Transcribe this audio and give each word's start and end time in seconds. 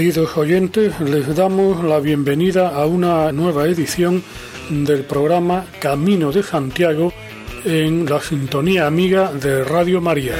Queridos 0.00 0.34
oyentes, 0.38 0.98
les 0.98 1.36
damos 1.36 1.84
la 1.84 2.00
bienvenida 2.00 2.70
a 2.70 2.86
una 2.86 3.30
nueva 3.32 3.66
edición 3.66 4.24
del 4.70 5.04
programa 5.04 5.66
Camino 5.78 6.32
de 6.32 6.42
Santiago 6.42 7.12
en 7.66 8.06
la 8.06 8.18
sintonía 8.18 8.86
amiga 8.86 9.30
de 9.30 9.62
Radio 9.62 10.00
María. 10.00 10.36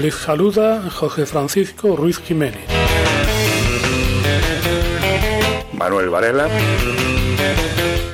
Les 0.00 0.14
saluda 0.14 0.88
José 0.88 1.26
Francisco 1.26 1.96
Ruiz 1.96 2.20
Jiménez. 2.20 2.64
Manuel 5.72 6.10
Varela. 6.10 6.48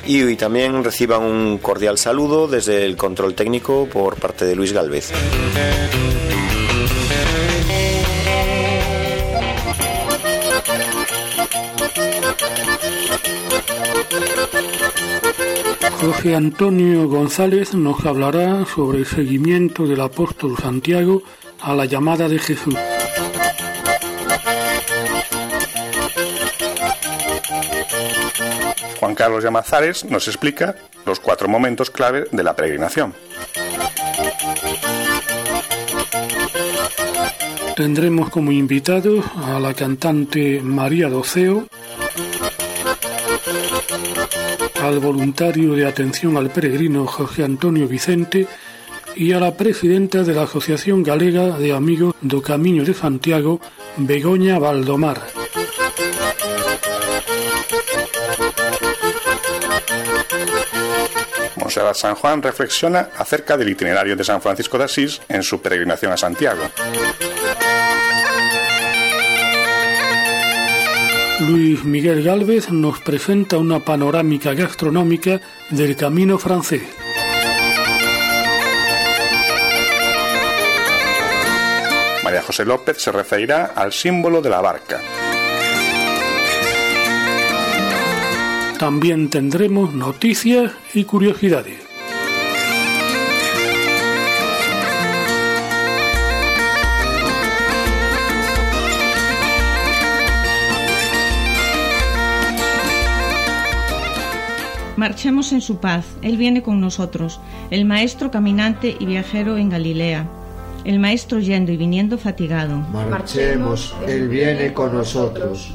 Y 0.07 0.23
hoy 0.23 0.35
también 0.37 0.83
reciban 0.83 1.21
un 1.21 1.59
cordial 1.59 1.99
saludo 1.99 2.47
desde 2.47 2.83
el 2.83 2.97
control 2.97 3.35
técnico 3.35 3.87
por 3.87 4.15
parte 4.15 4.43
de 4.43 4.55
Luis 4.55 4.73
Galvez. 4.73 5.11
José 16.05 16.35
Antonio 16.35 17.07
González 17.07 17.73
nos 17.73 18.05
hablará 18.05 18.63
sobre 18.65 18.99
el 18.99 19.07
seguimiento 19.07 19.87
del 19.87 20.01
apóstol 20.01 20.55
Santiago 20.55 21.23
a 21.59 21.73
la 21.73 21.85
llamada 21.85 22.29
de 22.29 22.37
Jesús. 22.37 22.75
Juan 28.99 29.15
Carlos 29.15 29.43
Llamazares 29.43 30.05
nos 30.05 30.27
explica 30.27 30.75
los 31.07 31.19
cuatro 31.19 31.47
momentos 31.47 31.89
clave 31.89 32.27
de 32.31 32.43
la 32.43 32.55
peregrinación. 32.55 33.15
Tendremos 37.75 38.29
como 38.29 38.51
invitados 38.51 39.25
a 39.37 39.59
la 39.59 39.73
cantante 39.73 40.61
María 40.61 41.09
Doceo, 41.09 41.65
al 44.87 44.99
voluntario 44.99 45.73
de 45.73 45.85
atención 45.85 46.37
al 46.37 46.49
peregrino 46.49 47.07
Jorge 47.07 47.43
Antonio 47.43 47.87
Vicente 47.87 48.47
y 49.15 49.31
a 49.31 49.39
la 49.39 49.55
presidenta 49.55 50.23
de 50.23 50.33
la 50.33 50.43
Asociación 50.43 51.01
Galega 51.01 51.57
de 51.57 51.73
Amigos 51.73 52.13
do 52.21 52.41
Camiño 52.41 52.83
de 52.83 52.93
Santiago, 52.93 53.59
Begoña 53.97 54.59
Valdomar. 54.59 55.21
Monserrat 61.55 61.95
San 61.95 62.15
Juan 62.15 62.43
reflexiona 62.43 63.09
acerca 63.17 63.57
del 63.57 63.69
itinerario 63.69 64.15
de 64.15 64.23
San 64.23 64.41
Francisco 64.41 64.77
de 64.77 64.83
Asís 64.85 65.21
en 65.29 65.41
su 65.41 65.61
peregrinación 65.61 66.11
a 66.11 66.17
Santiago. 66.17 66.69
Luis 71.47 71.83
Miguel 71.83 72.23
Galvez 72.23 72.71
nos 72.71 72.99
presenta 73.01 73.59
una 73.59 73.79
panorámica 73.79 74.53
gastronómica 74.55 75.41
del 75.69 75.95
camino 75.95 76.39
francés. 76.39 76.81
María 82.23 82.41
José 82.41 82.65
López 82.65 82.97
se 82.99 83.11
referirá 83.11 83.65
al 83.75 83.93
símbolo 83.93 84.41
de 84.41 84.49
la 84.49 84.61
barca. 84.61 85.01
También 88.79 89.29
tendremos 89.29 89.93
noticias 89.93 90.71
y 90.95 91.03
curiosidades. 91.03 91.84
Marchemos 104.97 105.51
en 105.51 105.59
su 105.59 105.77
paz, 105.77 106.05
Él 106.21 106.37
viene 106.37 106.61
con 106.61 106.79
nosotros, 106.79 107.41
el 107.69 107.83
Maestro 107.83 108.31
caminante 108.31 108.95
y 108.97 109.05
viajero 109.05 109.57
en 109.57 109.69
Galilea, 109.69 110.25
el 110.85 110.99
Maestro 110.99 111.39
yendo 111.39 111.73
y 111.73 111.77
viniendo 111.77 112.17
fatigado. 112.17 112.77
Marchemos, 113.09 113.93
Él 114.07 114.29
viene 114.29 114.71
con 114.73 114.93
nosotros. 114.93 115.73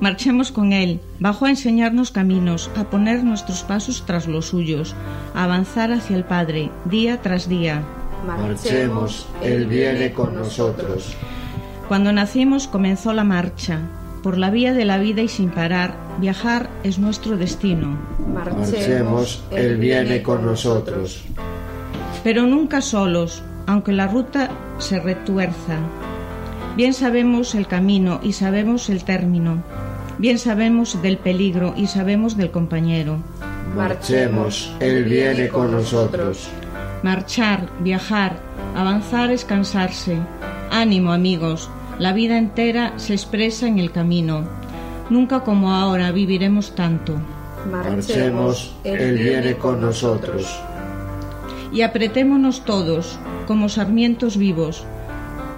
Marchemos 0.00 0.52
con 0.52 0.74
Él, 0.74 1.00
bajó 1.18 1.46
a 1.46 1.50
enseñarnos 1.50 2.10
caminos, 2.10 2.70
a 2.76 2.84
poner 2.84 3.24
nuestros 3.24 3.62
pasos 3.62 4.04
tras 4.04 4.26
los 4.26 4.46
suyos, 4.46 4.94
a 5.34 5.44
avanzar 5.44 5.90
hacia 5.90 6.16
el 6.16 6.24
Padre, 6.24 6.70
día 6.84 7.22
tras 7.22 7.48
día. 7.48 7.82
Marchemos, 8.26 9.28
Él 9.42 9.66
viene 9.66 10.12
con 10.12 10.34
nosotros. 10.34 11.16
Cuando 11.88 12.12
nacimos 12.12 12.68
comenzó 12.68 13.12
la 13.14 13.24
marcha, 13.24 13.80
por 14.22 14.38
la 14.38 14.50
vía 14.50 14.72
de 14.72 14.84
la 14.84 14.98
vida 14.98 15.22
y 15.22 15.28
sin 15.28 15.50
parar, 15.50 15.94
viajar 16.18 16.70
es 16.84 16.98
nuestro 16.98 17.36
destino. 17.36 17.98
Marchemos, 18.32 19.42
Él 19.50 19.76
viene 19.76 20.22
con 20.22 20.46
nosotros. 20.46 21.24
Pero 22.22 22.46
nunca 22.46 22.80
solos, 22.80 23.42
aunque 23.66 23.92
la 23.92 24.06
ruta 24.06 24.50
se 24.78 25.00
retuerza. 25.00 25.78
Bien 26.76 26.94
sabemos 26.94 27.54
el 27.54 27.66
camino 27.66 28.20
y 28.22 28.32
sabemos 28.32 28.88
el 28.88 29.04
término. 29.04 29.62
Bien 30.18 30.38
sabemos 30.38 31.02
del 31.02 31.18
peligro 31.18 31.74
y 31.76 31.86
sabemos 31.88 32.36
del 32.36 32.50
compañero. 32.50 33.18
Marchemos, 33.76 34.72
Él 34.80 35.04
viene 35.04 35.48
con 35.48 35.72
nosotros. 35.72 36.48
Marchar, 37.02 37.68
viajar, 37.80 38.36
avanzar 38.76 39.30
es 39.30 39.44
cansarse. 39.44 40.18
Ánimo, 40.70 41.12
amigos, 41.12 41.68
la 42.02 42.12
vida 42.12 42.36
entera 42.36 42.94
se 42.96 43.12
expresa 43.12 43.68
en 43.68 43.78
el 43.78 43.92
camino. 43.92 44.42
Nunca 45.08 45.44
como 45.44 45.72
ahora 45.72 46.10
viviremos 46.10 46.74
tanto. 46.74 47.14
Marchemos, 47.70 48.74
Él 48.82 49.18
viene 49.18 49.54
con 49.54 49.80
nosotros. 49.80 50.52
Y 51.72 51.82
apretémonos 51.82 52.64
todos, 52.64 53.20
como 53.46 53.68
sarmientos 53.68 54.36
vivos. 54.36 54.84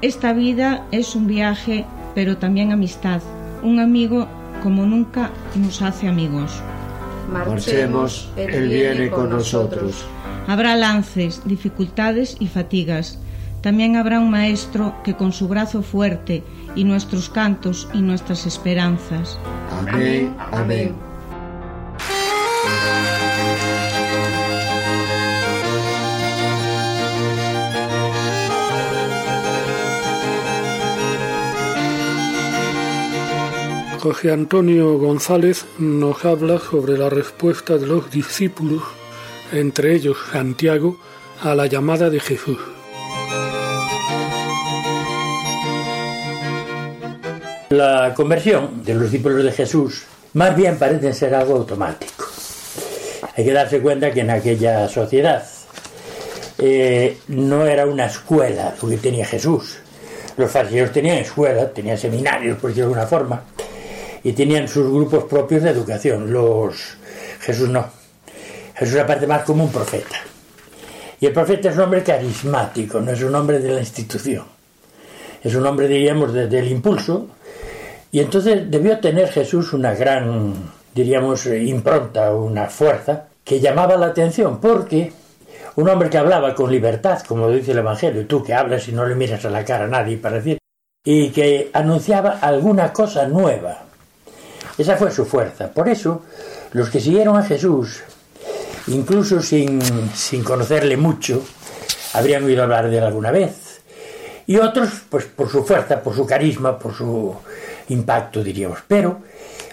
Esta 0.03 0.35
vida 0.35 0.85
es 0.91 1.15
un 1.15 1.29
viaje, 1.29 1.87
pero 2.15 2.37
también 2.37 2.73
amistad. 2.73 3.23
Un 3.63 3.81
amigo 3.81 4.29
como 4.63 4.85
nunca 4.85 5.31
nos 5.55 5.81
hace 5.81 6.09
amigos. 6.09 6.61
Marchemos, 7.33 8.29
Él 8.37 8.69
viene 8.69 9.09
con 9.09 9.31
nosotros. 9.31 10.05
Habrá 10.47 10.77
lances, 10.77 11.41
dificultades 11.47 12.37
y 12.39 12.49
fatigas. 12.49 13.19
También 13.65 13.97
habrá 13.97 14.21
un 14.21 14.29
maestro 14.29 14.95
que 15.03 15.15
con 15.15 15.33
su 15.33 15.49
brazo 15.49 15.81
fuerte 15.83 16.43
y 16.77 16.85
nuestros 16.85 17.31
cantos 17.31 17.89
y 17.95 18.03
nuestras 18.03 18.45
esperanzas. 18.45 19.39
Amén, 19.71 20.37
amén. 20.53 20.95
José 33.99 34.31
Antonio 34.31 34.99
González 34.99 35.65
nos 35.79 36.23
habla 36.27 36.59
sobre 36.59 36.99
la 36.99 37.09
respuesta 37.09 37.79
de 37.79 37.87
los 37.87 38.11
discípulos, 38.11 38.83
entre 39.53 39.95
ellos 39.95 40.19
Santiago, 40.31 40.99
a 41.41 41.55
la 41.55 41.65
llamada 41.65 42.11
de 42.11 42.21
Jesús. 42.21 42.74
La 47.75 48.15
conversión 48.15 48.85
de 48.85 48.95
los 48.95 49.11
discípulos 49.11 49.43
de 49.43 49.51
Jesús 49.51 50.05
más 50.35 50.55
bien 50.55 50.79
parece 50.79 51.13
ser 51.13 51.35
algo 51.35 51.57
automático. 51.57 52.25
Hay 53.37 53.45
que 53.45 53.53
darse 53.53 53.81
cuenta 53.81 54.13
que 54.13 54.21
en 54.21 54.31
aquella 54.31 54.87
sociedad 54.89 55.45
eh, 56.59 57.19
no 57.27 57.67
era 57.67 57.85
una 57.85 58.07
escuela 58.07 58.77
lo 58.81 58.89
que 58.89 58.99
tenía 58.99 59.27
Jesús. 59.27 59.79
Los 60.37 60.53
fariseos 60.53 60.93
tenían 60.93 61.17
escuela, 61.17 61.69
tenían 61.69 61.99
seminarios, 61.99 62.59
por 62.59 62.71
decirlo 62.71 62.91
de 62.91 62.95
alguna 62.95 63.09
forma, 63.09 63.43
y 64.23 64.33
tenían 64.33 64.69
sus 64.69 64.89
grupos 64.89 65.25
propios 65.25 65.65
de 65.65 65.71
educación. 65.71 66.33
Los 66.33 66.77
Jesús 67.41 67.69
no. 67.69 67.85
Jesús 68.77 69.01
aparte 69.01 69.27
más 69.27 69.43
como 69.43 69.65
un 69.65 69.73
profeta. 69.73 70.19
Y 71.21 71.27
el 71.27 71.33
profeta 71.33 71.71
es 71.71 71.75
un 71.75 71.83
hombre 71.83 72.05
carismático, 72.05 73.01
no 73.01 73.11
es 73.11 73.21
un 73.21 73.35
hombre 73.35 73.59
de 73.59 73.73
la 73.73 73.81
institución. 73.81 74.45
es 75.43 75.53
un 75.57 75.67
hombre, 75.67 75.89
diríamos, 75.89 76.33
del 76.33 76.71
impulso, 76.71 77.31
y 78.15 78.21
entonces 78.21 78.71
debió 78.71 79.01
tener 79.01 79.29
Jesús 79.29 79.73
una 79.73 79.93
gran, 79.93 80.55
diríamos, 80.95 81.47
impronta, 81.47 82.33
una 82.33 82.67
fuerza, 82.69 83.25
que 83.43 83.59
llamaba 83.59 83.97
la 83.97 84.07
atención, 84.07 84.61
porque 84.61 85.13
un 85.75 85.89
hombre 85.89 86.09
que 86.09 86.19
hablaba 86.19 86.55
con 86.55 86.71
libertad, 86.71 87.21
como 87.27 87.51
dice 87.51 87.73
el 87.73 87.79
Evangelio, 87.79 88.25
tú 88.29 88.45
que 88.45 88.55
hablas 88.55 88.87
y 88.87 88.93
no 88.93 89.05
le 89.05 89.17
miras 89.17 89.45
a 89.45 89.51
la 89.51 89.65
cara 89.65 89.87
a 89.87 89.89
nadie 89.89 90.17
para 90.17 90.37
decir, 90.37 90.59
y 91.05 91.31
que 91.31 91.71
anunciaba 91.73 92.39
alguna 92.41 92.93
cosa 92.93 93.27
nueva. 93.27 93.83
Esa 94.79 94.97
fue 94.97 95.11
su 95.11 95.25
fuerza. 95.25 95.73
Por 95.73 95.89
eso, 95.89 96.23
los 96.71 96.91
que 96.91 97.01
siguieron 97.01 97.37
a 97.37 97.43
Jesús, 97.43 98.05
incluso 98.87 99.43
sin, 99.43 99.83
sin 100.15 100.45
conocerle 100.45 100.97
mucho, 100.97 101.43
habrían 102.13 102.45
oído 102.45 102.63
hablar 102.63 102.89
de 102.89 102.99
él 102.99 103.03
alguna 103.03 103.33
vez. 103.33 103.81
Y 104.47 104.59
otros, 104.59 105.03
pues 105.09 105.25
por 105.25 105.51
su 105.51 105.65
fuerza, 105.65 106.01
por 106.01 106.15
su 106.15 106.25
carisma, 106.25 106.79
por 106.79 106.95
su 106.95 107.35
impacto, 107.89 108.43
diríamos. 108.43 108.81
Pero 108.87 109.21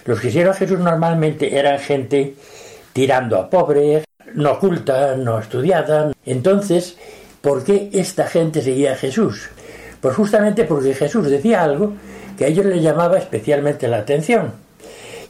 los 0.04 0.20
que 0.20 0.28
siguieron 0.28 0.52
a 0.54 0.56
Jesús 0.56 0.78
normalmente 0.78 1.58
eran 1.58 1.78
gente 1.78 2.34
tirando 2.92 3.38
a 3.38 3.48
pobre, 3.48 4.04
no 4.34 4.58
culta, 4.58 5.16
no 5.16 5.38
estudiada. 5.38 6.12
Entonces, 6.24 6.96
¿por 7.40 7.64
qué 7.64 7.90
esta 7.92 8.26
gente 8.26 8.62
seguía 8.62 8.92
a 8.92 8.96
Jesús? 8.96 9.48
Pues 10.00 10.16
justamente 10.16 10.64
porque 10.64 10.94
Jesús 10.94 11.30
decía 11.30 11.62
algo 11.62 11.94
que 12.36 12.44
a 12.44 12.48
ellos 12.48 12.66
les 12.66 12.82
llamaba 12.82 13.18
especialmente 13.18 13.88
la 13.88 13.98
atención. 13.98 14.52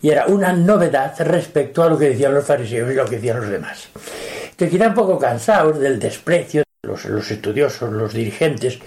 Y 0.01 0.11
era 0.11 0.27
una 0.27 0.53
novedad 0.53 1.15
respecto 1.21 1.83
a 1.83 1.89
lo 1.89 1.99
que 1.99 2.11
decían 2.11 2.35
los 2.35 2.45
fariseos 2.45 2.91
y 2.91 2.95
lo 2.95 3.05
que 3.05 3.17
decían 3.17 3.41
los 3.41 3.51
demás. 3.51 3.89
Entonces, 4.51 4.71
quizá 4.71 4.89
un 4.89 4.95
poco 4.95 5.19
cansados 5.19 5.79
del 5.79 5.99
desprecio, 5.99 6.65
los, 6.83 7.05
los 7.05 7.31
estudiosos, 7.31 7.93
los 7.93 8.13
dirigentes, 8.13 8.79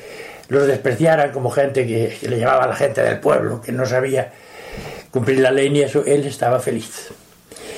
los 0.49 0.67
despreciaran 0.67 1.31
como 1.31 1.49
gente 1.49 1.85
que, 1.85 2.17
le 2.27 2.39
llamaba 2.39 2.65
a 2.65 2.67
la 2.67 2.75
gente 2.75 3.01
del 3.01 3.19
pueblo, 3.19 3.61
que 3.61 3.71
no 3.71 3.85
sabía 3.85 4.31
cumplir 5.11 5.39
la 5.39 5.51
ley 5.51 5.69
ni 5.69 5.81
eso, 5.81 6.03
él 6.05 6.25
estaba 6.25 6.59
feliz. 6.59 7.11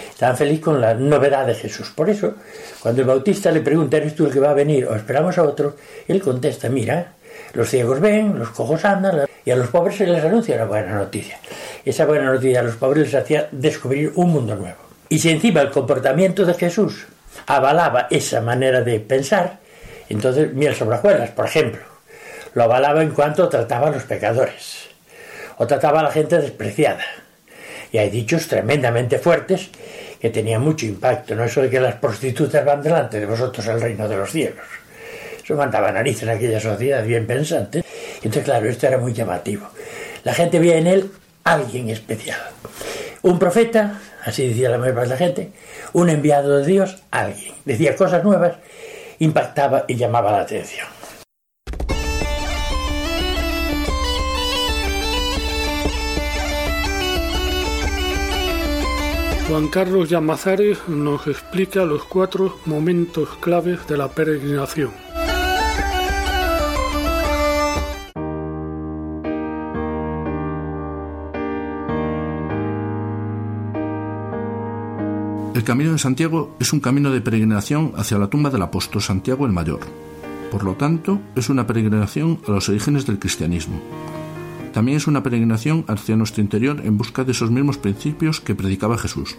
Estaban 0.09 0.35
feliz 0.35 0.59
con 0.59 0.81
la 0.81 0.95
novedad 0.95 1.45
de 1.45 1.53
Jesús. 1.53 1.91
Por 1.95 2.09
eso, 2.09 2.35
cuando 2.81 3.01
el 3.01 3.07
bautista 3.07 3.51
le 3.51 3.61
pregunta, 3.61 3.97
¿eres 3.97 4.15
tú 4.15 4.25
el 4.25 4.33
que 4.33 4.39
va 4.39 4.49
a 4.49 4.53
venir 4.55 4.85
o 4.85 4.95
esperamos 4.95 5.37
a 5.37 5.43
otro? 5.43 5.75
Él 6.07 6.21
contesta, 6.21 6.69
mira, 6.69 7.13
los 7.53 7.69
ciegos 7.69 7.99
ven, 7.99 8.37
los 8.39 8.49
cojos 8.49 8.83
andan 8.83 9.27
y 9.45 9.51
a 9.51 9.55
los 9.55 9.67
pobres 9.67 9.97
se 9.97 10.07
les 10.07 10.23
anuncia 10.23 10.55
una 10.55 10.65
buena 10.65 10.95
noticia. 10.95 11.37
Esa 11.85 12.05
buena 12.05 12.31
noticia 12.31 12.59
a 12.59 12.63
los 12.63 12.75
pobres 12.75 13.05
les 13.05 13.15
hacía 13.15 13.47
descubrir 13.51 14.11
un 14.15 14.31
mundo 14.31 14.55
nuevo. 14.55 14.77
Y 15.09 15.19
si 15.19 15.29
encima 15.29 15.61
el 15.61 15.71
comportamiento 15.71 16.45
de 16.45 16.53
Jesús 16.53 17.05
avalaba 17.45 18.07
esa 18.09 18.41
manera 18.41 18.81
de 18.81 18.99
pensar, 18.99 19.59
entonces 20.09 20.53
miel 20.53 20.75
sobre 20.75 20.97
hojuelas, 20.97 21.29
por 21.29 21.45
ejemplo, 21.45 21.81
lo 22.53 22.63
avalaba 22.63 23.01
en 23.01 23.11
cuanto 23.11 23.49
trataba 23.49 23.87
a 23.87 23.91
los 23.91 24.03
pecadores 24.03 24.87
o 25.57 25.67
trataba 25.67 26.01
a 26.01 26.03
la 26.03 26.11
gente 26.11 26.37
despreciada. 26.39 27.03
Y 27.91 27.97
hay 27.97 28.09
dichos 28.09 28.47
tremendamente 28.47 29.17
fuertes 29.17 29.69
que 30.19 30.29
tenía 30.29 30.59
mucho 30.59 30.85
impacto, 30.85 31.35
no 31.35 31.43
eso 31.43 31.61
de 31.61 31.69
que 31.69 31.79
las 31.79 31.95
prostitutas 31.95 32.65
van 32.65 32.81
delante 32.81 33.19
de 33.19 33.25
vosotros 33.25 33.67
al 33.67 33.81
reino 33.81 34.07
de 34.07 34.17
los 34.17 34.31
cielos. 34.31 34.65
Eso 35.43 35.55
mandaba 35.55 35.91
nariz 35.91 36.21
en 36.23 36.29
aquella 36.29 36.59
sociedad 36.59 37.03
bien 37.03 37.25
pensante. 37.25 37.83
Entonces, 38.17 38.43
claro, 38.43 38.67
esto 38.67 38.87
era 38.87 38.97
muy 38.97 39.13
llamativo. 39.13 39.67
La 40.23 40.33
gente 40.33 40.59
veía 40.59 40.77
en 40.77 40.87
él 40.87 41.11
alguien 41.43 41.89
especial. 41.89 42.39
Un 43.21 43.39
profeta, 43.39 43.99
así 44.25 44.49
decía 44.49 44.69
la 44.69 44.77
mayor 44.77 44.95
parte 44.95 45.09
de 45.09 45.15
la 45.15 45.25
gente, 45.25 45.51
un 45.93 46.09
enviado 46.09 46.57
de 46.57 46.65
Dios, 46.65 46.97
alguien. 47.11 47.53
Decía 47.63 47.95
cosas 47.95 48.23
nuevas, 48.23 48.53
impactaba 49.19 49.85
y 49.87 49.95
llamaba 49.95 50.31
la 50.31 50.41
atención. 50.41 50.96
Juan 59.47 59.69
Carlos 59.69 60.09
Llamazares 60.09 60.77
nos 60.89 61.25
explica 61.27 61.85
los 61.85 62.03
cuatro 62.03 62.57
momentos 62.65 63.29
claves 63.39 63.87
de 63.87 63.95
la 63.95 64.09
peregrinación. 64.09 64.91
El 75.55 75.63
camino 75.63 75.93
de 75.93 75.97
Santiago 75.97 76.57
es 76.59 76.73
un 76.73 76.81
camino 76.81 77.09
de 77.09 77.21
peregrinación 77.21 77.93
hacia 77.95 78.17
la 78.17 78.29
tumba 78.29 78.49
del 78.49 78.63
apóstol 78.63 79.01
Santiago 79.01 79.45
el 79.45 79.53
Mayor. 79.53 79.79
Por 80.51 80.65
lo 80.65 80.73
tanto, 80.73 81.21
es 81.37 81.49
una 81.49 81.65
peregrinación 81.65 82.41
a 82.49 82.51
los 82.51 82.67
orígenes 82.67 83.07
del 83.07 83.17
cristianismo. 83.17 83.79
También 84.77 84.97
es 84.97 85.07
una 85.07 85.23
peregrinación 85.23 85.85
hacia 85.87 86.15
nuestro 86.15 86.43
interior 86.43 86.83
en 86.85 86.99
busca 86.99 87.23
de 87.23 87.31
esos 87.31 87.49
mismos 87.49 87.79
principios 87.79 88.39
que 88.39 88.53
predicaba 88.53 88.99
Jesús. 88.99 89.35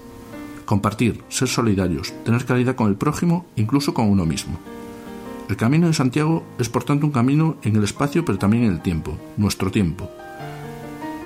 Compartir, 0.64 1.23
ser 1.29 1.46
solidarios, 1.46 2.12
tener 2.25 2.44
caridad 2.44 2.75
con 2.75 2.88
el 2.88 2.96
prójimo, 2.96 3.46
incluso 3.55 3.94
con 3.94 4.08
uno 4.08 4.26
mismo. 4.26 4.58
El 5.49 5.55
camino 5.55 5.87
de 5.87 5.93
Santiago 5.93 6.44
es 6.58 6.69
por 6.69 6.82
tanto 6.82 7.06
un 7.06 7.12
camino 7.12 7.56
en 7.62 7.76
el 7.76 7.85
espacio 7.85 8.25
pero 8.25 8.37
también 8.37 8.64
en 8.64 8.73
el 8.73 8.82
tiempo, 8.82 9.17
nuestro 9.37 9.70
tiempo. 9.70 10.11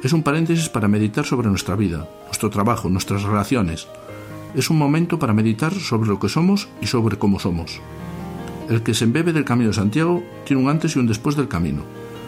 Es 0.02 0.12
un 0.12 0.22
paréntesis 0.22 0.68
para 0.68 0.88
meditar 0.88 1.24
sobre 1.24 1.48
nuestra 1.48 1.74
vida, 1.74 2.06
nuestro 2.26 2.50
trabajo, 2.50 2.90
nuestras 2.90 3.22
relaciones. 3.22 3.88
Es 4.54 4.68
un 4.68 4.76
momento 4.76 5.18
para 5.18 5.32
meditar 5.32 5.72
sobre 5.72 6.10
lo 6.10 6.20
que 6.20 6.28
somos 6.28 6.68
y 6.82 6.86
sobre 6.86 7.16
cómo 7.16 7.38
somos. 7.38 7.80
El 8.68 8.82
que 8.82 8.92
se 8.92 9.04
embebe 9.04 9.32
del 9.32 9.46
camino 9.46 9.70
de 9.70 9.76
Santiago 9.76 10.22
tiene 10.44 10.62
un 10.62 10.68
antes 10.68 10.96
y 10.96 10.98
un 10.98 11.06
después 11.06 11.34
del 11.34 11.48
camino, 11.48 11.80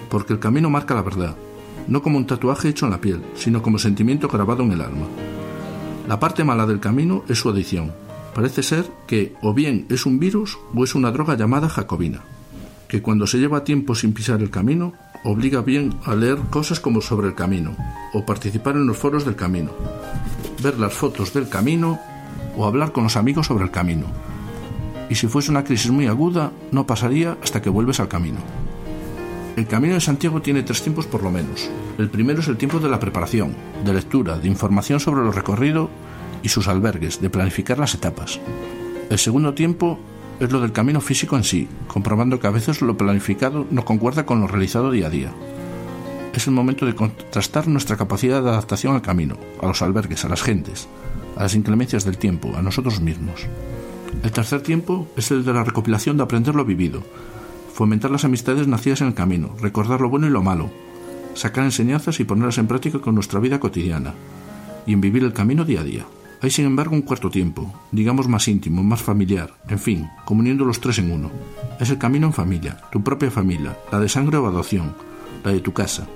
porque 0.09 0.33
el 0.33 0.39
camino 0.39 0.71
marca 0.71 0.95
la 0.95 1.03
verdad, 1.03 1.37
no 1.89 2.03
como 2.03 2.19
un 2.19 2.27
tatuaje 2.27 2.69
hecho 2.69 2.87
en 2.87 2.93
la 2.93 3.01
piel, 3.01 3.23
sino 3.35 3.63
como 3.63 3.79
sentimiento 3.79 4.29
grabado 4.29 4.63
en 4.63 4.73
el 4.73 4.81
alma. 4.81 5.07
La 6.09 6.21
parte 6.21 6.45
mala 6.45 6.67
del 6.67 6.81
camino 6.81 7.25
es 7.29 7.39
su 7.39 7.49
adicción. 7.49 7.93
Parece 8.35 8.63
ser 8.63 8.87
que 9.07 9.35
o 9.43 9.55
bien 9.55 9.87
es 9.89 10.07
un 10.07 10.19
virus 10.19 10.59
o 10.75 10.85
es 10.85 10.95
una 10.95 11.11
droga 11.11 11.37
llamada 11.37 11.69
jacobina, 11.69 12.21
que 12.89 13.01
cuando 13.01 13.27
se 13.27 13.39
lleva 13.39 13.65
tiempo 13.65 13.95
sin 13.95 14.13
pisar 14.13 14.41
el 14.43 14.51
camino, 14.51 14.93
obliga 15.25 15.63
bien 15.63 15.95
a 16.05 16.15
leer 16.15 16.39
cosas 16.51 16.81
como 16.81 17.01
sobre 17.01 17.29
el 17.29 17.35
camino, 17.35 17.75
o 18.13 18.27
participar 18.27 18.77
en 18.77 18.87
los 18.87 18.99
foros 18.99 19.25
del 19.25 19.37
camino, 19.37 19.71
ver 20.63 20.79
las 20.79 20.93
fotos 20.93 21.33
del 21.33 21.49
camino 21.49 21.99
o 22.57 22.67
hablar 22.67 22.93
con 22.93 23.05
los 23.05 23.17
amigos 23.17 23.47
sobre 23.47 23.65
el 23.65 23.71
camino. 23.71 24.07
Y 25.09 25.15
si 25.15 25.27
fuese 25.27 25.51
una 25.51 25.65
crisis 25.65 25.91
muy 25.91 26.07
aguda, 26.07 26.53
no 26.73 26.87
pasaría 26.87 27.37
hasta 27.43 27.63
que 27.63 27.71
vuelves 27.71 28.01
al 28.01 28.09
camino. 28.09 28.39
El 29.57 29.69
Camino 29.69 29.95
de 29.95 30.01
Santiago 30.01 30.43
tiene 30.43 30.65
tres 30.65 30.83
tiempos 30.83 31.07
por 31.07 31.23
lo 31.23 31.31
menos. 31.31 31.71
El 31.97 32.11
primero 32.11 32.41
es 32.41 32.49
el 32.49 32.57
tiempo 32.57 32.81
de 32.81 32.89
la 32.89 32.99
preparación, 32.99 33.55
de 33.85 33.93
lectura, 33.93 34.37
de 34.37 34.49
información 34.49 34.99
sobre 34.99 35.23
lo 35.23 35.31
recorrido 35.31 35.91
y 36.43 36.49
sus 36.49 36.67
albergues, 36.67 37.21
de 37.21 37.31
planificar 37.31 37.79
las 37.79 37.95
etapas. 37.95 38.41
El 39.11 39.19
segundo 39.19 39.55
tiempo 39.55 40.01
es 40.41 40.51
lo 40.51 40.61
del 40.61 40.73
camino 40.73 41.01
físico 41.01 41.37
en 41.37 41.45
sí, 41.45 41.69
comprobando 41.87 42.41
que 42.41 42.49
a 42.49 42.51
veces 42.51 42.83
lo 42.83 42.97
planificado 42.97 43.65
no 43.71 43.85
concuerda 43.85 44.27
con 44.27 44.41
lo 44.41 44.49
realizado 44.49 44.91
día 44.91 45.07
a 45.07 45.11
día. 45.11 45.33
Es 46.35 46.49
el 46.49 46.53
momento 46.53 46.85
de 46.85 46.97
contrastar 46.97 47.69
nuestra 47.69 47.97
capacidad 47.97 48.43
de 48.43 48.51
adaptación 48.51 48.97
al 48.97 49.03
camino, 49.03 49.37
a 49.63 49.69
los 49.69 49.83
albergues, 49.83 50.25
a 50.25 50.29
las 50.29 50.43
gentes, 50.43 50.89
a 51.37 51.45
las 51.45 51.55
inclemencias 51.55 52.05
del 52.05 52.19
tiempo, 52.19 52.57
a 52.57 52.63
nosotros 52.63 53.01
mismos. 53.01 53.47
El 54.25 54.33
tercer 54.33 54.63
tiempo 54.63 55.07
es 55.17 55.31
el 55.31 55.45
de 55.45 55.53
la 55.53 55.63
recopilación 55.63 56.17
de 56.17 56.25
aprender 56.25 56.57
lo 56.57 56.65
vivido, 56.65 57.05
fomentar 57.75 58.13
las 58.13 58.25
amistades 58.25 58.69
nacidas 58.69 59.01
en 59.01 59.09
el 59.09 59.15
camino, 59.15 59.57
recordar 59.61 60.01
lo 60.01 60.09
bueno 60.09 60.29
y 60.29 60.31
lo 60.31 60.43
malo, 60.43 60.71
sacar 61.35 61.65
enseñanzas 61.65 62.21
y 62.21 62.25
ponerlas 62.25 62.59
en 62.59 62.69
práctica 62.69 63.01
con 63.01 63.17
nuestra 63.17 63.41
vida 63.41 63.59
cotidiana, 63.59 64.15
y 64.87 64.93
en 64.93 65.01
vivir 65.01 65.25
el 65.25 65.33
camino 65.33 65.65
día 65.65 65.81
a 65.81 65.85
día. 65.85 66.07
Hay 66.41 66.51
sin 66.51 66.67
embargo 66.67 66.95
un 66.95 67.03
cuarto 67.03 67.31
tiempo, 67.31 67.75
digamos 67.91 68.29
más 68.29 68.47
íntimo, 68.47 68.85
más 68.85 69.03
familiar, 69.03 69.55
en 69.69 69.81
fin, 69.81 70.09
comuniendo 70.25 70.65
los 70.65 70.79
tres 70.79 70.99
en 70.99 71.11
uno. 71.11 71.33
Es 71.81 71.91
el 71.91 71.99
camino 71.99 72.29
en 72.29 72.33
familia, 72.33 72.81
tu 72.93 73.03
propia 73.03 73.31
familia, 73.31 73.77
la 73.91 73.99
de 73.99 74.09
sangre 74.09 74.37
o 74.37 74.47
adopción, 74.47 74.95
la 75.43 75.51
de 75.51 75.61
tu 75.61 75.73
casa. 75.73 76.07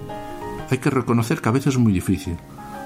Hay 0.70 0.78
que 0.78 0.90
reconocer 0.90 1.40
que 1.40 1.48
a 1.48 1.52
veces 1.52 1.74
es 1.74 1.80
muy 1.80 1.92
difícil, 1.92 2.36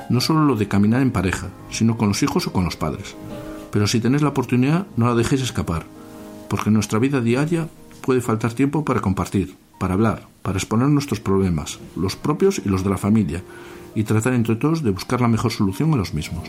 no 0.08 0.22
solo 0.22 0.46
lo 0.46 0.56
de 0.56 0.68
caminar 0.68 1.02
en 1.02 1.10
pareja, 1.10 1.48
sino 1.68 1.98
con 1.98 2.08
los 2.08 2.22
hijos 2.22 2.46
o 2.46 2.52
con 2.52 2.64
los 2.64 2.76
padres. 2.76 3.16
Pero 3.70 3.86
si 3.86 4.00
tenés 4.00 4.22
la 4.22 4.30
oportunidad, 4.30 4.86
no 4.96 5.08
la 5.08 5.14
dejéis 5.14 5.42
escapar, 5.42 5.84
porque 6.48 6.70
nuestra 6.70 6.98
vida 6.98 7.20
diaria 7.20 7.68
puede 8.02 8.20
faltar 8.20 8.52
tiempo 8.52 8.84
para 8.84 9.00
compartir, 9.00 9.56
para 9.78 9.94
hablar, 9.94 10.28
para 10.42 10.58
exponer 10.58 10.88
nuestros 10.88 11.20
problemas, 11.20 11.80
los 11.96 12.16
propios 12.16 12.60
y 12.64 12.68
los 12.68 12.84
de 12.84 12.90
la 12.90 12.98
familia, 12.98 13.42
y 13.94 14.04
tratar 14.04 14.34
entre 14.34 14.56
todos 14.56 14.82
de 14.82 14.90
buscar 14.90 15.20
la 15.20 15.28
mejor 15.28 15.52
solución 15.52 15.94
a 15.94 15.96
los 15.96 16.12
mismos. 16.12 16.48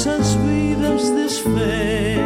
nossas 0.00 0.34
vidas 0.36 1.10
desfez. 1.10 2.20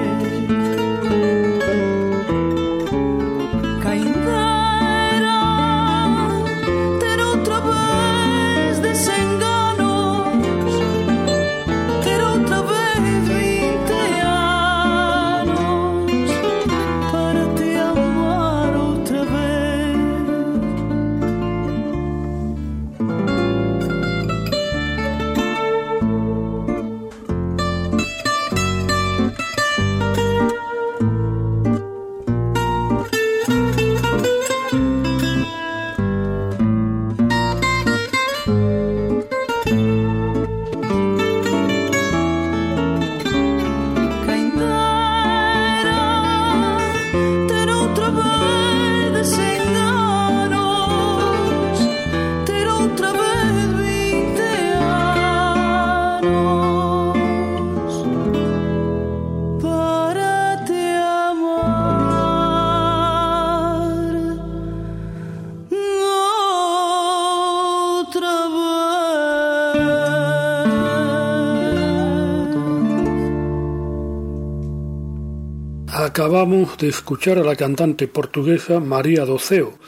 Acabamos 76.45 76.77
de 76.77 76.91
escuchar 76.91 77.39
a 77.39 77.43
la 77.43 77.57
cantante 77.57 78.07
portuguesa 78.07 78.79
María 78.79 79.25
Doceo 79.25 79.79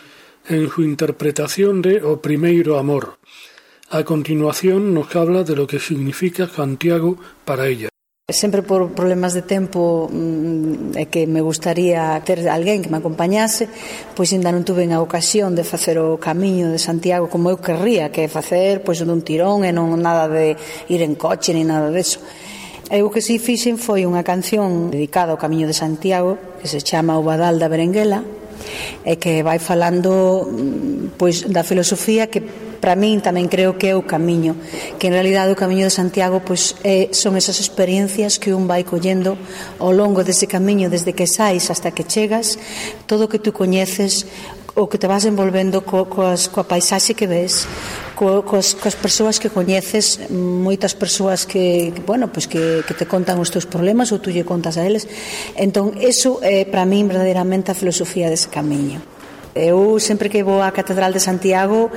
en 0.48 0.70
su 0.70 0.82
interpretación 0.84 1.82
de 1.82 2.02
O 2.02 2.22
Primeiro 2.22 2.78
Amor. 2.78 3.18
A 3.90 4.04
continuación 4.04 4.94
nos 4.94 5.14
habla 5.14 5.44
de 5.44 5.54
lo 5.54 5.66
que 5.66 5.78
significa 5.78 6.48
Santiago 6.48 7.18
para 7.44 7.68
ella. 7.68 7.90
Sempre 8.32 8.62
por 8.62 8.96
problemas 8.96 9.34
de 9.34 9.44
tempo 9.44 10.08
mm, 10.08 10.96
é 10.96 11.12
que 11.12 11.28
me 11.28 11.44
gustaría 11.44 12.16
ter 12.24 12.48
alguén 12.48 12.80
que 12.80 12.88
me 12.88 13.04
acompañase, 13.04 13.68
pois 14.16 14.32
ainda 14.32 14.48
non 14.48 14.64
tuve 14.64 14.88
a 14.88 15.04
ocasión 15.04 15.52
de 15.52 15.60
facer 15.60 16.00
o 16.00 16.16
camiño 16.16 16.72
de 16.72 16.80
Santiago 16.80 17.28
como 17.28 17.52
eu 17.52 17.60
querría 17.60 18.08
que 18.08 18.32
facer, 18.32 18.80
pois 18.80 19.04
dun 19.04 19.20
tirón 19.20 19.60
e 19.68 19.76
non 19.76 19.92
nada 20.00 20.24
de 20.24 20.56
ir 20.88 21.04
en 21.04 21.20
coche 21.20 21.52
ni 21.52 21.68
nada 21.68 21.92
deso. 21.92 22.24
Eu 22.86 23.10
que 23.10 23.18
si 23.18 23.42
fixen 23.42 23.82
foi 23.82 24.06
unha 24.06 24.22
canción 24.22 24.94
dedicada 24.94 25.34
ao 25.34 25.42
Camiño 25.42 25.66
de 25.66 25.74
Santiago 25.74 26.38
que 26.62 26.70
se 26.70 26.78
chama 26.78 27.18
O 27.18 27.26
Badal 27.26 27.58
da 27.58 27.66
Berenguela 27.66 28.22
e 29.02 29.18
que 29.18 29.42
vai 29.42 29.58
falando 29.58 30.46
mm, 30.46 31.18
pois 31.18 31.50
da 31.50 31.66
filosofía 31.66 32.30
que 32.30 32.38
para 32.78 32.94
min 32.94 33.18
tamén 33.18 33.50
creo 33.50 33.74
que 33.74 33.90
é 33.90 33.98
o 33.98 34.06
camiño 34.06 34.54
que 35.02 35.10
en 35.10 35.18
realidad 35.18 35.50
o 35.50 35.58
camiño 35.58 35.82
de 35.82 35.90
Santiago 35.90 36.46
pois 36.46 36.78
é, 36.86 37.10
son 37.10 37.34
esas 37.34 37.58
experiencias 37.58 38.38
que 38.38 38.54
un 38.54 38.70
vai 38.70 38.86
collendo 38.86 39.34
ao 39.82 39.90
longo 39.90 40.22
dese 40.22 40.46
camiño 40.46 40.86
desde 40.86 41.10
que 41.10 41.26
sais 41.26 41.74
hasta 41.74 41.90
que 41.90 42.06
chegas 42.06 42.54
todo 43.10 43.26
o 43.26 43.30
que 43.30 43.42
tú 43.42 43.50
coñeces 43.50 44.30
o 44.76 44.86
que 44.88 44.98
te 45.00 45.08
vas 45.08 45.24
envolvendo 45.24 45.80
co, 45.80 46.04
coas, 46.04 46.52
coa 46.52 46.68
paisaxe 46.68 47.16
que 47.16 47.24
ves, 47.24 47.64
co, 48.12 48.44
coas, 48.44 48.76
coas 48.76 48.92
persoas 48.92 49.40
que 49.40 49.48
coñeces, 49.48 50.28
moitas 50.28 50.92
persoas 50.92 51.48
que, 51.48 51.96
bueno, 52.04 52.28
pues 52.28 52.44
que, 52.44 52.84
que 52.84 52.92
te 52.92 53.08
contan 53.08 53.40
os 53.40 53.48
teus 53.48 53.64
problemas 53.64 54.12
ou 54.12 54.20
tú 54.20 54.28
lle 54.28 54.44
contas 54.44 54.76
a 54.76 54.84
eles. 54.84 55.08
Entón, 55.56 55.96
eso 55.96 56.44
é 56.44 56.68
para 56.68 56.84
min 56.84 57.08
verdadeiramente 57.08 57.72
a 57.72 57.78
filosofía 57.78 58.28
dese 58.28 58.52
camiño. 58.52 59.00
Eu 59.56 59.96
sempre 59.96 60.28
que 60.28 60.44
vou 60.44 60.60
á 60.60 60.68
Catedral 60.76 61.16
de 61.16 61.24
Santiago 61.24 61.88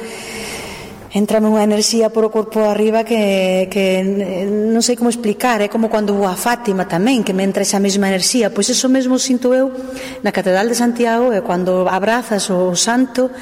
entrame 1.09 1.49
unha 1.49 1.65
enerxía 1.65 2.13
por 2.13 2.21
o 2.21 2.29
corpo 2.29 2.69
arriba 2.69 3.01
que, 3.01 3.65
que 3.73 4.05
non 4.05 4.85
sei 4.85 4.93
como 4.93 5.09
explicar, 5.09 5.57
é 5.57 5.67
como 5.67 5.89
cando 5.89 6.13
vou 6.13 6.29
a 6.29 6.37
Fátima 6.37 6.85
tamén, 6.85 7.25
que 7.25 7.33
me 7.33 7.41
entra 7.41 7.65
esa 7.65 7.81
mesma 7.81 8.13
enerxía, 8.13 8.53
pois 8.53 8.69
eso 8.69 8.85
mesmo 8.85 9.17
sinto 9.17 9.49
eu 9.57 9.73
na 10.21 10.29
Catedral 10.29 10.69
de 10.69 10.77
Santiago, 10.77 11.33
e 11.33 11.41
cando 11.41 11.89
abrazas 11.89 12.53
o 12.53 12.77
santo, 12.77 13.33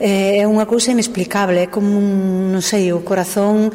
eh, 0.00 0.40
é 0.40 0.44
unha 0.48 0.64
cousa 0.64 0.96
inexplicable, 0.96 1.60
é 1.60 1.68
como 1.68 1.92
un, 1.92 2.56
non 2.56 2.64
sei, 2.64 2.88
o 2.88 3.04
corazón 3.04 3.68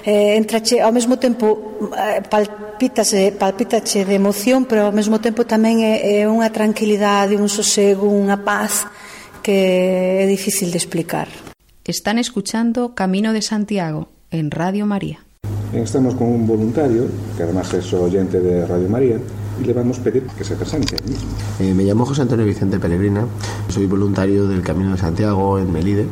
eh, 0.00 0.40
entrache, 0.40 0.80
ao 0.80 0.92
mesmo 0.92 1.20
tempo 1.20 1.76
eh, 1.92 2.24
palpítase, 2.24 3.36
palpítache 3.36 4.02
eh, 4.02 4.08
de 4.08 4.16
emoción, 4.16 4.64
pero 4.64 4.88
ao 4.88 4.94
mesmo 4.96 5.20
tempo 5.20 5.44
tamén 5.44 5.84
é, 5.84 6.24
é 6.24 6.24
unha 6.24 6.48
tranquilidade, 6.48 7.36
un 7.36 7.52
sosego, 7.52 8.08
unha 8.08 8.40
paz 8.40 8.88
que 9.44 10.24
é 10.24 10.24
difícil 10.24 10.72
de 10.72 10.80
explicar. 10.80 11.45
Están 11.86 12.18
escuchando 12.18 12.96
Camino 12.96 13.32
de 13.32 13.42
Santiago 13.42 14.08
en 14.32 14.50
Radio 14.50 14.86
María. 14.86 15.20
Estamos 15.72 16.16
con 16.16 16.26
un 16.26 16.44
voluntario, 16.44 17.04
que 17.36 17.44
además 17.44 17.72
es 17.74 17.92
oyente 17.92 18.40
de 18.40 18.66
Radio 18.66 18.88
María, 18.88 19.20
y 19.62 19.64
le 19.64 19.72
vamos 19.72 20.00
a 20.00 20.02
pedir 20.02 20.24
que 20.36 20.42
se 20.42 20.56
presente. 20.56 20.96
Eh, 21.60 21.74
me 21.74 21.84
llamo 21.84 22.04
José 22.04 22.22
Antonio 22.22 22.44
Vicente 22.44 22.80
Pellegrina, 22.80 23.24
soy 23.68 23.86
voluntario 23.86 24.48
del 24.48 24.62
Camino 24.62 24.90
de 24.90 24.98
Santiago 24.98 25.60
en 25.60 25.72
Melide, 25.72 26.06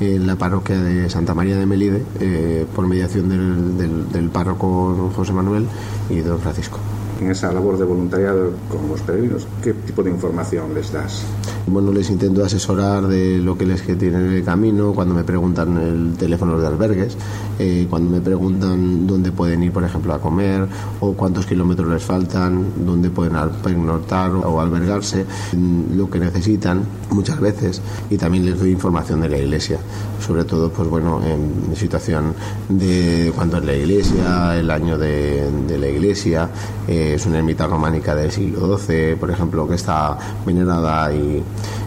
en 0.00 0.26
la 0.26 0.34
parroquia 0.34 0.80
de 0.80 1.08
Santa 1.08 1.32
María 1.32 1.56
de 1.58 1.66
Melide, 1.66 2.02
eh, 2.18 2.66
por 2.74 2.88
mediación 2.88 3.28
del, 3.28 3.78
del, 3.78 4.10
del 4.10 4.30
párroco 4.30 5.12
José 5.14 5.32
Manuel 5.32 5.68
y 6.10 6.18
don 6.22 6.40
Francisco 6.40 6.80
en 7.20 7.30
esa 7.30 7.52
labor 7.52 7.78
de 7.78 7.84
voluntariado 7.84 8.52
con 8.68 8.88
los 8.88 9.00
peregrinos, 9.02 9.46
¿qué 9.62 9.72
tipo 9.72 10.02
de 10.02 10.10
información 10.10 10.74
les 10.74 10.92
das? 10.92 11.22
Bueno, 11.66 11.92
les 11.92 12.10
intento 12.10 12.44
asesorar 12.44 13.06
de 13.06 13.38
lo 13.38 13.56
que 13.56 13.66
les 13.66 13.82
que 13.82 13.94
tienen 13.94 14.26
en 14.26 14.32
el 14.32 14.44
camino, 14.44 14.92
cuando 14.92 15.14
me 15.14 15.24
preguntan 15.24 15.76
el 15.78 16.16
teléfono 16.16 16.58
de 16.58 16.66
albergues, 16.66 17.16
eh, 17.58 17.86
cuando 17.88 18.10
me 18.10 18.20
preguntan 18.20 19.06
dónde 19.06 19.32
pueden 19.32 19.62
ir, 19.62 19.72
por 19.72 19.84
ejemplo, 19.84 20.14
a 20.14 20.20
comer, 20.20 20.66
o 21.00 21.12
cuántos 21.12 21.46
kilómetros 21.46 21.88
les 21.88 22.02
faltan, 22.02 22.66
dónde 22.84 23.10
pueden 23.10 23.34
pernoctar 23.62 24.30
o 24.32 24.60
albergarse, 24.60 25.24
lo 25.94 26.08
que 26.10 26.18
necesitan 26.18 26.82
muchas 27.10 27.40
veces, 27.40 27.80
y 28.10 28.16
también 28.16 28.44
les 28.46 28.58
doy 28.58 28.70
información 28.70 29.20
de 29.20 29.28
la 29.28 29.38
iglesia, 29.38 29.78
sobre 30.24 30.44
todo, 30.44 30.70
pues 30.70 30.88
bueno, 30.88 31.20
en 31.24 31.74
situación 31.76 32.34
de 32.68 33.32
cuándo 33.34 33.58
es 33.58 33.64
la 33.64 33.74
iglesia, 33.74 34.58
el 34.58 34.70
año 34.70 34.98
de, 34.98 35.50
de 35.66 35.78
la 35.78 35.88
iglesia, 35.88 36.48
eh, 36.88 37.14
es 37.14 37.26
una 37.26 37.38
ermita 37.38 37.66
románica 37.66 38.14
del 38.14 38.30
siglo 38.30 38.78
XII, 38.78 39.16
por 39.16 39.30
ejemplo, 39.30 39.66
que 39.68 39.74
está 39.74 40.18
venerada 40.44 41.12
y, 41.14 41.42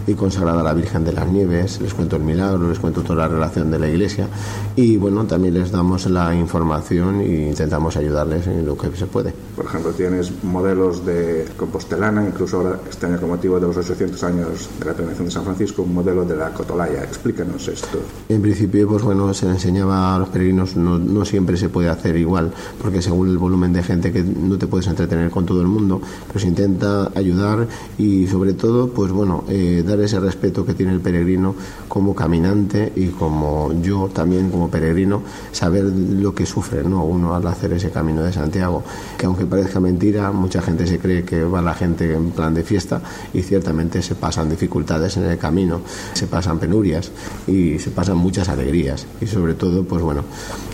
y 0.06 0.14
consagrada 0.14 0.60
a 0.60 0.64
la 0.64 0.74
Virgen 0.74 1.04
de 1.04 1.12
las 1.12 1.28
Nieves. 1.28 1.80
Les 1.80 1.94
cuento 1.94 2.16
el 2.16 2.22
milagro, 2.22 2.68
les 2.68 2.78
cuento 2.78 3.02
toda 3.02 3.26
la 3.26 3.28
relación 3.28 3.70
de 3.70 3.78
la 3.78 3.88
iglesia 3.88 4.26
y 4.74 4.96
bueno, 4.96 5.24
también 5.24 5.56
les 5.58 5.72
damos 5.72 6.06
la 6.06 6.34
información 6.34 7.20
e 7.20 7.50
intentamos 7.50 7.96
ayudarles 7.96 8.46
en 8.46 8.64
lo 8.64 8.76
que 8.76 8.94
se 8.96 9.06
puede. 9.06 9.34
Por 9.56 9.66
ejemplo, 9.66 9.90
tienes 9.90 10.32
modelos 10.44 11.04
de 11.04 11.46
compostelana, 11.56 12.24
incluso 12.24 12.58
ahora 12.58 12.80
este 12.88 13.06
año 13.06 13.18
con 13.18 13.30
motivo 13.30 13.58
de 13.58 13.66
los 13.66 13.76
800 13.76 14.22
años 14.24 14.70
de 14.78 14.84
la 14.84 14.92
peregrinación 14.92 15.26
de 15.26 15.32
San 15.32 15.44
Francisco, 15.44 15.82
un 15.82 15.94
modelo 15.94 16.24
de 16.24 16.36
la 16.36 16.50
Cotolaya. 16.50 17.02
Explícanos 17.02 17.66
esto. 17.66 17.98
En 18.28 18.40
principio, 18.40 18.86
pues 18.88 19.02
bueno, 19.02 19.34
se 19.34 19.46
le 19.46 19.52
enseñaba 19.52 20.14
a 20.14 20.18
los 20.20 20.28
peregrinos, 20.28 20.76
no, 20.76 20.98
no 20.98 21.24
siempre 21.24 21.56
se 21.56 21.68
puede 21.68 21.88
hacer 21.88 22.16
igual, 22.16 22.52
porque 22.80 23.02
según 23.02 23.28
el 23.28 23.38
volumen 23.38 23.72
de 23.72 23.82
gente 23.82 24.12
que 24.12 24.22
no 24.22 24.58
te 24.58 24.68
puedes 24.68 24.86
entretener 24.86 25.30
con 25.30 25.44
todo 25.44 25.60
el 25.60 25.66
mundo, 25.66 26.00
pero 26.28 26.38
se 26.38 26.46
intenta 26.46 27.10
ayudar 27.16 27.66
y 27.98 28.28
sobre 28.28 28.52
todo, 28.52 28.90
pues 28.90 29.10
bueno, 29.10 29.44
eh, 29.48 29.82
dar 29.84 29.98
ese 30.00 30.20
respeto 30.20 30.64
que 30.64 30.74
tiene 30.74 30.92
el 30.92 31.00
peregrino 31.00 31.54
como 31.88 32.14
caminante 32.14 32.92
y 32.94 33.08
como 33.08 33.72
yo 33.82 34.08
también 34.12 34.50
como 34.50 34.70
peregrino, 34.70 35.22
saber 35.52 35.84
lo 35.84 36.34
que 36.34 36.46
sufre 36.46 36.82
¿no? 36.84 37.04
uno 37.04 37.34
al 37.34 37.46
hacer 37.46 37.72
ese 37.72 37.90
camino 37.90 38.22
de 38.22 38.32
Santiago, 38.32 38.82
que 39.16 39.26
aunque 39.26 39.46
parezca 39.46 39.80
mentira, 39.80 40.30
mucha 40.32 40.62
gente 40.62 40.86
se 40.86 40.98
cree 40.98 41.24
que 41.24 41.42
va 41.44 41.62
la 41.62 41.74
gente 41.74 42.12
en 42.12 42.30
plan 42.30 42.54
de 42.54 42.62
fiesta 42.62 43.00
y 43.32 43.42
ciertamente 43.42 44.02
se 44.02 44.14
pasan 44.14 44.50
dificultades 44.50 45.16
en 45.16 45.24
el 45.24 45.38
camino, 45.38 45.80
se 46.12 46.26
pasan 46.26 46.58
penurias 46.58 47.10
y 47.46 47.78
se 47.78 47.90
pasan 47.90 48.16
muchas 48.16 48.48
alegrías 48.48 49.06
y 49.20 49.26
sobre 49.26 49.54
todo, 49.54 49.84
pues 49.84 50.02
bueno, 50.02 50.24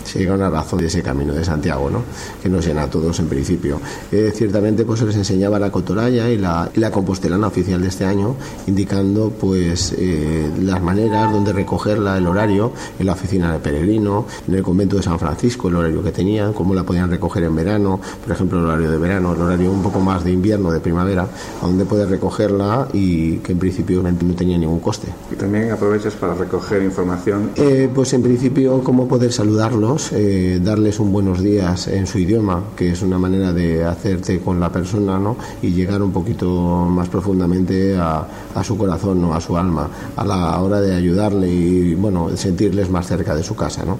se 0.03 0.19
llega 0.19 0.33
a 0.33 0.35
una 0.35 0.49
razón 0.49 0.79
de 0.79 0.87
ese 0.87 1.01
camino 1.01 1.33
de 1.33 1.43
Santiago, 1.43 1.89
¿no? 1.89 2.03
que 2.41 2.49
nos 2.49 2.65
llena 2.65 2.83
a 2.83 2.89
todos 2.89 3.19
en 3.19 3.27
principio. 3.27 3.79
Eh, 4.11 4.31
ciertamente 4.33 4.85
pues 4.85 4.99
se 4.99 5.05
les 5.05 5.15
enseñaba 5.15 5.59
la 5.59 5.71
cotoraya 5.71 6.29
y 6.29 6.37
la, 6.37 6.69
y 6.73 6.79
la 6.79 6.91
compostelana 6.91 7.47
oficial 7.47 7.81
de 7.81 7.87
este 7.87 8.05
año, 8.05 8.35
indicando 8.67 9.29
pues 9.29 9.95
eh, 9.97 10.51
las 10.61 10.81
maneras 10.81 11.31
donde 11.31 11.53
recogerla, 11.53 12.17
el 12.17 12.27
horario, 12.27 12.71
en 12.99 13.05
la 13.05 13.13
oficina 13.13 13.51
del 13.51 13.61
peregrino, 13.61 14.25
en 14.47 14.55
el 14.55 14.63
convento 14.65 14.97
de 14.97 15.03
San 15.03 15.19
Francisco, 15.19 15.69
el 15.69 15.75
horario 15.75 16.03
que 16.03 16.11
tenían, 16.11 16.51
cómo 16.51 16.73
la 16.73 16.83
podían 16.83 17.09
recoger 17.09 17.43
en 17.43 17.55
verano, 17.55 17.99
por 18.23 18.33
ejemplo 18.33 18.59
el 18.59 18.65
horario 18.65 18.91
de 18.91 18.97
verano, 18.97 19.33
el 19.33 19.41
horario 19.41 19.71
un 19.71 19.83
poco 19.83 19.99
más 19.99 20.23
de 20.25 20.31
invierno, 20.31 20.71
de 20.71 20.79
primavera, 20.79 21.27
a 21.61 21.65
donde 21.65 21.85
poder 21.85 22.09
recogerla 22.09 22.87
y 22.91 23.37
que 23.37 23.51
en 23.53 23.59
principio 23.59 24.01
no 24.01 24.11
tenía 24.35 24.57
ningún 24.57 24.79
coste. 24.79 25.07
Y 25.31 25.35
también 25.35 25.71
aprovechas 25.71 26.15
para 26.15 26.33
recoger 26.33 26.81
información. 26.81 27.51
Eh, 27.55 27.89
pues 27.93 28.13
en 28.13 28.23
principio 28.23 28.83
cómo 28.83 29.07
poder 29.07 29.31
saludarlos, 29.31 30.11
eh, 30.11 30.59
darles 30.61 30.99
un 30.99 31.13
buenos 31.13 31.41
días 31.41 31.87
en 31.87 32.07
su 32.07 32.17
idioma, 32.17 32.63
que 32.75 32.91
es 32.91 33.01
una 33.03 33.19
manera 33.19 33.53
de 33.53 33.85
hacerte 33.85 34.39
con 34.39 34.59
la 34.59 34.71
persona 34.71 35.19
¿no? 35.19 35.37
y 35.61 35.71
llegar 35.71 36.01
un 36.01 36.11
poquito 36.11 36.49
más 36.89 37.07
profundamente 37.07 37.95
a, 37.97 38.27
a 38.55 38.63
su 38.63 38.77
corazón, 38.77 39.21
¿no? 39.21 39.35
a 39.35 39.41
su 39.41 39.55
alma, 39.55 39.87
a 40.15 40.25
la 40.25 40.59
hora 40.59 40.81
de 40.81 40.95
ayudarle 40.95 41.47
y 41.47 41.93
bueno, 41.93 42.35
sentirles 42.35 42.89
más 42.89 43.05
cerca 43.05 43.35
de 43.35 43.43
su 43.43 43.55
casa. 43.55 43.85
¿no? 43.85 43.99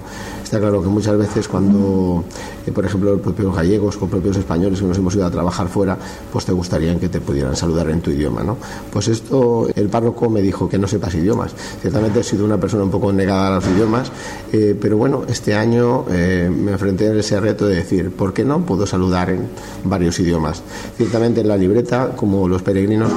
Claro 0.58 0.82
que 0.82 0.88
muchas 0.88 1.16
veces 1.18 1.48
cuando, 1.48 2.24
eh, 2.66 2.72
por 2.72 2.84
ejemplo, 2.84 3.12
los 3.12 3.20
propios 3.20 3.54
gallegos 3.54 3.98
o 4.00 4.06
propios 4.06 4.36
españoles 4.36 4.80
que 4.80 4.86
nos 4.86 4.96
hemos 4.96 5.14
ido 5.14 5.26
a 5.26 5.30
trabajar 5.30 5.68
fuera, 5.68 5.98
pues 6.32 6.44
te 6.44 6.52
gustaría 6.52 6.98
que 6.98 7.08
te 7.08 7.20
pudieran 7.20 7.54
saludar 7.56 7.90
en 7.90 8.00
tu 8.00 8.10
idioma. 8.10 8.42
¿no? 8.42 8.56
Pues 8.90 9.08
esto, 9.08 9.68
el 9.74 9.88
párroco 9.88 10.30
me 10.30 10.40
dijo 10.40 10.68
que 10.68 10.78
no 10.78 10.86
sepas 10.86 11.14
idiomas. 11.14 11.52
Ciertamente 11.80 12.20
he 12.20 12.22
sido 12.22 12.44
una 12.44 12.58
persona 12.58 12.84
un 12.84 12.90
poco 12.90 13.12
negada 13.12 13.48
a 13.48 13.54
los 13.56 13.66
idiomas, 13.66 14.10
eh, 14.52 14.76
pero 14.80 14.96
bueno, 14.96 15.22
este 15.28 15.54
año 15.54 16.04
eh, 16.10 16.50
me 16.50 16.72
enfrenté 16.72 17.08
a 17.08 17.14
ese 17.14 17.38
reto 17.38 17.66
de 17.66 17.76
decir, 17.76 18.10
¿por 18.10 18.32
qué 18.32 18.44
no 18.44 18.64
puedo 18.64 18.86
saludar 18.86 19.30
en 19.30 19.48
varios 19.84 20.18
idiomas? 20.20 20.62
Ciertamente 20.96 21.42
en 21.42 21.48
la 21.48 21.56
libreta, 21.56 22.12
como 22.16 22.48
los 22.48 22.62
peregrinos, 22.62 23.10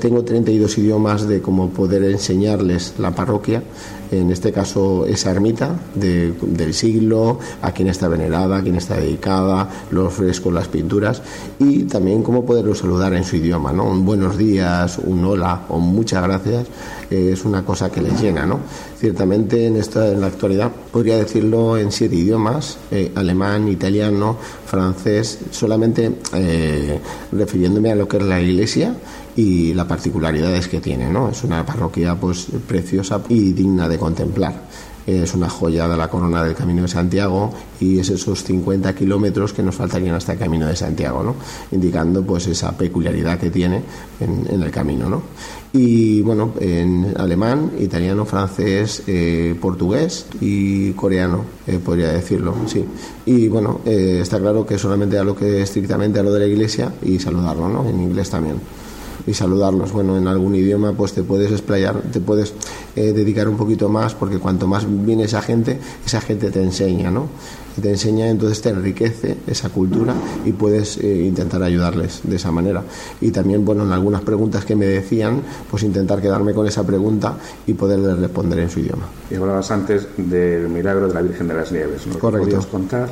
tengo 0.00 0.22
32 0.24 0.78
idiomas 0.78 1.26
de 1.26 1.40
cómo 1.40 1.70
poder 1.70 2.04
enseñarles 2.04 2.94
la 2.98 3.12
parroquia 3.12 3.62
en 4.12 4.30
este 4.30 4.52
caso 4.52 5.06
esa 5.06 5.30
ermita 5.30 5.74
de, 5.94 6.32
del 6.42 6.74
siglo, 6.74 7.38
a 7.62 7.72
quién 7.72 7.88
está 7.88 8.08
venerada, 8.08 8.58
a 8.58 8.62
quién 8.62 8.76
está 8.76 8.96
dedicada, 8.96 9.68
los 9.90 10.12
frescos, 10.12 10.52
las 10.52 10.68
pinturas 10.68 11.22
y 11.58 11.84
también 11.84 12.22
cómo 12.22 12.44
poderlo 12.44 12.74
saludar 12.74 13.14
en 13.14 13.24
su 13.24 13.36
idioma, 13.36 13.72
¿no? 13.72 13.84
Un 13.84 14.04
buenos 14.04 14.36
días, 14.36 14.98
un 14.98 15.24
hola 15.24 15.62
o 15.68 15.78
muchas 15.78 16.22
gracias 16.22 16.66
eh, 17.10 17.30
es 17.32 17.44
una 17.44 17.64
cosa 17.64 17.90
que 17.90 18.02
les 18.02 18.20
llena, 18.20 18.44
¿no? 18.44 18.60
Ciertamente 18.98 19.66
en, 19.66 19.76
esta, 19.76 20.08
en 20.12 20.20
la 20.20 20.26
actualidad 20.28 20.70
podría 20.92 21.16
decirlo 21.16 21.78
en 21.78 21.90
siete 21.90 22.14
idiomas, 22.14 22.78
eh, 22.90 23.12
alemán, 23.14 23.68
italiano, 23.68 24.36
francés, 24.66 25.38
solamente 25.50 26.12
eh, 26.34 27.00
refiriéndome 27.32 27.90
a 27.90 27.94
lo 27.94 28.06
que 28.06 28.18
es 28.18 28.22
la 28.22 28.40
iglesia 28.40 28.94
y 29.36 29.74
las 29.74 29.86
particularidades 29.86 30.68
que 30.68 30.80
tiene, 30.80 31.10
¿no? 31.10 31.30
Es 31.30 31.44
una 31.44 31.64
parroquia 31.64 32.14
pues 32.14 32.48
preciosa 32.66 33.20
y 33.28 33.52
digna 33.52 33.88
de 33.88 33.98
contemplar. 33.98 34.68
Es 35.04 35.34
una 35.34 35.48
joya 35.48 35.88
de 35.88 35.96
la 35.96 36.08
corona 36.08 36.44
del 36.44 36.54
Camino 36.54 36.82
de 36.82 36.88
Santiago 36.88 37.52
y 37.80 37.98
es 37.98 38.08
esos 38.08 38.44
50 38.44 38.94
kilómetros 38.94 39.52
que 39.52 39.62
nos 39.62 39.74
faltarían 39.74 40.14
hasta 40.14 40.34
el 40.34 40.38
Camino 40.38 40.66
de 40.66 40.76
Santiago, 40.76 41.24
¿no? 41.24 41.34
indicando 41.72 42.22
pues 42.22 42.46
esa 42.46 42.70
peculiaridad 42.76 43.36
que 43.38 43.50
tiene 43.50 43.82
en, 44.20 44.46
en 44.48 44.62
el 44.62 44.70
camino. 44.70 45.08
¿no? 45.08 45.22
Y 45.72 46.20
bueno, 46.20 46.52
en 46.60 47.14
alemán, 47.16 47.72
italiano, 47.80 48.26
francés, 48.26 49.02
eh, 49.06 49.56
portugués 49.58 50.26
y 50.40 50.92
coreano, 50.92 51.46
eh, 51.66 51.80
podría 51.82 52.12
decirlo, 52.12 52.54
sí. 52.66 52.84
Y 53.24 53.48
bueno, 53.48 53.80
eh, 53.86 54.18
está 54.20 54.38
claro 54.38 54.66
que 54.66 54.78
solamente 54.78 55.18
a 55.18 55.24
lo 55.24 55.34
que 55.34 55.62
estrictamente 55.62 56.20
a 56.20 56.22
lo 56.22 56.32
de 56.32 56.40
la 56.40 56.46
iglesia 56.46 56.92
y 57.02 57.18
saludarlo, 57.18 57.68
¿no? 57.70 57.88
En 57.88 58.00
inglés 58.02 58.28
también 58.28 58.56
y 59.26 59.34
saludarlos. 59.34 59.92
Bueno, 59.92 60.16
en 60.16 60.26
algún 60.26 60.54
idioma 60.54 60.92
pues 60.92 61.12
te 61.12 61.22
puedes 61.22 61.50
explayar, 61.50 62.00
te 62.12 62.20
puedes 62.20 62.54
eh, 62.96 63.12
dedicar 63.12 63.48
un 63.48 63.56
poquito 63.56 63.88
más 63.88 64.14
porque 64.14 64.38
cuanto 64.38 64.66
más 64.66 64.84
viene 64.88 65.24
esa 65.24 65.42
gente, 65.42 65.78
esa 66.04 66.20
gente 66.20 66.50
te 66.50 66.62
enseña, 66.62 67.10
¿no? 67.10 67.28
Te 67.80 67.88
enseña, 67.88 68.28
entonces 68.28 68.60
te 68.60 68.68
enriquece 68.68 69.38
esa 69.46 69.70
cultura 69.70 70.14
y 70.44 70.52
puedes 70.52 70.98
eh, 70.98 71.24
intentar 71.24 71.62
ayudarles 71.62 72.20
de 72.22 72.36
esa 72.36 72.52
manera. 72.52 72.82
Y 73.20 73.30
también, 73.30 73.64
bueno, 73.64 73.84
en 73.84 73.92
algunas 73.92 74.20
preguntas 74.20 74.64
que 74.66 74.76
me 74.76 74.84
decían, 74.84 75.40
pues 75.70 75.82
intentar 75.82 76.20
quedarme 76.20 76.52
con 76.52 76.66
esa 76.66 76.84
pregunta 76.84 77.34
y 77.66 77.72
poderles 77.72 78.18
responder 78.18 78.58
en 78.58 78.70
su 78.70 78.80
idioma. 78.80 79.04
Y 79.30 79.36
hablabas 79.36 79.70
antes 79.70 80.06
del 80.18 80.68
milagro 80.68 81.08
de 81.08 81.14
la 81.14 81.22
Virgen 81.22 81.48
de 81.48 81.54
las 81.54 81.72
Nieves, 81.72 82.06
¿no? 82.06 82.18
Correcto. 82.18 82.44
¿Podrías 82.44 82.66
contar? 82.66 83.08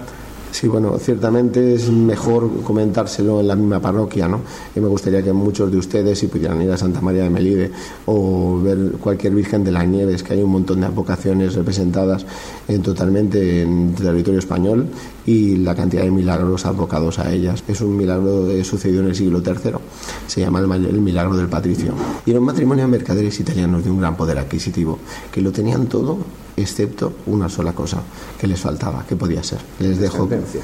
Sí, 0.53 0.67
bueno, 0.67 0.99
ciertamente 0.99 1.75
es 1.75 1.91
mejor 1.91 2.63
comentárselo 2.65 3.41
en 3.41 3.49
la 3.49 3.55
misma 3.55 3.81
parroquia, 3.81 4.27
¿no? 4.27 4.41
Y 4.75 4.81
me 4.81 4.89
gustaría 4.89 5.23
que 5.23 5.33
muchos 5.33 5.71
de 5.71 5.79
ustedes, 5.79 6.19
si 6.19 6.27
pudieran 6.27 6.61
ir 6.61 6.71
a 6.71 6.77
Santa 6.77 7.01
María 7.01 7.23
de 7.23 7.31
Melide 7.31 7.71
o 8.07 8.61
ver 8.61 8.93
cualquier 9.01 9.33
Virgen 9.33 9.63
de 9.63 9.71
las 9.71 9.87
Nieves, 9.87 10.23
que 10.25 10.35
hay 10.35 10.43
un 10.43 10.51
montón 10.51 10.81
de 10.81 10.87
advocaciones 10.87 11.55
representadas 11.55 12.27
en, 12.67 12.83
totalmente 12.83 13.63
en 13.63 13.95
territorio 13.95 14.41
español 14.41 14.89
y 15.25 15.57
la 15.57 15.75
cantidad 15.75 16.03
de 16.03 16.11
milagros 16.11 16.67
advocados 16.67 17.21
a 17.21 17.33
ellas. 17.33 17.63
Es 17.69 17.81
un 17.81 17.97
milagro 17.97 18.49
que 18.49 18.65
sucedió 18.65 19.01
en 19.01 19.07
el 19.07 19.15
siglo 19.15 19.41
III, 19.45 19.75
se 20.27 20.41
llama 20.41 20.59
el, 20.59 20.87
el 20.87 21.01
milagro 21.01 21.37
del 21.37 21.49
patricio. 21.49 21.95
Y 22.27 22.31
era 22.31 22.41
un 22.41 22.47
matrimonio 22.47 22.85
de 22.85 22.91
mercaderes 22.91 23.39
italianos 23.39 23.85
de 23.85 23.91
un 23.91 24.01
gran 24.01 24.17
poder 24.17 24.39
adquisitivo, 24.39 24.99
que 25.31 25.41
lo 25.41 25.53
tenían 25.53 25.87
todo 25.87 26.19
excepto 26.63 27.13
una 27.27 27.49
sola 27.49 27.73
cosa 27.73 28.03
que 28.39 28.47
les 28.47 28.61
faltaba, 28.61 29.05
que 29.07 29.17
podía 29.17 29.43
ser. 29.43 29.59
Les 29.79 29.99
dejo. 29.99 30.27
Descendencia. 30.27 30.63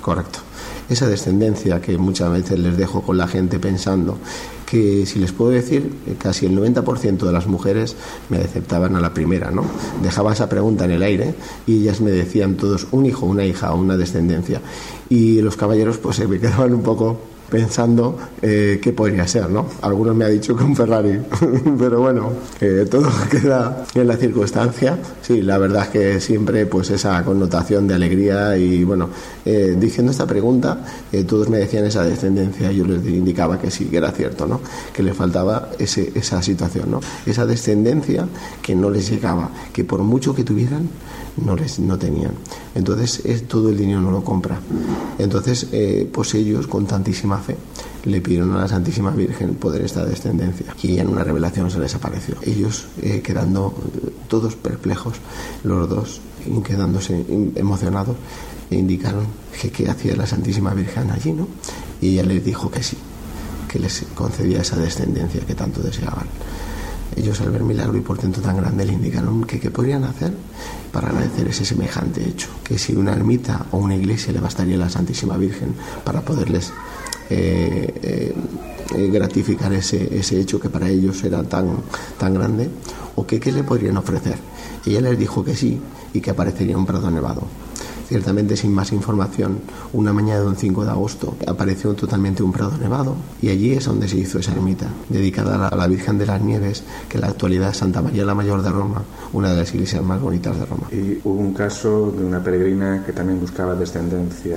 Correcto. 0.00 0.40
Esa 0.88 1.08
descendencia 1.08 1.80
que 1.80 1.98
muchas 1.98 2.30
veces 2.30 2.58
les 2.60 2.76
dejo 2.76 3.02
con 3.02 3.18
la 3.18 3.26
gente 3.26 3.58
pensando 3.58 4.18
que, 4.64 5.04
si 5.04 5.18
les 5.18 5.32
puedo 5.32 5.50
decir, 5.50 5.92
casi 6.18 6.46
el 6.46 6.56
90% 6.56 7.18
de 7.18 7.32
las 7.32 7.48
mujeres 7.48 7.96
me 8.28 8.38
aceptaban 8.38 8.94
a 8.94 9.00
la 9.00 9.12
primera, 9.12 9.50
¿no? 9.50 9.64
Dejaba 10.02 10.32
esa 10.32 10.48
pregunta 10.48 10.84
en 10.84 10.92
el 10.92 11.02
aire 11.02 11.34
y 11.66 11.80
ellas 11.80 12.00
me 12.00 12.12
decían 12.12 12.56
todos 12.56 12.86
un 12.92 13.04
hijo, 13.06 13.26
una 13.26 13.44
hija 13.44 13.72
o 13.72 13.80
una 13.80 13.96
descendencia. 13.96 14.60
Y 15.08 15.40
los 15.40 15.56
caballeros 15.56 15.98
pues 15.98 16.16
se 16.16 16.28
me 16.28 16.38
quedaban 16.38 16.72
un 16.72 16.82
poco 16.82 17.18
pensando 17.50 18.18
eh, 18.42 18.80
qué 18.82 18.92
podría 18.92 19.26
ser, 19.26 19.48
¿no? 19.50 19.66
Algunos 19.82 20.14
me 20.16 20.24
ha 20.24 20.28
dicho 20.28 20.56
que 20.56 20.64
un 20.64 20.74
Ferrari, 20.74 21.20
pero 21.78 22.00
bueno, 22.00 22.32
eh, 22.60 22.86
todo 22.90 23.08
queda 23.30 23.84
en 23.94 24.06
la 24.06 24.16
circunstancia. 24.16 24.98
Sí, 25.22 25.42
la 25.42 25.58
verdad 25.58 25.84
es 25.84 25.88
que 25.88 26.20
siempre 26.20 26.66
pues 26.66 26.90
esa 26.90 27.22
connotación 27.24 27.86
de 27.86 27.94
alegría 27.94 28.56
y 28.56 28.84
bueno, 28.84 29.08
eh, 29.44 29.76
diciendo 29.78 30.12
esta 30.12 30.26
pregunta, 30.26 30.78
todos 31.26 31.48
me 31.48 31.58
decían 31.58 31.84
esa 31.84 32.04
descendencia, 32.04 32.70
yo 32.72 32.84
les 32.84 33.04
indicaba 33.06 33.58
que 33.58 33.70
sí, 33.70 33.86
que 33.86 33.96
era 33.96 34.10
cierto, 34.10 34.46
¿no? 34.46 34.60
Que 34.92 35.02
le 35.02 35.14
faltaba 35.14 35.70
ese, 35.78 36.12
esa 36.14 36.42
situación, 36.42 36.90
¿no? 36.90 37.00
Esa 37.24 37.46
descendencia 37.46 38.26
que 38.62 38.74
no 38.74 38.90
les 38.90 39.10
llegaba, 39.10 39.50
que 39.72 39.84
por 39.84 40.00
mucho 40.00 40.34
que 40.34 40.44
tuvieran, 40.44 40.88
no 41.44 41.54
les 41.56 41.78
no 41.78 41.98
tenían. 41.98 42.32
Entonces, 42.74 43.22
es, 43.24 43.46
todo 43.48 43.68
el 43.70 43.76
dinero 43.76 44.00
no 44.00 44.10
lo 44.10 44.22
compra. 44.24 44.58
Entonces, 45.18 45.68
eh, 45.72 46.08
pues 46.12 46.34
ellos, 46.34 46.66
con 46.66 46.86
tantísima 46.86 47.38
fe, 47.38 47.56
le 48.04 48.20
pidieron 48.20 48.54
a 48.54 48.60
la 48.60 48.68
Santísima 48.68 49.10
Virgen 49.10 49.54
poder 49.56 49.82
esta 49.82 50.04
descendencia. 50.04 50.74
Y 50.82 50.98
en 50.98 51.08
una 51.08 51.24
revelación 51.24 51.70
se 51.70 51.78
les 51.78 51.94
apareció. 51.94 52.36
Ellos 52.42 52.86
eh, 53.02 53.20
quedando 53.22 53.74
eh, 54.04 54.10
todos 54.28 54.54
perplejos, 54.56 55.14
los 55.64 55.88
dos, 55.88 56.20
quedándose 56.64 57.14
in- 57.28 57.52
emocionados, 57.56 58.16
e 58.70 58.76
indicaron 58.76 59.26
que 59.60 59.70
qué 59.70 59.88
hacía 59.88 60.16
la 60.16 60.26
Santísima 60.26 60.72
Virgen 60.74 61.10
allí, 61.10 61.32
¿no? 61.32 61.46
Y 62.00 62.10
ella 62.10 62.24
les 62.24 62.44
dijo 62.44 62.70
que 62.70 62.82
sí, 62.82 62.96
que 63.70 63.78
les 63.78 64.04
concedía 64.14 64.60
esa 64.60 64.76
descendencia 64.76 65.40
que 65.46 65.54
tanto 65.54 65.80
deseaban. 65.82 66.26
Ellos 67.16 67.40
al 67.40 67.50
ver 67.50 67.62
milagro 67.62 67.96
y 67.96 68.02
portento 68.02 68.40
tan 68.40 68.58
grande 68.58 68.84
le 68.84 68.92
indicaron 68.92 69.44
que 69.44 69.58
qué 69.58 69.70
podrían 69.70 70.04
hacer 70.04 70.32
para 70.92 71.08
agradecer 71.08 71.48
ese 71.48 71.64
semejante 71.64 72.22
hecho, 72.28 72.48
que 72.62 72.78
si 72.78 72.94
una 72.94 73.12
ermita 73.12 73.66
o 73.70 73.78
una 73.78 73.96
iglesia 73.96 74.32
le 74.32 74.40
bastaría 74.40 74.76
a 74.76 74.78
la 74.78 74.90
Santísima 74.90 75.36
Virgen 75.36 75.74
para 76.04 76.20
poderles 76.20 76.72
eh, 77.28 77.92
eh, 78.02 78.34
eh, 78.94 79.08
gratificar 79.08 79.72
ese, 79.72 80.16
ese, 80.16 80.38
hecho 80.38 80.60
que 80.60 80.68
para 80.68 80.88
ellos 80.88 81.24
era 81.24 81.42
tan, 81.42 81.78
tan 82.18 82.34
grande, 82.34 82.70
o 83.16 83.26
que 83.26 83.40
qué 83.40 83.50
le 83.50 83.64
podrían 83.64 83.96
ofrecer. 83.96 84.36
Ella 84.84 85.00
les 85.00 85.18
dijo 85.18 85.42
que 85.42 85.56
sí 85.56 85.80
y 86.12 86.20
que 86.20 86.30
aparecería 86.30 86.78
un 86.78 86.86
prado 86.86 87.10
nevado. 87.10 87.42
Ciertamente, 88.08 88.56
sin 88.56 88.72
más 88.72 88.92
información, 88.92 89.58
una 89.92 90.12
mañana 90.12 90.40
de 90.40 90.46
un 90.46 90.56
5 90.56 90.84
de 90.84 90.90
agosto 90.90 91.36
apareció 91.46 91.92
totalmente 91.94 92.42
un 92.42 92.52
prado 92.52 92.76
nevado 92.78 93.16
y 93.42 93.48
allí 93.48 93.72
es 93.72 93.86
donde 93.86 94.08
se 94.08 94.16
hizo 94.16 94.38
esa 94.38 94.52
ermita, 94.52 94.86
dedicada 95.08 95.68
a 95.68 95.74
la 95.74 95.86
Virgen 95.88 96.16
de 96.18 96.26
las 96.26 96.40
Nieves, 96.40 96.84
que 97.08 97.16
en 97.16 97.22
la 97.22 97.28
actualidad 97.28 97.70
es 97.70 97.78
Santa 97.78 98.02
María 98.02 98.24
la 98.24 98.34
Mayor 98.34 98.62
de 98.62 98.70
Roma, 98.70 99.02
una 99.32 99.50
de 99.50 99.56
las 99.56 99.74
iglesias 99.74 100.04
más 100.04 100.20
bonitas 100.20 100.58
de 100.58 100.66
Roma. 100.66 100.86
Y 100.92 101.18
hubo 101.24 101.40
un 101.40 101.52
caso 101.52 102.12
de 102.16 102.24
una 102.24 102.42
peregrina 102.42 103.02
que 103.04 103.12
también 103.12 103.40
buscaba 103.40 103.74
descendencia. 103.74 104.56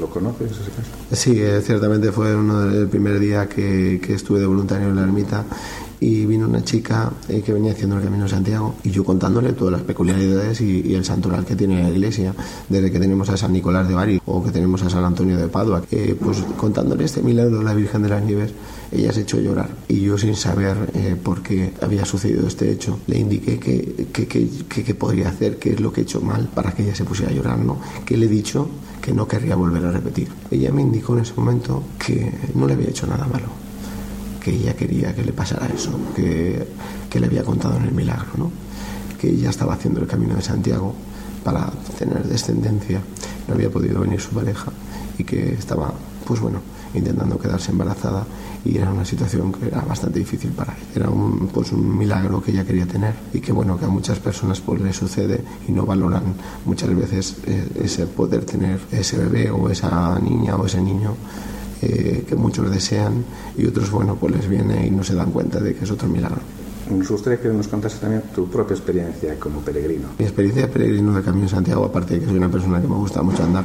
¿Lo 0.00 0.08
conoces 0.08 0.52
ese 0.52 0.70
caso? 0.70 0.90
Sí, 1.12 1.40
eh, 1.40 1.60
ciertamente 1.62 2.10
fue 2.10 2.34
uno 2.34 2.62
del 2.62 2.88
primer 2.88 3.18
día 3.18 3.46
que, 3.48 4.00
que, 4.02 4.14
estuve 4.14 4.40
de 4.40 4.46
voluntario 4.46 4.88
en 4.88 4.96
la 4.96 5.02
ermita 5.02 5.44
y 6.00 6.26
vino 6.26 6.46
una 6.48 6.62
chica 6.62 7.12
eh, 7.28 7.42
que 7.44 7.52
venía 7.52 7.72
haciendo 7.72 7.96
el 7.96 8.02
Camino 8.02 8.24
de 8.24 8.30
Santiago 8.30 8.74
y 8.82 8.90
yo 8.90 9.04
contándole 9.04 9.52
todas 9.52 9.72
las 9.72 9.82
peculiaridades 9.82 10.60
y, 10.60 10.82
y, 10.86 10.94
el 10.94 11.04
santoral 11.04 11.44
que 11.44 11.56
tiene 11.56 11.82
la 11.82 11.90
iglesia, 11.90 12.34
desde 12.68 12.90
que 12.90 12.98
tenemos 12.98 13.28
a 13.28 13.36
San 13.36 13.52
Nicolás 13.52 13.88
de 13.88 13.94
Bari 13.94 14.20
o 14.26 14.42
que 14.42 14.50
tenemos 14.50 14.82
a 14.82 14.90
San 14.90 15.04
Antonio 15.04 15.36
de 15.36 15.48
Padua, 15.48 15.82
eh, 15.90 16.16
pues 16.20 16.38
contándole 16.56 17.04
este 17.04 17.22
milagro 17.22 17.58
de 17.58 17.64
la 17.64 17.74
Virgen 17.74 18.02
de 18.02 18.08
las 18.08 18.22
Nieves, 18.22 18.52
ella 18.92 19.12
se 19.12 19.22
echó 19.22 19.38
a 19.38 19.40
llorar 19.40 19.70
y 19.88 20.00
yo 20.00 20.16
sin 20.18 20.36
saber 20.36 20.90
eh, 20.94 21.16
por 21.20 21.42
qué 21.42 21.72
había 21.80 22.04
sucedido 22.04 22.46
este 22.46 22.70
hecho, 22.70 22.98
le 23.06 23.18
indiqué 23.18 23.58
que, 23.58 24.08
que, 24.12 24.26
que, 24.26 24.84
que, 24.84 24.94
podría 24.94 25.28
hacer, 25.28 25.58
qué 25.58 25.72
es 25.72 25.80
lo 25.80 25.92
que 25.92 26.02
he 26.02 26.04
hecho 26.04 26.20
mal 26.20 26.48
para 26.54 26.72
que 26.72 26.84
ella 26.84 26.94
se 26.94 27.04
pusiera 27.04 27.32
a 27.32 27.34
llorar, 27.34 27.58
¿no? 27.58 27.78
Que 28.04 28.16
le 28.16 28.26
he 28.26 28.28
dicho 28.28 28.68
que 29.00 29.12
no 29.12 29.26
querría 29.28 29.56
volver 29.56 29.84
a 29.84 29.90
repetir. 29.90 30.28
Ella 30.50 30.72
me 30.72 30.82
indicó 30.82 31.14
en 31.14 31.22
ese 31.22 31.34
momento 31.36 31.82
que 31.98 32.32
no 32.54 32.66
le 32.66 32.74
había 32.74 32.88
hecho 32.88 33.06
nada 33.06 33.26
malo, 33.26 33.46
que 34.44 34.50
ella 34.50 34.74
quería 34.74 35.14
que 35.14 35.24
le 35.24 35.32
pasara 35.32 35.66
eso, 35.66 35.98
que, 36.14 36.68
que 37.08 37.18
le 37.18 37.26
había 37.26 37.42
contado 37.42 37.78
en 37.78 37.84
el 37.84 37.92
milagro, 37.92 38.28
¿no? 38.36 38.50
que 39.18 39.30
ella 39.30 39.48
estaba 39.48 39.72
haciendo 39.72 40.00
el 40.00 40.06
camino 40.06 40.34
de 40.34 40.42
Santiago 40.42 40.94
para 41.42 41.70
tener 41.98 42.22
descendencia, 42.24 43.00
no 43.48 43.54
había 43.54 43.70
podido 43.70 44.00
venir 44.00 44.20
su 44.20 44.30
pareja 44.30 44.70
y 45.16 45.24
que 45.24 45.54
estaba, 45.54 45.94
pues 46.26 46.40
bueno, 46.40 46.60
intentando 46.92 47.38
quedarse 47.38 47.72
embarazada 47.72 48.26
y 48.64 48.76
era 48.76 48.90
una 48.90 49.04
situación 49.04 49.52
que 49.52 49.66
era 49.66 49.80
bastante 49.80 50.18
difícil 50.18 50.50
para 50.50 50.74
ella. 50.74 50.82
Era 50.94 51.10
un, 51.10 51.48
pues 51.48 51.72
un 51.72 51.96
milagro 51.96 52.42
que 52.42 52.50
ella 52.50 52.64
quería 52.64 52.86
tener 52.86 53.14
y 53.32 53.40
que 53.40 53.52
bueno, 53.52 53.78
que 53.78 53.86
a 53.86 53.88
muchas 53.88 54.18
personas 54.18 54.60
pues 54.60 54.80
le 54.80 54.92
sucede 54.92 55.42
y 55.66 55.72
no 55.72 55.86
valoran 55.86 56.34
muchas 56.66 56.94
veces 56.94 57.36
eh, 57.46 57.66
ese 57.82 58.06
poder 58.06 58.44
tener 58.44 58.78
ese 58.92 59.16
bebé 59.16 59.50
o 59.50 59.70
esa 59.70 60.18
niña 60.18 60.56
o 60.56 60.66
ese 60.66 60.80
niño 60.80 61.14
eh, 61.84 62.24
que 62.26 62.34
muchos 62.34 62.70
desean 62.70 63.24
y 63.56 63.66
otros 63.66 63.90
bueno 63.90 64.16
pues 64.16 64.34
les 64.34 64.48
viene 64.48 64.86
y 64.86 64.90
no 64.90 65.04
se 65.04 65.14
dan 65.14 65.30
cuenta 65.30 65.60
de 65.60 65.74
que 65.74 65.84
es 65.84 65.90
otro 65.90 66.08
milagro. 66.08 66.40
Nos 66.90 67.08
gustaría 67.08 67.40
que 67.40 67.48
nos 67.48 67.68
contases 67.68 68.00
también 68.00 68.22
tu 68.34 68.48
propia 68.48 68.74
experiencia 68.74 69.38
como 69.38 69.60
peregrino. 69.60 70.08
Mi 70.18 70.24
experiencia 70.24 70.62
de 70.62 70.68
peregrino 70.68 71.14
del 71.14 71.24
Camino 71.24 71.44
de 71.44 71.50
Santiago, 71.50 71.84
aparte 71.84 72.14
de 72.14 72.20
que 72.20 72.26
soy 72.26 72.36
una 72.36 72.50
persona 72.50 72.80
que 72.80 72.88
me 72.88 72.96
gusta 72.96 73.22
mucho 73.22 73.42
andar, 73.42 73.64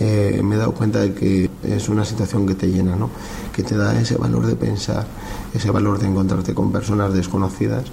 eh, 0.00 0.40
me 0.42 0.54
he 0.54 0.58
dado 0.58 0.72
cuenta 0.72 1.00
de 1.00 1.12
que 1.12 1.50
es 1.62 1.88
una 1.88 2.04
situación 2.04 2.46
que 2.46 2.54
te 2.54 2.66
llena, 2.66 2.96
¿no? 2.96 3.10
que 3.54 3.62
te 3.62 3.76
da 3.76 4.00
ese 4.00 4.16
valor 4.16 4.46
de 4.46 4.56
pensar, 4.56 5.06
ese 5.52 5.70
valor 5.70 5.98
de 5.98 6.08
encontrarte 6.08 6.54
con 6.54 6.72
personas 6.72 7.12
desconocidas 7.12 7.84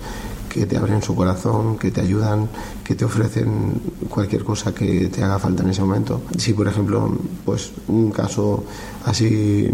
que 0.50 0.66
te 0.66 0.78
abren 0.78 1.02
su 1.02 1.16
corazón, 1.16 1.78
que 1.78 1.92
te 1.92 2.02
ayudan, 2.02 2.48
que 2.84 2.96
te 2.96 3.06
ofrecen 3.06 3.74
cualquier 4.10 4.44
cosa 4.44 4.74
que 4.74 5.08
te 5.08 5.24
haga 5.24 5.40
falta 5.40 5.64
en 5.64 5.70
ese 5.70 5.82
momento. 5.82 6.22
Si, 6.38 6.54
por 6.54 6.68
ejemplo, 6.68 7.16
pues 7.46 7.72
un 7.88 8.12
caso 8.12 8.64
así 9.06 9.70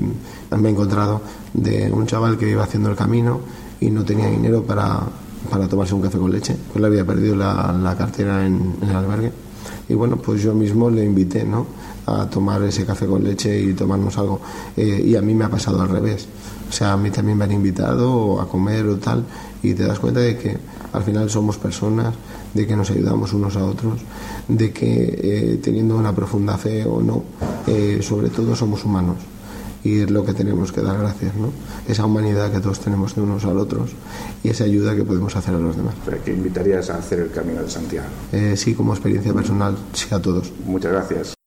me 0.52 0.70
he 0.70 0.72
encontrado 0.72 1.22
de 1.54 1.92
un 1.92 2.06
chaval 2.06 2.38
que 2.38 2.50
iba 2.50 2.64
haciendo 2.64 2.90
el 2.90 2.96
camino 2.96 3.40
y 3.80 3.90
no 3.90 4.04
tenía 4.04 4.28
dinero 4.28 4.64
para, 4.64 5.02
para 5.50 5.68
tomarse 5.68 5.94
un 5.94 6.02
café 6.02 6.18
con 6.18 6.32
leche, 6.32 6.56
pues 6.72 6.82
le 6.82 6.88
había 6.88 7.06
perdido 7.06 7.36
la, 7.36 7.72
la 7.72 7.96
cartera 7.96 8.46
en, 8.46 8.76
el 8.82 8.96
albergue. 8.96 9.32
Y 9.90 9.94
bueno, 9.96 10.18
pues 10.18 10.42
yo 10.42 10.54
mismo 10.54 10.90
le 10.90 11.04
invité, 11.04 11.44
¿no? 11.44 11.66
a 12.06 12.30
tomar 12.30 12.62
ese 12.64 12.86
café 12.86 13.06
con 13.06 13.24
leche 13.24 13.62
y 13.62 13.74
tomarnos 13.74 14.18
algo. 14.18 14.42
Eh, 14.76 15.04
y 15.06 15.16
a 15.16 15.22
mí 15.22 15.34
me 15.34 15.46
ha 15.46 15.50
pasado 15.50 15.82
al 15.82 15.90
revés. 15.90 16.28
O 16.74 16.76
sea, 16.76 16.94
a 16.94 16.98
mí 16.98 17.12
también 17.12 17.38
me 17.38 17.44
han 17.44 17.52
invitado 17.52 18.42
a 18.42 18.50
comer 18.50 18.88
o 18.88 18.98
tal 18.98 19.24
y 19.62 19.76
te 19.76 19.84
das 19.84 20.00
cuenta 20.00 20.22
de 20.22 20.36
que 20.36 20.58
al 20.92 21.04
final 21.04 21.30
somos 21.30 21.60
personas, 21.60 22.16
de 22.52 22.66
que 22.66 22.76
nos 22.76 22.90
ayudamos 22.90 23.32
unos 23.34 23.56
a 23.58 23.64
otros, 23.64 24.02
de 24.48 24.74
que 24.74 25.20
eh, 25.22 25.60
teniendo 25.62 25.96
una 25.96 26.16
profunda 26.16 26.58
fe 26.58 26.84
o 26.84 27.00
no, 27.00 27.26
eh, 27.68 28.00
sobre 28.02 28.30
todo 28.30 28.56
somos 28.56 28.84
humanos. 28.86 29.18
Y 29.84 30.00
es 30.00 30.10
lo 30.10 30.26
que 30.26 30.34
tenemos 30.34 30.72
que 30.72 30.82
dar 30.82 30.98
gracias, 30.98 31.36
¿no? 31.36 31.52
Esa 31.88 32.08
humanidad 32.08 32.52
que 32.52 32.60
todos 32.60 32.80
tenemos 32.80 33.14
de 33.14 33.22
unos 33.22 33.46
al 33.46 33.60
otros 33.60 33.92
y 34.44 34.50
esa 34.50 34.64
ayuda 34.64 34.96
que 34.96 35.04
podemos 35.04 35.36
hacer 35.36 35.54
a 35.54 35.60
los 35.60 35.78
demás. 35.78 35.94
¿Pero 36.04 36.24
que 36.24 36.32
invitarías 36.32 36.90
a 36.90 36.98
hacer 36.98 37.20
el 37.20 37.30
Camino 37.30 37.62
de 37.62 37.70
Santiago? 37.70 38.08
sí, 38.56 38.74
como 38.74 38.94
experiencia 38.94 39.32
personal, 39.32 39.78
sí 39.94 40.08
a 40.10 40.20
todos. 40.20 40.52
Muchas 40.66 40.92
gracias. 40.92 41.43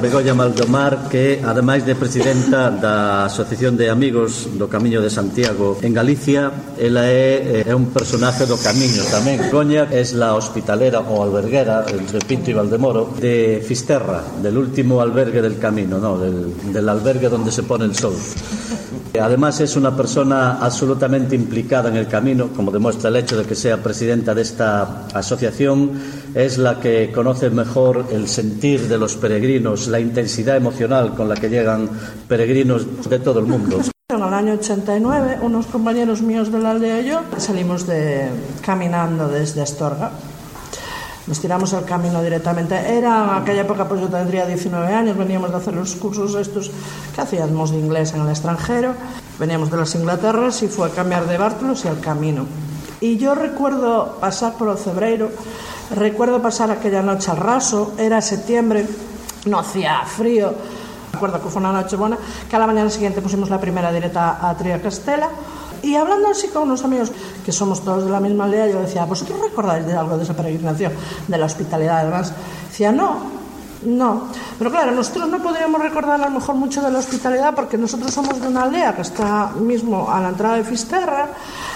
Begoña 0.00 0.32
Maldomar, 0.32 1.08
que 1.10 1.42
ademais 1.42 1.82
de 1.84 1.98
presidenta 1.98 2.70
da 2.70 3.26
Asociación 3.26 3.74
de 3.74 3.90
Amigos 3.90 4.46
do 4.54 4.70
Camiño 4.70 5.02
de 5.02 5.10
Santiago 5.10 5.74
en 5.82 5.90
Galicia, 5.90 6.54
ela 6.78 7.10
é, 7.10 7.66
eh, 7.66 7.66
é 7.66 7.74
un 7.74 7.90
personaje 7.90 8.46
do 8.46 8.54
camiño 8.62 9.02
tamén. 9.10 9.42
Begoña 9.42 9.90
é 9.90 10.06
la 10.14 10.38
hospitalera 10.38 11.02
ou 11.02 11.18
alberguera 11.18 11.82
entre 11.90 12.22
Pinto 12.22 12.46
e 12.46 12.54
Valdemoro 12.54 13.10
de 13.18 13.58
Fisterra, 13.66 14.22
del 14.38 14.54
último 14.54 15.02
albergue 15.02 15.42
del 15.42 15.58
camino, 15.58 15.98
no, 15.98 16.14
del, 16.14 16.54
del 16.70 16.86
albergue 16.86 17.26
donde 17.26 17.50
se 17.50 17.66
pone 17.66 17.82
el 17.84 17.98
sol. 17.98 18.14
Además 19.18 19.60
es 19.60 19.74
una 19.74 19.96
persona 19.96 20.62
absolutamente 20.62 21.34
implicada 21.34 21.88
en 21.88 21.96
el 21.96 22.06
camino, 22.06 22.50
como 22.54 22.70
demuestra 22.70 23.10
el 23.10 23.16
hecho 23.16 23.36
de 23.36 23.44
que 23.44 23.56
sea 23.56 23.82
presidenta 23.82 24.34
de 24.34 24.42
esta 24.42 25.08
asociación 25.12 25.90
es 26.34 26.58
la 26.58 26.80
que 26.80 27.10
conoce 27.12 27.50
mejor 27.50 28.06
el 28.10 28.28
sentir 28.28 28.88
de 28.88 28.98
los 28.98 29.16
peregrinos, 29.16 29.88
la 29.88 30.00
intensidad 30.00 30.56
emocional 30.56 31.14
con 31.14 31.28
la 31.28 31.34
que 31.34 31.48
llegan 31.48 31.88
peregrinos 32.26 33.08
de 33.08 33.18
todo 33.18 33.40
el 33.40 33.46
mundo. 33.46 33.80
En 34.10 34.22
el 34.22 34.32
año 34.32 34.54
89, 34.54 35.38
unos 35.42 35.66
compañeros 35.66 36.22
míos 36.22 36.50
de 36.50 36.58
la 36.58 36.70
aldea 36.70 37.00
y 37.00 37.08
yo 37.08 37.20
salimos 37.36 37.86
de, 37.86 38.28
caminando 38.62 39.28
desde 39.28 39.60
Astorga. 39.62 40.12
Nos 41.26 41.40
tiramos 41.40 41.74
el 41.74 41.84
camino 41.84 42.22
directamente. 42.22 42.74
Era 42.74 43.24
en 43.24 43.42
aquella 43.42 43.60
época, 43.60 43.86
pues 43.86 44.00
yo 44.00 44.08
tendría 44.08 44.46
19 44.46 44.94
años, 44.94 45.14
veníamos 45.14 45.50
de 45.50 45.58
hacer 45.58 45.74
los 45.74 45.94
cursos 45.96 46.34
estos 46.36 46.70
que 47.14 47.20
hacíamos 47.20 47.70
de 47.70 47.78
inglés 47.78 48.14
en 48.14 48.22
el 48.22 48.30
extranjero. 48.30 48.94
Veníamos 49.38 49.70
de 49.70 49.76
las 49.76 49.94
Inglaterras 49.94 50.62
y 50.62 50.68
fue 50.68 50.88
a 50.88 50.90
cambiar 50.90 51.26
de 51.26 51.36
Bártulos 51.36 51.84
y 51.84 51.88
el 51.88 52.00
camino. 52.00 52.46
Y 53.02 53.18
yo 53.18 53.34
recuerdo 53.34 54.16
pasar 54.20 54.54
por 54.54 54.70
el 54.70 54.78
Cebreiro, 54.78 55.30
recuerdo 55.94 56.40
pasar 56.42 56.70
aquella 56.70 57.02
noche 57.02 57.30
al 57.30 57.36
raso, 57.36 57.92
era 57.98 58.20
septiembre, 58.20 58.86
no 59.46 59.58
hacía 59.58 60.02
frío, 60.04 60.54
recuerdo 61.12 61.42
que 61.42 61.48
fue 61.48 61.60
una 61.60 61.72
noche 61.72 61.96
buena, 61.96 62.18
que 62.48 62.56
a 62.56 62.58
la 62.58 62.66
mañana 62.66 62.90
siguiente 62.90 63.20
pusimos 63.20 63.50
la 63.50 63.60
primera 63.60 63.92
directa 63.92 64.38
a 64.40 64.56
Tria 64.56 64.80
Castela. 64.80 65.28
Y 65.82 65.94
hablando 65.94 66.28
así 66.28 66.48
con 66.48 66.64
unos 66.64 66.82
amigos 66.84 67.12
que 67.44 67.52
somos 67.52 67.84
todos 67.84 68.04
de 68.04 68.10
la 68.10 68.18
misma 68.18 68.44
aldea, 68.44 68.66
yo 68.66 68.80
decía, 68.80 69.04
¿vosotros 69.04 69.40
recordáis 69.40 69.86
de 69.86 69.94
algo 69.94 70.16
de 70.16 70.24
esa 70.24 70.34
peregrinación, 70.34 70.92
de 71.28 71.38
la 71.38 71.46
hospitalidad 71.46 72.00
además? 72.00 72.32
Decía, 72.68 72.90
no, 72.90 73.38
no, 73.82 74.24
pero 74.58 74.72
claro, 74.72 74.90
nosotros 74.90 75.28
no 75.28 75.40
podríamos 75.40 75.80
recordar 75.80 76.20
a 76.20 76.24
lo 76.24 76.30
mejor 76.30 76.56
mucho 76.56 76.82
de 76.82 76.90
la 76.90 76.98
hospitalidad 76.98 77.54
porque 77.54 77.78
nosotros 77.78 78.12
somos 78.12 78.40
de 78.40 78.48
una 78.48 78.64
aldea 78.64 78.96
que 78.96 79.02
está 79.02 79.52
mismo 79.52 80.10
a 80.10 80.20
la 80.20 80.30
entrada 80.30 80.56
de 80.56 80.64
Fisterra, 80.64 81.28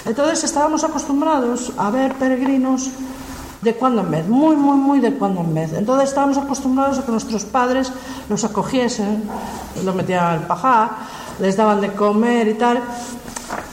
entonces 0.04 0.42
estábamos 0.42 0.82
acostumbrados 0.82 1.72
a 1.76 1.90
ver 1.90 2.14
peregrinos 2.14 2.90
de 3.62 3.74
cuando 3.74 4.02
en 4.02 4.10
vez, 4.10 4.28
muy, 4.28 4.56
muy, 4.56 4.76
muy 4.76 5.00
de 5.00 5.14
cuando 5.14 5.40
en 5.40 5.54
vez. 5.54 5.72
Entonces 5.72 6.08
estábamos 6.08 6.36
acostumbrados 6.36 6.98
a 6.98 7.04
que 7.04 7.12
nuestros 7.12 7.44
padres 7.44 7.92
los 8.28 8.44
acogiesen, 8.44 9.22
los 9.84 9.94
metían 9.94 10.24
al 10.24 10.46
pajar, 10.46 10.90
les 11.38 11.56
daban 11.56 11.80
de 11.80 11.92
comer 11.92 12.48
y 12.48 12.54
tal. 12.54 12.82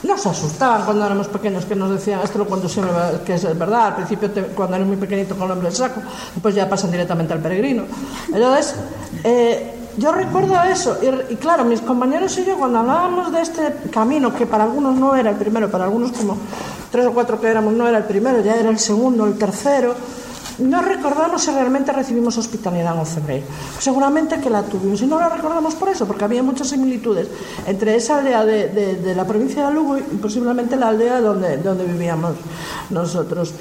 Nos 0.02 0.26
asustaban 0.26 0.84
cuando 0.84 1.04
éramos 1.04 1.28
pequeños 1.28 1.64
que 1.64 1.74
nos 1.74 1.90
decían, 1.90 2.20
esto 2.22 2.38
lo 2.38 2.46
cuento 2.46 2.68
siempre 2.68 2.94
que 3.24 3.34
es 3.34 3.58
verdad, 3.58 3.88
al 3.88 3.96
principio 3.96 4.30
cuando 4.54 4.76
eres 4.76 4.86
muy 4.86 4.96
pequeñito 4.96 5.34
con 5.34 5.46
el 5.46 5.52
hombre 5.52 5.68
del 5.68 5.76
saco, 5.76 6.00
después 6.34 6.54
ya 6.54 6.68
pasan 6.68 6.90
directamente 6.90 7.32
al 7.32 7.40
peregrino. 7.40 7.84
Entonces, 8.32 8.74
eh, 9.24 9.74
yo 9.96 10.12
recuerdo 10.12 10.54
eso, 10.62 10.98
y, 11.30 11.36
claro, 11.36 11.64
mis 11.64 11.80
compañeros 11.80 12.38
y 12.38 12.44
yo 12.44 12.56
cuando 12.56 12.78
hablábamos 12.78 13.32
de 13.32 13.40
este 13.40 13.74
camino, 13.90 14.32
que 14.34 14.46
para 14.46 14.64
algunos 14.64 14.94
no 14.94 15.16
era 15.16 15.30
el 15.30 15.36
primero, 15.36 15.70
para 15.70 15.84
algunos 15.84 16.12
como 16.12 16.36
tres 16.90 17.06
o 17.06 17.12
cuatro 17.12 17.40
que 17.40 17.48
éramos 17.48 17.74
no 17.74 17.88
era 17.88 17.98
el 17.98 18.04
primero, 18.04 18.42
ya 18.42 18.56
era 18.56 18.70
el 18.70 18.78
segundo, 18.78 19.26
el 19.26 19.38
tercero, 19.38 19.94
no 20.60 20.82
recordamos 20.82 21.42
si 21.42 21.50
realmente 21.50 21.92
recibimos 21.92 22.36
hospitalidad 22.36 22.98
en 22.98 23.06
febrero. 23.06 23.46
Seguramente 23.78 24.40
que 24.40 24.50
la 24.50 24.62
tuvimos 24.62 25.00
y 25.02 25.06
no 25.06 25.18
la 25.18 25.28
recordamos 25.28 25.74
por 25.74 25.88
eso, 25.88 26.06
porque 26.06 26.24
había 26.24 26.42
muchas 26.42 26.68
similitudes 26.68 27.28
entre 27.66 27.96
esa 27.96 28.18
aldea 28.18 28.44
de, 28.44 29.14
la 29.14 29.26
provincia 29.26 29.66
de 29.66 29.74
Lugo 29.74 29.98
y 29.98 30.02
posiblemente 30.16 30.76
la 30.76 30.88
aldea 30.88 31.20
donde, 31.20 31.56
donde 31.58 31.84
vivíamos 31.84 32.36
nosotros. 32.90 33.54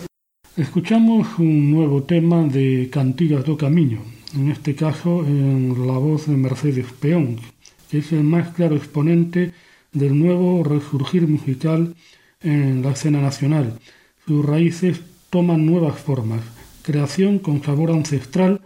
Escuchamos 0.57 1.27
un 1.37 1.71
nuevo 1.71 2.03
tema 2.03 2.43
de 2.43 2.89
Cantigas 2.91 3.45
do 3.45 3.55
Camino, 3.55 4.01
en 4.35 4.51
este 4.51 4.75
caso 4.75 5.23
en 5.25 5.87
la 5.87 5.97
voz 5.97 6.27
de 6.27 6.35
Mercedes 6.35 6.87
Peón, 6.99 7.39
que 7.89 7.99
es 7.99 8.11
el 8.11 8.23
más 8.23 8.49
claro 8.49 8.75
exponente 8.75 9.53
del 9.93 10.19
nuevo 10.19 10.63
resurgir 10.63 11.27
musical 11.27 11.95
en 12.41 12.81
la 12.81 12.91
escena 12.91 13.21
nacional. 13.21 13.79
Sus 14.25 14.45
raíces 14.45 15.01
toman 15.29 15.65
nuevas 15.65 15.99
formas, 15.99 16.41
creación 16.83 17.39
con 17.39 17.63
sabor 17.63 17.91
ancestral 17.91 18.61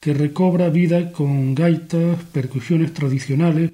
que 0.00 0.14
recobra 0.14 0.68
vida 0.68 1.12
con 1.12 1.54
gaitas, 1.54 2.24
percusiones 2.32 2.92
tradicionales 2.92 3.70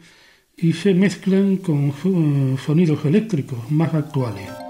y 0.57 0.75
se 0.75 0.93
mezclan 0.93 1.57
con 1.57 1.95
eh, 2.05 2.57
sonidos 2.65 3.05
eléctricos 3.05 3.71
más 3.71 3.95
actuales. 3.95 4.68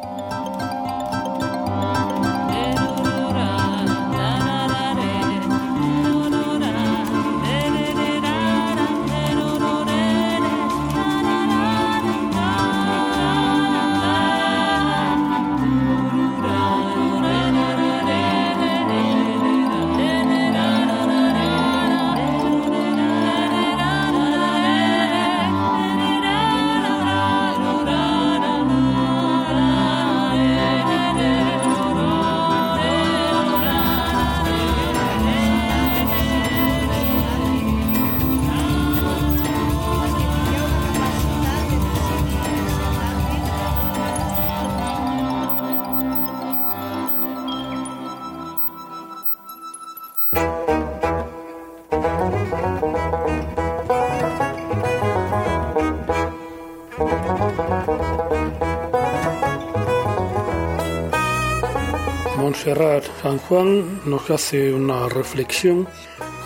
San 63.23 63.39
Juan 63.39 64.03
nos 64.05 64.29
hace 64.31 64.75
una 64.75 65.09
reflexión 65.09 65.89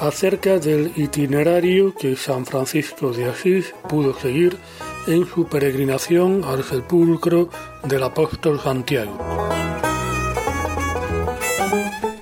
acerca 0.01 0.61
del 0.61 0.93
itinerario 0.95 1.93
que 1.97 2.15
San 2.15 2.47
Francisco 2.47 3.11
de 3.13 3.29
Asís 3.29 3.75
pudo 3.89 4.15
seguir 4.15 4.57
en 5.09 5.27
su 5.27 5.47
peregrinación 5.47 6.45
al 6.45 6.63
sepulcro 6.63 7.49
del 7.83 8.05
apóstol 8.05 8.61
Santiago. 8.61 9.19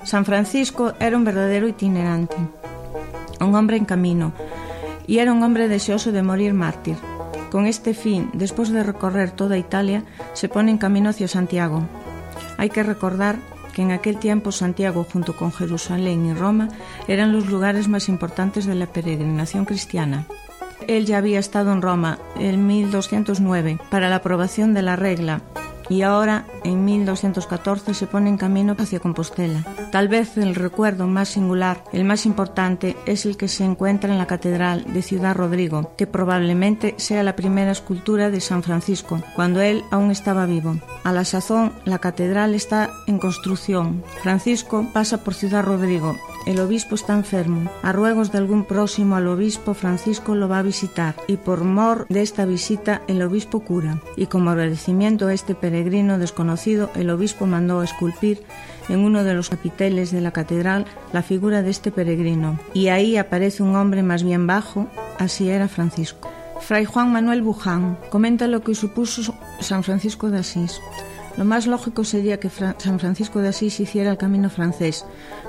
San 0.05 0.25
Francisco 0.25 0.95
era 0.99 1.19
un 1.19 1.25
verdadero 1.25 1.69
itinerante, 1.69 2.37
un 3.39 3.55
hombre 3.55 3.77
en 3.77 3.85
camino, 3.85 4.33
y 5.07 5.19
era 5.19 5.31
un 5.31 5.43
hombre 5.43 5.69
deseoso 5.69 6.11
de 6.11 6.23
morir 6.23 6.55
mártir. 6.55 6.97
Con 7.51 7.67
este 7.67 7.93
fin, 7.93 8.31
después 8.33 8.73
de 8.73 8.83
recorrer 8.83 9.31
toda 9.33 9.59
Italia, 9.59 10.05
se 10.33 10.49
pone 10.49 10.71
en 10.71 10.79
camino 10.79 11.11
hacia 11.11 11.29
Santiago. 11.29 11.83
Hay 12.57 12.71
que 12.71 12.83
recordar 12.83 13.37
en 13.81 13.90
aquel 13.90 14.19
tiempo 14.19 14.53
Santiago, 14.53 15.07
junto 15.11 15.37
con 15.37 15.53
Jerusalén 15.53 16.27
y 16.27 16.35
Roma, 16.35 16.69
eran 17.09 17.33
los 17.33 17.47
lugares 17.49 17.88
más 17.88 18.09
importantes 18.09 18.66
de 18.66 18.75
la 18.75 18.87
peregrinación 18.87 19.64
cristiana. 19.64 20.27
Él 20.87 21.07
ya 21.07 21.19
había 21.19 21.38
estado 21.38 21.73
en 21.73 21.83
Roma 21.83 22.19
en 22.37 22.66
1209 22.66 23.79
para 23.90 24.09
la 24.09 24.16
aprobación 24.16 24.75
de 24.75 24.83
la 24.83 24.97
regla 24.97 25.43
y 25.90 26.03
ahora, 26.03 26.46
en 26.64 26.85
1214, 26.85 27.92
se 27.92 28.07
pone 28.07 28.31
en 28.31 28.38
camino 28.38 28.76
hacia 28.79 29.00
Compostela. 29.00 29.66
Tal 29.90 30.09
vez 30.09 30.38
el 30.38 30.55
recuerdo 30.55 31.07
más 31.09 31.31
singular, 31.31 31.85
el 31.92 32.05
más 32.05 32.24
importante, 32.24 32.96
es 33.07 33.26
el 33.26 33.37
que 33.37 33.48
se 33.48 33.64
encuentra 33.64 34.11
en 34.11 34.16
la 34.16 34.29
Catedral 34.29 34.85
de 34.94 35.03
Ciudad 35.03 35.35
Rodrigo, 35.35 35.92
que 35.98 36.07
probablemente 36.07 36.94
sea 36.96 37.24
la 37.24 37.35
primera 37.35 37.72
escultura 37.72 38.31
de 38.31 38.40
San 38.40 38.62
Francisco, 38.62 39.20
cuando 39.35 39.61
él 39.61 39.83
aún 39.90 40.12
estaba 40.12 40.46
vivo. 40.46 40.76
A 41.03 41.12
la 41.12 41.24
sazón, 41.24 41.72
la 41.85 41.98
catedral 41.98 42.55
está 42.55 42.90
en 43.09 43.18
construcción. 43.18 44.05
Francisco 44.22 44.87
pasa 44.92 45.24
por 45.24 45.35
Ciudad 45.35 45.64
Rodrigo 45.64 46.16
el 46.46 46.61
obispo 46.61 46.94
está 46.94 47.14
enfermo. 47.14 47.70
A 47.83 47.92
ruegos 47.92 48.33
de 48.33 48.38
algún 48.38 48.64
próximo 48.64 49.16
al 49.16 49.29
obispo, 49.29 49.74
Francisco 49.74 50.35
lo 50.35 50.48
va 50.48 50.59
a 50.59 50.62
visitar 50.62 51.14
y 51.26 51.37
por 51.37 51.64
mor 51.64 52.07
de 52.09 52.22
esta 52.22 52.44
visita 52.44 53.03
el 53.09 53.22
obispo 53.22 53.61
cura. 53.61 54.00
Y 54.16 54.26
como 54.26 54.50
agradecimiento 54.50 55.26
a 55.26 55.35
este 55.35 55.55
peregrino 55.55 56.18
desconocido, 56.18 56.90
el 56.94 57.11
obispo 57.11 57.46
mandó 57.46 57.83
esculpir 57.83 58.42
en 58.88 59.00
uno 59.00 59.24
de 59.24 59.35
los 59.35 59.50
capiteles 59.50 60.11
de 60.11 60.20
la 60.20 60.33
catedral 60.33 60.87
la 61.12 61.22
figura 61.22 61.62
de 61.62 61.70
este 61.70 61.90
peregrino. 61.90 62.59
Y 62.74 62.88
ahí 62.88 63.16
aparece 63.16 63.62
un 63.62 63.76
hombre 63.76 64.03
más 64.03 64.22
bien 64.22 64.46
bajo, 64.46 64.88
así 65.18 65.48
era 65.50 65.68
Francisco. 65.68 66.31
Fray 66.61 66.85
Juan 66.85 67.11
Manuel 67.11 67.42
Buján 67.42 67.98
comenta 68.11 68.46
lo 68.46 68.62
que 68.62 68.74
supuso 68.74 69.35
San 69.61 69.83
Francisco 69.83 70.31
de 70.31 70.38
Asís. 70.38 70.81
Lo 71.40 71.46
más 71.46 71.66
lógico 71.66 72.05
sería 72.05 72.38
que 72.38 72.50
San 72.50 72.98
Francisco 73.00 73.38
de 73.38 73.48
Asís 73.48 73.81
hiciera 73.81 74.11
el 74.11 74.18
camino 74.18 74.50
francés, 74.50 75.07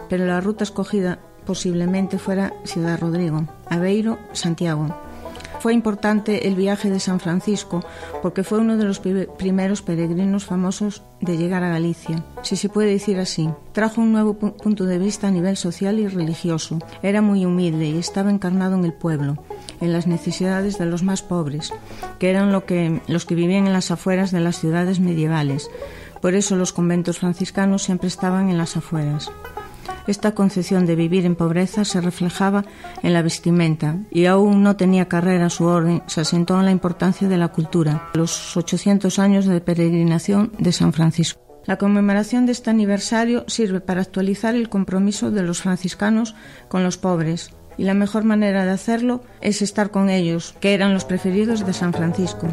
pero 0.07 0.25
la 0.25 0.39
ruta 0.39 0.63
escogida 0.63 1.19
posiblemente 1.45 2.17
fuera 2.17 2.53
Ciudad 2.63 2.97
Rodrigo, 2.97 3.45
Aveiro, 3.65 4.17
Santiago. 4.31 4.87
Fue 5.59 5.73
importante 5.73 6.47
el 6.47 6.55
viaje 6.55 6.89
de 6.89 7.01
San 7.01 7.19
Francisco 7.19 7.83
porque 8.21 8.43
fue 8.43 8.59
uno 8.59 8.77
de 8.77 8.85
los 8.85 8.99
primeros 9.01 9.81
peregrinos 9.81 10.45
famosos 10.45 11.03
de 11.19 11.37
llegar 11.37 11.61
a 11.63 11.69
Galicia, 11.69 12.23
si 12.41 12.55
se 12.55 12.69
puede 12.69 12.91
decir 12.91 13.19
así. 13.19 13.49
Trajo 13.73 13.99
un 13.99 14.13
nuevo 14.13 14.33
punto 14.33 14.85
de 14.85 14.97
vista 14.97 15.27
a 15.27 15.31
nivel 15.31 15.57
social 15.57 15.99
y 15.99 16.07
religioso. 16.07 16.79
Era 17.03 17.21
muy 17.21 17.45
humilde 17.45 17.89
y 17.89 17.97
estaba 17.97 18.31
encarnado 18.31 18.75
en 18.75 18.85
el 18.85 18.93
pueblo, 18.93 19.43
en 19.81 19.91
las 19.91 20.07
necesidades 20.07 20.77
de 20.77 20.85
los 20.85 21.03
más 21.03 21.21
pobres, 21.21 21.73
que 22.19 22.29
eran 22.29 22.51
lo 22.51 22.65
que, 22.65 23.01
los 23.07 23.25
que 23.25 23.35
vivían 23.35 23.67
en 23.67 23.73
las 23.73 23.91
afueras 23.91 24.31
de 24.31 24.39
las 24.39 24.59
ciudades 24.59 24.99
medievales. 24.99 25.69
Por 26.21 26.35
eso 26.35 26.55
los 26.55 26.71
conventos 26.71 27.19
franciscanos 27.19 27.83
siempre 27.83 28.07
estaban 28.07 28.49
en 28.49 28.57
las 28.57 28.77
afueras. 28.77 29.31
Esta 30.07 30.33
concepción 30.33 30.85
de 30.85 30.95
vivir 30.95 31.25
en 31.25 31.35
pobreza 31.35 31.85
se 31.85 32.01
reflejaba 32.01 32.65
en 33.03 33.13
la 33.13 33.21
vestimenta 33.21 33.99
y 34.09 34.25
aún 34.25 34.63
no 34.63 34.75
tenía 34.75 35.07
carrera 35.07 35.49
su 35.49 35.65
orden, 35.65 36.01
se 36.07 36.21
asentó 36.21 36.59
en 36.59 36.65
la 36.65 36.71
importancia 36.71 37.27
de 37.27 37.37
la 37.37 37.49
cultura, 37.49 38.09
los 38.13 38.57
800 38.57 39.19
años 39.19 39.45
de 39.45 39.61
peregrinación 39.61 40.51
de 40.57 40.71
San 40.71 40.93
Francisco. 40.93 41.39
La 41.65 41.77
conmemoración 41.77 42.47
de 42.47 42.53
este 42.53 42.71
aniversario 42.71 43.45
sirve 43.47 43.81
para 43.81 44.01
actualizar 44.01 44.55
el 44.55 44.69
compromiso 44.69 45.29
de 45.29 45.43
los 45.43 45.61
franciscanos 45.61 46.35
con 46.67 46.83
los 46.83 46.97
pobres, 46.97 47.51
y 47.81 47.83
la 47.83 47.95
mejor 47.95 48.23
manera 48.23 48.63
de 48.63 48.69
hacerlo 48.69 49.23
es 49.41 49.63
estar 49.63 49.89
con 49.89 50.11
ellos, 50.11 50.53
que 50.59 50.75
eran 50.75 50.93
los 50.93 51.03
preferidos 51.03 51.65
de 51.65 51.73
San 51.73 51.93
Francisco. 51.93 52.47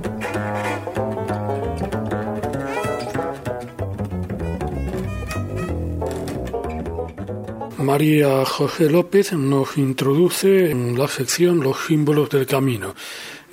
María 7.77 8.43
José 8.47 8.89
López 8.89 9.35
nos 9.35 9.77
introduce 9.77 10.71
en 10.71 10.99
la 10.99 11.09
sección 11.09 11.61
Los 11.61 11.85
símbolos 11.85 12.31
del 12.31 12.47
camino 12.47 12.95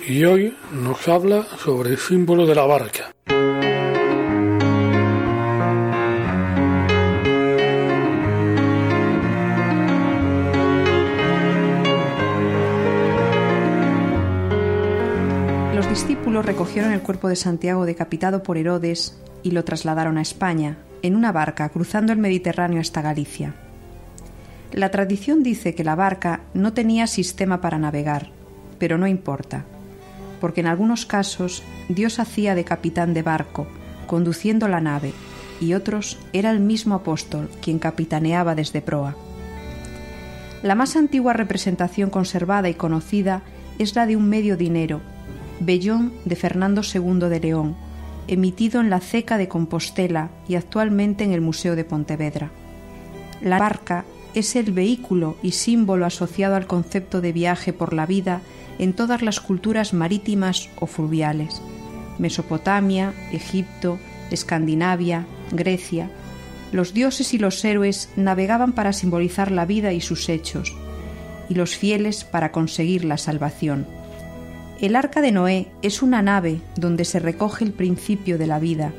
y 0.08 0.24
hoy 0.24 0.56
nos 0.72 1.06
habla 1.08 1.46
sobre 1.62 1.90
el 1.90 1.98
símbolo 1.98 2.46
de 2.46 2.54
la 2.54 2.64
barca. 2.64 3.15
Recogieron 16.42 16.92
el 16.92 17.02
cuerpo 17.02 17.28
de 17.28 17.36
Santiago 17.36 17.86
decapitado 17.86 18.42
por 18.42 18.58
Herodes 18.58 19.18
y 19.42 19.52
lo 19.52 19.64
trasladaron 19.64 20.18
a 20.18 20.22
España, 20.22 20.78
en 21.02 21.14
una 21.14 21.32
barca 21.32 21.68
cruzando 21.68 22.12
el 22.12 22.18
Mediterráneo 22.18 22.80
hasta 22.80 23.02
Galicia. 23.02 23.54
La 24.72 24.90
tradición 24.90 25.42
dice 25.42 25.74
que 25.74 25.84
la 25.84 25.94
barca 25.94 26.40
no 26.52 26.72
tenía 26.72 27.06
sistema 27.06 27.60
para 27.60 27.78
navegar, 27.78 28.30
pero 28.78 28.98
no 28.98 29.06
importa, 29.06 29.64
porque 30.40 30.60
en 30.60 30.66
algunos 30.66 31.06
casos 31.06 31.62
Dios 31.88 32.18
hacía 32.18 32.54
de 32.54 32.64
capitán 32.64 33.14
de 33.14 33.22
barco, 33.22 33.66
conduciendo 34.06 34.68
la 34.68 34.80
nave, 34.80 35.12
y 35.60 35.74
otros 35.74 36.18
era 36.32 36.50
el 36.50 36.60
mismo 36.60 36.94
apóstol 36.96 37.48
quien 37.62 37.78
capitaneaba 37.78 38.54
desde 38.54 38.82
proa. 38.82 39.16
La 40.62 40.74
más 40.74 40.96
antigua 40.96 41.32
representación 41.32 42.10
conservada 42.10 42.68
y 42.68 42.74
conocida 42.74 43.42
es 43.78 43.94
la 43.94 44.06
de 44.06 44.16
un 44.16 44.28
medio 44.28 44.56
dinero, 44.56 45.00
Bellón 45.60 46.12
de 46.24 46.36
Fernando 46.36 46.82
II 46.82 47.28
de 47.28 47.40
León, 47.40 47.76
emitido 48.28 48.80
en 48.80 48.90
la 48.90 49.00
Ceca 49.00 49.38
de 49.38 49.48
Compostela 49.48 50.30
y 50.48 50.56
actualmente 50.56 51.24
en 51.24 51.32
el 51.32 51.40
Museo 51.40 51.76
de 51.76 51.84
Pontevedra. 51.84 52.50
La 53.40 53.58
barca 53.58 54.04
es 54.34 54.56
el 54.56 54.72
vehículo 54.72 55.36
y 55.42 55.52
símbolo 55.52 56.04
asociado 56.04 56.56
al 56.56 56.66
concepto 56.66 57.20
de 57.20 57.32
viaje 57.32 57.72
por 57.72 57.94
la 57.94 58.06
vida 58.06 58.42
en 58.78 58.92
todas 58.92 59.22
las 59.22 59.40
culturas 59.40 59.94
marítimas 59.94 60.68
o 60.78 60.86
fluviales. 60.86 61.62
Mesopotamia, 62.18 63.14
Egipto, 63.32 63.98
Escandinavia, 64.30 65.26
Grecia. 65.52 66.10
Los 66.72 66.92
dioses 66.92 67.32
y 67.32 67.38
los 67.38 67.64
héroes 67.64 68.10
navegaban 68.16 68.72
para 68.72 68.92
simbolizar 68.92 69.50
la 69.50 69.64
vida 69.64 69.92
y 69.92 70.00
sus 70.00 70.28
hechos, 70.28 70.74
y 71.48 71.54
los 71.54 71.76
fieles 71.76 72.24
para 72.24 72.52
conseguir 72.52 73.04
la 73.04 73.18
salvación. 73.18 73.86
El 74.78 74.94
arca 74.94 75.22
de 75.22 75.32
Noé 75.32 75.68
es 75.80 76.02
una 76.02 76.20
nave 76.20 76.60
donde 76.76 77.06
se 77.06 77.18
recoge 77.18 77.64
el 77.64 77.72
principio 77.72 78.36
de 78.36 78.46
la 78.46 78.58
vida 78.58 78.92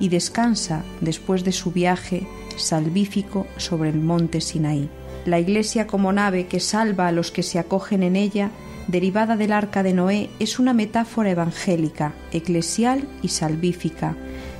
y 0.00 0.08
descansa 0.08 0.82
después 1.00 1.44
de 1.44 1.52
su 1.52 1.70
viaje 1.70 2.26
salvífico 2.56 3.46
sobre 3.56 3.90
el 3.90 4.00
monte 4.00 4.40
Sinaí. 4.40 4.88
La 5.26 5.38
iglesia 5.38 5.86
como 5.86 6.12
nave 6.12 6.46
que 6.46 6.58
salva 6.58 7.06
a 7.06 7.12
los 7.12 7.30
que 7.30 7.44
se 7.44 7.60
acogen 7.60 8.02
en 8.02 8.16
ella, 8.16 8.50
derivada 8.88 9.36
del 9.36 9.52
arca 9.52 9.84
de 9.84 9.92
Noé, 9.92 10.30
es 10.40 10.58
una 10.58 10.72
metáfora 10.72 11.30
evangélica, 11.30 12.12
eclesial 12.32 13.06
y 13.22 13.28
salvífica, 13.28 14.16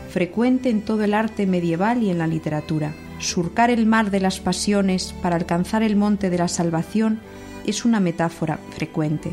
frecuente 0.09 0.71
en 0.71 0.83
todo 0.83 1.03
el 1.03 1.15
arte 1.15 1.47
medieval 1.47 2.05
y 2.05 2.11
en 2.11 2.19
la 2.19 2.29
literatura. 2.29 2.95
Surcar 3.19 3.71
el 3.71 3.87
mar 3.87 4.13
de 4.13 4.21
las 4.21 4.39
pasiones 4.39 5.15
para 5.21 5.35
alcanzar 5.35 5.83
el 5.83 5.97
monte 5.97 6.31
de 6.31 6.39
la 6.39 6.49
salvación 6.49 7.19
es 7.67 7.85
una 7.85 7.99
metáfora 7.99 8.61
frecuente. 8.71 9.33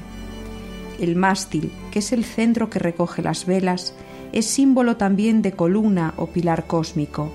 El 0.99 1.15
mástil, 1.15 1.71
que 1.91 1.99
es 1.99 2.11
el 2.11 2.23
centro 2.23 2.69
que 2.69 2.79
recoge 2.79 3.21
las 3.21 3.45
velas, 3.45 3.93
es 4.33 4.45
símbolo 4.45 4.97
también 4.97 5.41
de 5.41 5.51
columna 5.53 6.13
o 6.17 6.27
pilar 6.27 6.67
cósmico. 6.67 7.31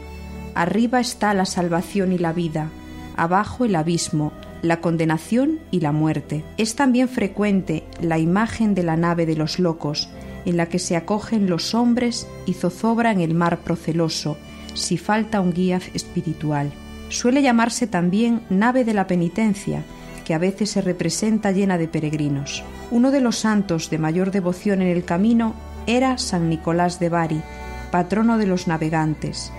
Arriba 0.55 1.01
está 1.01 1.33
la 1.35 1.47
salvación 1.47 2.13
y 2.13 2.19
la 2.19 2.33
vida, 2.33 2.71
abajo 3.17 3.65
el 3.65 3.77
abismo, 3.77 4.33
la 4.63 4.81
condenación 4.81 5.61
y 5.71 5.81
la 5.81 5.93
muerte. 5.93 6.45
Es 6.57 6.77
también 6.77 7.09
frecuente 7.09 7.85
la 8.01 8.19
imagen 8.19 8.75
de 8.75 8.83
la 8.83 8.97
nave 8.97 9.27
de 9.27 9.37
los 9.37 9.59
locos, 9.59 10.09
en 10.45 10.57
la 10.57 10.67
que 10.67 10.79
se 10.79 10.97
acogen 10.97 11.49
los 11.49 11.75
hombres 11.75 12.27
y 12.47 12.55
zozobra 12.55 13.13
en 13.13 13.21
el 13.21 13.35
mar 13.35 13.59
proceloso, 13.59 14.37
si 14.75 14.99
falta 14.99 15.41
un 15.41 15.53
guía 15.53 15.81
espiritual. 15.95 16.71
Suele 17.09 17.43
llamarse 17.43 17.87
también 17.87 18.43
nave 18.49 18.85
de 18.85 18.95
la 18.95 19.07
penitencia, 19.07 19.85
que 20.23 20.35
a 20.35 20.39
veces 20.39 20.71
se 20.71 20.81
representa 20.81 21.53
llena 21.53 21.79
de 21.79 21.89
peregrinos. 21.89 22.65
Uno 22.91 23.11
de 23.11 23.21
los 23.21 23.39
santos 23.39 23.91
de 23.91 23.99
mayor 23.99 24.31
devoción 24.31 24.83
en 24.83 24.89
el 24.89 25.05
camino 25.05 25.55
era 25.87 26.19
San 26.19 26.49
Nicolás 26.49 27.01
de 27.01 27.09
Bari, 27.09 27.43
patrono 27.91 28.39
de 28.39 28.47
los 28.47 28.67
navegantes, 28.67 29.53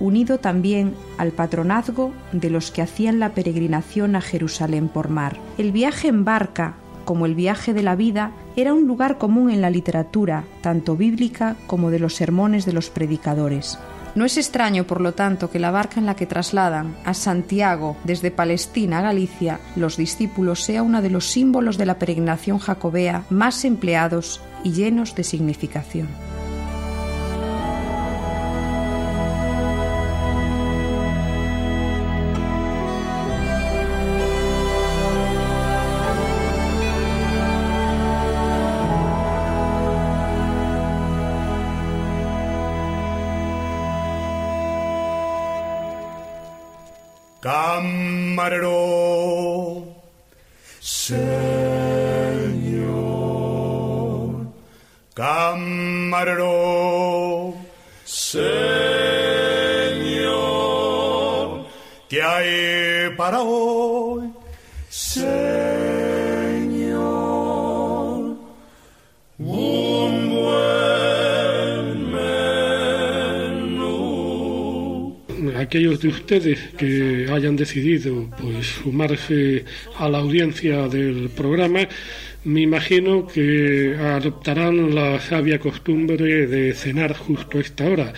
unido 0.00 0.38
también 0.38 0.94
al 1.16 1.32
patronazgo 1.32 2.12
de 2.32 2.50
los 2.50 2.70
que 2.70 2.82
hacían 2.82 3.18
la 3.18 3.30
peregrinación 3.30 4.16
a 4.16 4.20
Jerusalén 4.20 4.88
por 4.88 5.08
mar. 5.08 5.38
El 5.56 5.72
viaje 5.72 6.08
en 6.08 6.24
barca, 6.24 6.74
como 7.04 7.26
el 7.26 7.34
viaje 7.34 7.72
de 7.72 7.82
la 7.82 7.96
vida, 7.96 8.32
era 8.56 8.74
un 8.74 8.86
lugar 8.86 9.18
común 9.18 9.50
en 9.50 9.60
la 9.60 9.70
literatura, 9.70 10.44
tanto 10.60 10.96
bíblica 10.96 11.56
como 11.66 11.90
de 11.90 11.98
los 11.98 12.14
sermones 12.14 12.66
de 12.66 12.72
los 12.72 12.90
predicadores. 12.90 13.78
No 14.14 14.24
es 14.24 14.36
extraño, 14.36 14.84
por 14.84 15.00
lo 15.00 15.12
tanto, 15.12 15.50
que 15.50 15.58
la 15.58 15.70
barca 15.70 16.00
en 16.00 16.06
la 16.06 16.16
que 16.16 16.26
trasladan 16.26 16.96
a 17.04 17.14
Santiago 17.14 17.96
desde 18.04 18.30
Palestina 18.30 18.98
a 18.98 19.02
Galicia 19.02 19.60
los 19.76 19.96
discípulos 19.96 20.62
sea 20.62 20.82
uno 20.82 21.02
de 21.02 21.10
los 21.10 21.26
símbolos 21.26 21.78
de 21.78 21.86
la 21.86 21.98
peregrinación 21.98 22.58
jacobea 22.58 23.24
más 23.30 23.64
empleados 23.64 24.40
y 24.64 24.72
llenos 24.72 25.14
de 25.14 25.24
significación. 25.24 26.08
Camarero. 47.78 48.74
Señor, 50.80 51.28
camarero, 55.14 56.54
Señor, 58.04 58.48
¿qué 62.08 62.22
hay 62.22 63.14
para 63.16 63.42
hoy? 63.42 64.27
Aquellos 75.68 76.00
de 76.00 76.08
ustedes 76.08 76.58
que 76.78 77.28
hayan 77.30 77.54
decidido 77.54 78.24
pues 78.40 78.66
sumarse 78.82 79.66
a 79.98 80.08
la 80.08 80.16
audiencia 80.16 80.88
del 80.88 81.28
programa 81.28 81.80
me 82.44 82.62
imagino 82.62 83.26
que 83.26 83.94
adoptarán 84.00 84.94
la 84.94 85.20
sabia 85.20 85.58
costumbre 85.60 86.46
de 86.46 86.72
cenar 86.72 87.12
justo 87.14 87.58
a 87.58 87.60
esta 87.60 87.84
hora 87.84 88.14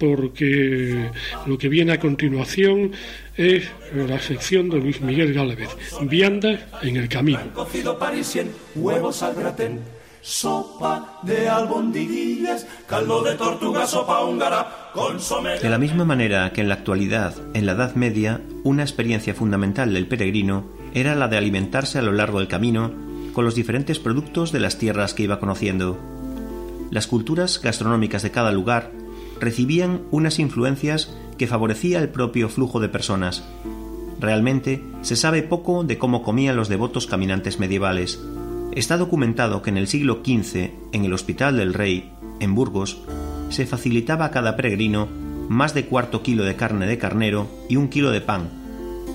porque 0.00 1.10
lo 1.44 1.58
que 1.58 1.68
viene 1.68 1.92
a 1.92 2.00
continuación 2.00 2.92
es 3.36 3.68
la 3.94 4.18
sección 4.18 4.70
de 4.70 4.78
Luis 4.78 5.02
Miguel 5.02 5.34
Gálvez, 5.34 5.68
Viandas 6.02 6.58
en 6.80 6.96
el 6.96 7.08
camino. 7.10 7.40
Cocido 7.52 7.98
parisien, 7.98 8.50
huevos 8.74 9.22
al 9.22 9.34
gratén, 9.34 9.80
sopa 10.24 11.20
de 11.22 11.50
albondiguillas, 11.50 12.66
caldo 12.86 13.22
de 13.22 13.34
tortuga, 13.34 13.86
sopa 13.86 14.24
húngara, 14.24 14.90
consomé. 14.94 15.58
De 15.58 15.68
la 15.68 15.76
misma 15.76 16.06
manera 16.06 16.50
que 16.54 16.62
en 16.62 16.68
la 16.68 16.74
actualidad, 16.74 17.34
en 17.52 17.66
la 17.66 17.72
Edad 17.72 17.94
Media, 17.94 18.40
una 18.62 18.82
experiencia 18.82 19.34
fundamental 19.34 19.92
del 19.92 20.08
peregrino 20.08 20.64
era 20.94 21.14
la 21.14 21.28
de 21.28 21.36
alimentarse 21.36 21.98
a 21.98 22.02
lo 22.02 22.12
largo 22.12 22.38
del 22.38 22.48
camino 22.48 22.90
con 23.34 23.44
los 23.44 23.54
diferentes 23.54 23.98
productos 23.98 24.50
de 24.50 24.60
las 24.60 24.78
tierras 24.78 25.12
que 25.12 25.24
iba 25.24 25.40
conociendo. 25.40 25.98
Las 26.90 27.06
culturas 27.06 27.60
gastronómicas 27.60 28.22
de 28.22 28.30
cada 28.30 28.50
lugar 28.50 28.92
recibían 29.40 30.04
unas 30.10 30.38
influencias 30.38 31.14
que 31.36 31.46
favorecía 31.46 31.98
el 31.98 32.08
propio 32.08 32.48
flujo 32.48 32.80
de 32.80 32.88
personas. 32.88 33.44
Realmente 34.20 34.82
se 35.02 35.16
sabe 35.16 35.42
poco 35.42 35.84
de 35.84 35.98
cómo 35.98 36.22
comían 36.22 36.56
los 36.56 36.70
devotos 36.70 37.06
caminantes 37.06 37.58
medievales. 37.58 38.20
Está 38.74 38.96
documentado 38.96 39.62
que 39.62 39.70
en 39.70 39.76
el 39.76 39.86
siglo 39.86 40.20
XV, 40.24 40.70
en 40.90 41.04
el 41.04 41.12
Hospital 41.12 41.58
del 41.58 41.74
Rey, 41.74 42.10
en 42.40 42.56
Burgos, 42.56 42.98
se 43.48 43.66
facilitaba 43.66 44.24
a 44.24 44.30
cada 44.32 44.56
peregrino 44.56 45.06
más 45.48 45.74
de 45.74 45.84
cuarto 45.84 46.22
kilo 46.22 46.42
de 46.42 46.56
carne 46.56 46.88
de 46.88 46.98
carnero 46.98 47.46
y 47.68 47.76
un 47.76 47.88
kilo 47.88 48.10
de 48.10 48.20
pan, 48.20 48.48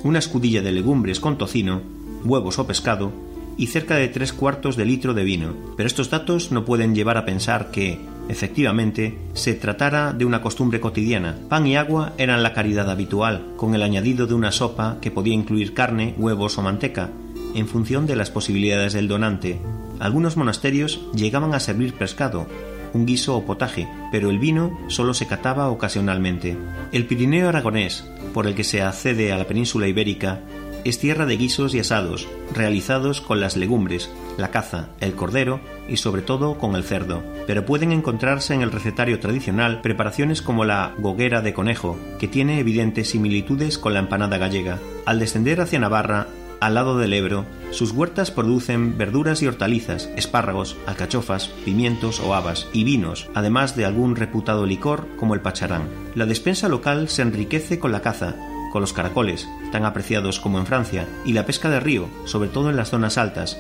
una 0.04 0.20
escudilla 0.20 0.62
de 0.62 0.72
legumbres 0.72 1.20
con 1.20 1.38
tocino, 1.38 1.82
huevos 2.24 2.58
o 2.58 2.68
pescado 2.68 3.12
y 3.58 3.68
cerca 3.68 3.96
de 3.96 4.08
tres 4.08 4.32
cuartos 4.32 4.78
de 4.78 4.86
litro 4.86 5.14
de 5.14 5.26
vino. 5.26 5.54
Pero 5.76 5.88
estos 5.88 6.10
datos 6.10 6.54
no 6.54 6.64
pueden 6.64 6.96
llevar 6.96 7.18
a 7.18 7.26
pensar 7.26 7.70
que, 7.70 8.00
efectivamente, 8.30 9.18
se 9.34 9.56
tratara 9.56 10.14
de 10.14 10.24
una 10.24 10.42
costumbre 10.42 10.80
cotidiana. 10.80 11.38
Pan 11.50 11.68
y 11.68 11.76
agua 11.76 12.14
eran 12.18 12.44
la 12.44 12.54
caridad 12.54 12.90
habitual, 12.90 13.56
con 13.58 13.76
el 13.76 13.84
añadido 13.84 14.26
de 14.26 14.36
una 14.36 14.54
sopa 14.54 15.00
que 15.02 15.12
podía 15.12 15.34
incluir 15.34 15.74
carne, 15.74 16.16
huevos 16.18 16.58
o 16.58 16.62
manteca, 16.62 17.10
en 17.56 17.68
función 17.68 18.06
de 18.06 18.16
las 18.16 18.32
posibilidades 18.32 18.94
del 18.94 19.08
donante. 19.08 19.60
Algunos 20.00 20.38
monasterios 20.38 21.02
llegaban 21.14 21.54
a 21.54 21.60
servir 21.60 21.94
pescado, 21.94 22.48
un 22.94 23.06
guiso 23.06 23.36
o 23.36 23.46
potaje, 23.46 23.88
pero 24.12 24.30
el 24.30 24.40
vino 24.40 24.78
solo 24.88 25.14
se 25.14 25.28
cataba 25.28 25.70
ocasionalmente. 25.70 26.58
El 26.92 27.06
Pirineo 27.06 27.50
aragonés, 27.50 28.06
por 28.34 28.48
el 28.48 28.56
que 28.56 28.64
se 28.64 28.82
accede 28.82 29.32
a 29.32 29.38
la 29.38 29.46
península 29.46 29.88
ibérica, 29.88 30.42
es 30.86 31.00
tierra 31.00 31.26
de 31.26 31.36
guisos 31.36 31.76
y 31.76 31.80
asados, 31.80 32.28
realizados 32.54 33.20
con 33.20 33.42
las 33.42 33.58
legumbres, 33.58 34.10
la 34.38 34.50
caza, 34.50 34.88
el 35.02 35.14
cordero 35.14 35.60
y 35.90 35.98
sobre 35.98 36.22
todo 36.22 36.58
con 36.58 36.76
el 36.76 36.84
cerdo. 36.84 37.22
Pero 37.48 37.66
pueden 37.66 37.92
encontrarse 37.92 38.54
en 38.54 38.62
el 38.62 38.72
recetario 38.72 39.20
tradicional 39.20 39.82
preparaciones 39.82 40.42
como 40.42 40.64
la 40.64 40.94
goguera 40.98 41.42
de 41.42 41.54
conejo, 41.54 41.98
que 42.18 42.30
tiene 42.30 42.60
evidentes 42.60 43.10
similitudes 43.10 43.78
con 43.78 43.94
la 43.94 44.00
empanada 44.00 44.38
gallega. 44.38 44.80
Al 45.06 45.20
descender 45.20 45.60
hacia 45.60 45.80
Navarra, 45.80 46.28
al 46.60 46.74
lado 46.74 46.98
del 46.98 47.14
Ebro, 47.14 47.46
sus 47.72 47.92
huertas 47.92 48.32
producen 48.32 48.98
verduras 48.98 49.42
y 49.42 49.48
hortalizas, 49.48 50.10
espárragos, 50.16 50.76
alcachofas, 50.88 51.48
pimientos 51.64 52.20
o 52.20 52.34
habas 52.34 52.68
y 52.74 52.84
vinos, 52.84 53.30
además 53.34 53.76
de 53.76 53.86
algún 53.86 54.16
reputado 54.16 54.66
licor 54.66 55.08
como 55.18 55.34
el 55.36 55.42
pacharán. 55.42 55.84
La 56.16 56.26
despensa 56.26 56.68
local 56.68 57.08
se 57.08 57.22
enriquece 57.22 57.80
con 57.80 57.92
la 57.92 58.02
caza, 58.02 58.36
con 58.72 58.82
los 58.82 58.94
caracoles, 58.94 59.48
tan 59.72 59.86
apreciados 59.86 60.40
como 60.40 60.60
en 60.60 60.66
Francia, 60.66 61.08
y 61.26 61.34
la 61.34 61.46
pesca 61.46 61.70
de 61.70 61.80
río, 61.80 62.08
sobre 62.26 62.50
todo 62.50 62.70
en 62.70 62.76
las 62.76 62.90
zonas 62.90 63.18
altas. 63.18 63.58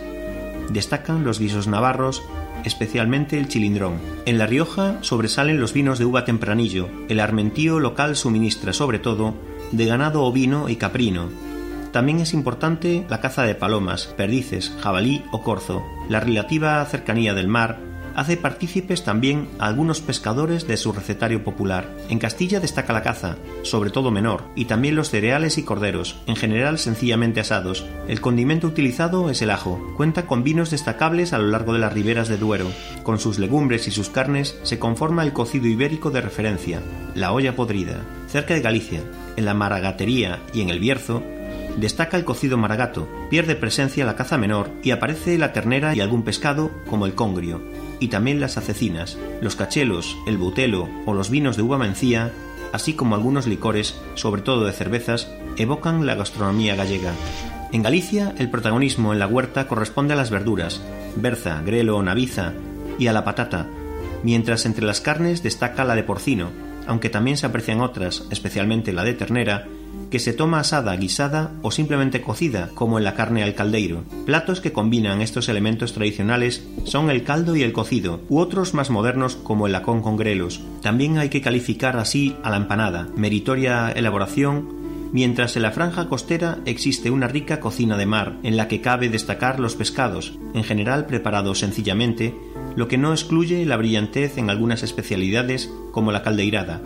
Destacan 0.70 1.24
los 1.24 1.40
guisos 1.40 1.68
navarros, 1.68 2.22
especialmente 2.66 3.38
el 3.38 3.48
chilindrón. 3.48 3.94
En 4.26 4.38
La 4.38 4.46
Rioja 4.46 4.98
sobresalen 5.02 5.60
los 5.60 5.74
vinos 5.74 6.00
de 6.00 6.06
uva 6.06 6.26
tempranillo. 6.26 6.90
El 7.08 7.20
armentío 7.20 7.80
local 7.80 8.16
suministra 8.16 8.74
sobre 8.74 9.00
todo 9.00 9.36
de 9.72 9.86
ganado 9.86 10.24
ovino 10.24 10.70
y 10.70 10.76
caprino, 10.76 11.30
también 11.92 12.20
es 12.20 12.34
importante 12.34 13.06
la 13.10 13.22
caza 13.22 13.44
de 13.44 13.56
palomas, 13.56 14.08
perdices, 14.18 14.72
jabalí 14.80 15.24
o 15.32 15.42
corzo. 15.44 15.84
La 16.10 16.20
relativa 16.20 16.86
cercanía 16.86 17.34
del 17.34 17.48
mar 17.48 17.80
hace 18.16 18.38
partícipes 18.38 19.04
también 19.04 19.48
a 19.60 19.68
algunos 19.68 20.02
pescadores 20.02 20.68
de 20.68 20.76
su 20.78 20.92
recetario 20.92 21.44
popular. 21.44 21.90
En 22.10 22.20
Castilla 22.20 22.60
destaca 22.60 22.92
la 22.92 23.02
caza, 23.02 23.38
sobre 23.64 23.92
todo 23.92 24.12
menor, 24.12 24.44
y 24.56 24.66
también 24.66 24.96
los 24.96 25.10
cereales 25.10 25.58
y 25.58 25.64
corderos, 25.64 26.18
en 26.28 26.36
general 26.36 26.80
sencillamente 26.80 27.40
asados. 27.40 27.86
El 28.08 28.20
condimento 28.20 28.68
utilizado 28.68 29.30
es 29.30 29.42
el 29.42 29.52
ajo. 29.52 29.80
Cuenta 29.96 30.26
con 30.26 30.44
vinos 30.44 30.72
destacables 30.72 31.32
a 31.32 31.38
lo 31.38 31.48
largo 31.48 31.74
de 31.74 31.80
las 31.80 31.94
riberas 31.94 32.28
de 32.28 32.38
Duero. 32.38 32.68
Con 33.04 33.20
sus 33.20 33.40
legumbres 33.40 33.88
y 33.88 33.92
sus 33.92 34.10
carnes 34.10 34.60
se 34.64 34.80
conforma 34.80 35.24
el 35.24 35.32
cocido 35.32 35.68
ibérico 35.68 36.12
de 36.12 36.22
referencia, 36.22 36.82
la 37.16 37.32
olla 37.32 37.56
podrida. 37.56 38.02
Cerca 38.28 38.54
de 38.54 38.62
Galicia, 38.62 39.02
en 39.38 39.46
la 39.46 39.54
Maragatería 39.54 40.40
y 40.54 40.62
en 40.62 40.70
el 40.70 40.80
Bierzo, 40.80 41.24
destaca 41.80 42.18
el 42.18 42.26
cocido 42.26 42.58
maragato, 42.58 43.08
pierde 43.30 43.56
presencia 43.56 44.06
la 44.06 44.16
caza 44.16 44.38
menor 44.38 44.72
y 44.84 44.92
aparece 44.92 45.38
la 45.38 45.54
ternera 45.54 45.96
y 45.96 46.02
algún 46.02 46.24
pescado 46.24 46.72
como 46.88 47.06
el 47.06 47.16
congrio, 47.16 47.62
y 48.00 48.08
también 48.08 48.40
las 48.40 48.58
acecinas, 48.58 49.18
los 49.42 49.56
cachelos, 49.56 50.18
el 50.28 50.38
butelo 50.38 50.90
o 51.06 51.14
los 51.14 51.30
vinos 51.30 51.58
de 51.58 51.64
uva 51.64 51.78
mencía, 51.78 52.32
así 52.74 52.94
como 52.94 53.16
algunos 53.16 53.48
licores, 53.48 54.00
sobre 54.16 54.42
todo 54.42 54.66
de 54.66 54.74
cervezas, 54.74 55.32
evocan 55.58 56.06
la 56.06 56.16
gastronomía 56.16 56.76
gallega. 56.76 57.14
En 57.72 57.84
Galicia, 57.84 58.34
el 58.38 58.50
protagonismo 58.50 59.14
en 59.14 59.20
la 59.20 59.28
huerta 59.28 59.68
corresponde 59.68 60.14
a 60.14 60.18
las 60.18 60.32
verduras, 60.32 60.82
berza, 61.16 61.62
grelo 61.62 61.98
o 61.98 62.04
naviza, 62.04 62.54
y 62.98 63.08
a 63.08 63.14
la 63.14 63.24
patata, 63.24 63.68
mientras 64.24 64.66
entre 64.66 64.86
las 64.86 65.02
carnes 65.02 65.44
destaca 65.44 65.86
la 65.86 65.96
de 65.96 66.04
porcino, 66.04 66.50
aunque 66.88 67.10
también 67.10 67.38
se 67.38 67.46
aprecian 67.46 67.82
otras, 67.82 68.26
especialmente 68.32 68.94
la 68.94 69.04
de 69.04 69.14
ternera, 69.14 69.68
que 70.10 70.20
se 70.20 70.34
toma 70.34 70.60
asada, 70.60 70.96
guisada 70.96 71.52
o 71.62 71.72
simplemente 71.72 72.22
cocida, 72.22 72.70
como 72.74 72.98
en 72.98 73.04
la 73.04 73.16
carne 73.16 73.44
al 73.44 73.56
caldeiro. 73.56 74.04
Platos 74.26 74.62
que 74.62 74.74
combinan 74.74 75.22
estos 75.22 75.50
elementos 75.50 75.94
tradicionales 75.94 76.66
son 76.84 77.10
el 77.10 77.24
caldo 77.24 77.56
y 77.56 77.64
el 77.64 77.74
cocido, 77.74 78.22
u 78.30 78.40
otros 78.40 78.74
más 78.74 78.90
modernos 78.90 79.36
como 79.36 79.68
el 79.68 79.74
lacón 79.74 80.02
con 80.02 80.18
grelos. 80.18 80.62
También 80.82 81.18
hay 81.18 81.30
que 81.30 81.42
calificar 81.42 81.98
así 81.98 82.36
a 82.44 82.50
la 82.50 82.58
empanada, 82.58 83.08
meritoria 83.16 83.92
elaboración 83.92 84.80
mientras 85.12 85.56
en 85.56 85.64
la 85.64 85.72
franja 85.72 86.08
costera 86.08 86.60
existe 86.66 87.12
una 87.12 87.28
rica 87.28 87.60
cocina 87.60 87.98
de 87.98 88.06
mar, 88.06 88.38
en 88.44 88.58
la 88.58 88.68
que 88.68 88.82
cabe 88.82 89.10
destacar 89.10 89.60
los 89.60 89.76
pescados, 89.76 90.38
en 90.54 90.64
general 90.64 91.06
preparados 91.06 91.60
sencillamente, 91.60 92.36
lo 92.76 92.88
que 92.88 92.98
no 92.98 93.12
excluye 93.12 93.66
la 93.66 93.78
brillantez 93.78 94.38
en 94.38 94.50
algunas 94.50 94.84
especialidades 94.84 95.72
como 95.92 96.12
la 96.12 96.22
caldeirada, 96.22 96.82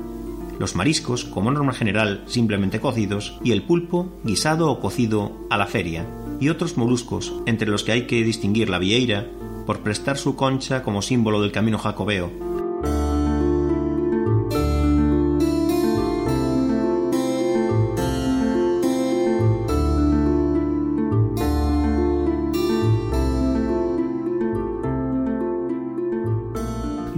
los 0.60 0.76
mariscos, 0.76 1.26
como 1.26 1.52
norma 1.52 1.74
general, 1.74 2.24
simplemente 2.28 2.80
cocidos, 2.80 3.38
y 3.44 3.52
el 3.52 3.64
pulpo, 3.64 4.12
guisado 4.24 4.70
o 4.70 4.80
cocido 4.80 5.32
a 5.50 5.58
la 5.58 5.68
feria, 5.68 6.06
y 6.40 6.50
otros 6.50 6.78
moluscos, 6.78 7.34
entre 7.46 7.70
los 7.70 7.84
que 7.84 7.92
hay 7.92 8.08
que 8.08 8.24
distinguir 8.24 8.70
la 8.70 8.80
vieira, 8.80 9.28
por 9.66 9.80
prestar 9.80 10.18
su 10.18 10.36
concha 10.36 10.84
como 10.84 11.02
símbolo 11.02 11.42
del 11.42 11.52
camino 11.52 11.78
jacobeo, 11.78 12.32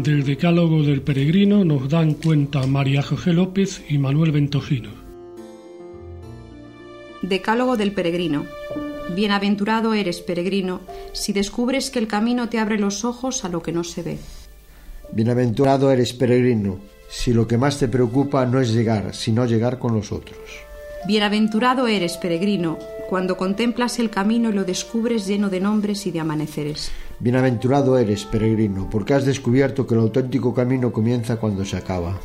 Del 0.06 0.24
Decálogo 0.24 0.84
del 0.84 1.02
Peregrino 1.02 1.66
nos 1.66 1.90
dan 1.90 2.14
cuenta 2.14 2.68
María 2.68 3.02
José 3.02 3.34
López 3.34 3.82
y 3.90 3.98
Manuel 3.98 4.32
Ventosino. 4.32 4.92
Decálogo 7.24 7.76
del 7.76 7.92
Peregrino. 7.92 8.46
Bienaventurado 9.16 9.96
eres, 9.96 10.22
peregrino, 10.22 10.82
si 11.12 11.34
descubres 11.34 11.90
que 11.90 11.98
el 11.98 12.08
camino 12.08 12.50
te 12.50 12.60
abre 12.60 12.78
los 12.78 13.04
ojos 13.04 13.46
a 13.46 13.50
lo 13.50 13.64
que 13.64 13.72
no 13.72 13.84
se 13.84 14.04
ve. 14.04 14.18
Bienaventurado 15.12 15.90
eres, 15.90 16.14
peregrino, 16.14 16.78
si 17.10 17.34
lo 17.34 17.48
que 17.48 17.58
más 17.58 17.80
te 17.80 17.88
preocupa 17.88 18.46
no 18.46 18.62
es 18.62 18.72
llegar, 18.72 19.16
sino 19.16 19.48
llegar 19.48 19.80
con 19.80 19.96
los 19.96 20.12
otros. 20.12 20.38
Bienaventurado 21.08 21.88
eres, 21.88 22.18
peregrino, 22.18 22.78
cuando 23.10 23.38
contemplas 23.38 23.98
el 23.98 24.12
camino 24.12 24.52
y 24.52 24.54
lo 24.54 24.66
descubres 24.66 25.26
lleno 25.26 25.50
de 25.50 25.62
nombres 25.62 26.06
y 26.06 26.12
de 26.12 26.20
amaneceres. 26.20 26.92
Bienaventurado 27.20 27.98
eres, 27.98 28.26
peregrino, 28.26 28.90
porque 28.90 29.14
has 29.14 29.26
descubierto 29.26 29.88
que 29.88 29.94
el 29.94 30.02
auténtico 30.02 30.54
camino 30.54 30.92
comienza 30.92 31.38
cuando 31.38 31.64
se 31.64 31.78
acaba. 31.78 32.20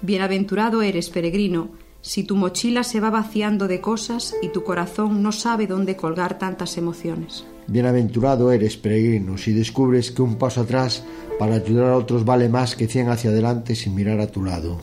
Bienaventurado 0.00 0.82
eres, 0.82 1.10
peregrino, 1.10 1.70
si 2.00 2.22
tu 2.22 2.36
mochila 2.36 2.84
se 2.84 3.00
va 3.00 3.10
vaciando 3.10 3.66
de 3.66 3.80
cosas 3.80 4.34
y 4.40 4.48
tu 4.48 4.62
corazón 4.62 5.22
no 5.22 5.32
sabe 5.32 5.66
dónde 5.66 5.96
colgar 5.96 6.38
tantas 6.38 6.78
emociones. 6.78 7.44
Bienaventurado 7.66 8.52
eres, 8.52 8.76
peregrino, 8.76 9.36
si 9.36 9.52
descubres 9.52 10.12
que 10.12 10.22
un 10.22 10.36
paso 10.36 10.60
atrás 10.60 11.04
para 11.38 11.56
ayudar 11.56 11.90
a 11.90 11.96
otros 11.96 12.24
vale 12.24 12.48
más 12.48 12.76
que 12.76 12.86
cien 12.86 13.08
hacia 13.08 13.30
adelante 13.30 13.74
sin 13.74 13.94
mirar 13.96 14.20
a 14.20 14.28
tu 14.28 14.44
lado. 14.44 14.78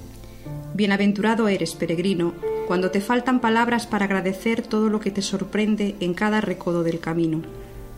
Bienaventurado 0.73 1.47
eres, 1.47 1.73
peregrino, 1.73 2.33
cuando 2.67 2.91
te 2.91 2.99
faltan 2.99 3.39
palabras 3.39 3.87
para 3.87 4.05
agradecer 4.05 4.61
todo 4.61 4.89
lo 4.89 4.99
que 4.99 5.11
te 5.11 5.21
sorprende 5.21 5.95
en 6.01 6.13
cada 6.13 6.41
recodo 6.41 6.83
del 6.83 6.99
camino. 6.99 7.41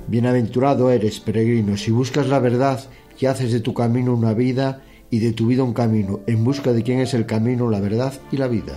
Bienaventurado 0.07 0.89
eres, 0.89 1.19
peregrino, 1.19 1.75
si 1.75 1.91
buscas 1.91 2.27
la 2.27 2.39
verdad 2.39 2.79
y 3.19 3.25
haces 3.25 3.51
de 3.51 3.59
tu 3.59 3.73
camino 3.73 4.13
una 4.13 4.33
vida 4.33 4.81
y 5.11 5.19
de 5.19 5.33
tu 5.33 5.47
vida 5.47 5.63
un 5.63 5.73
camino, 5.73 6.21
en 6.27 6.43
busca 6.43 6.71
de 6.71 6.83
quién 6.83 6.99
es 6.99 7.13
el 7.13 7.25
camino, 7.25 7.69
la 7.69 7.81
verdad 7.81 8.13
y 8.31 8.37
la 8.37 8.47
vida. 8.47 8.73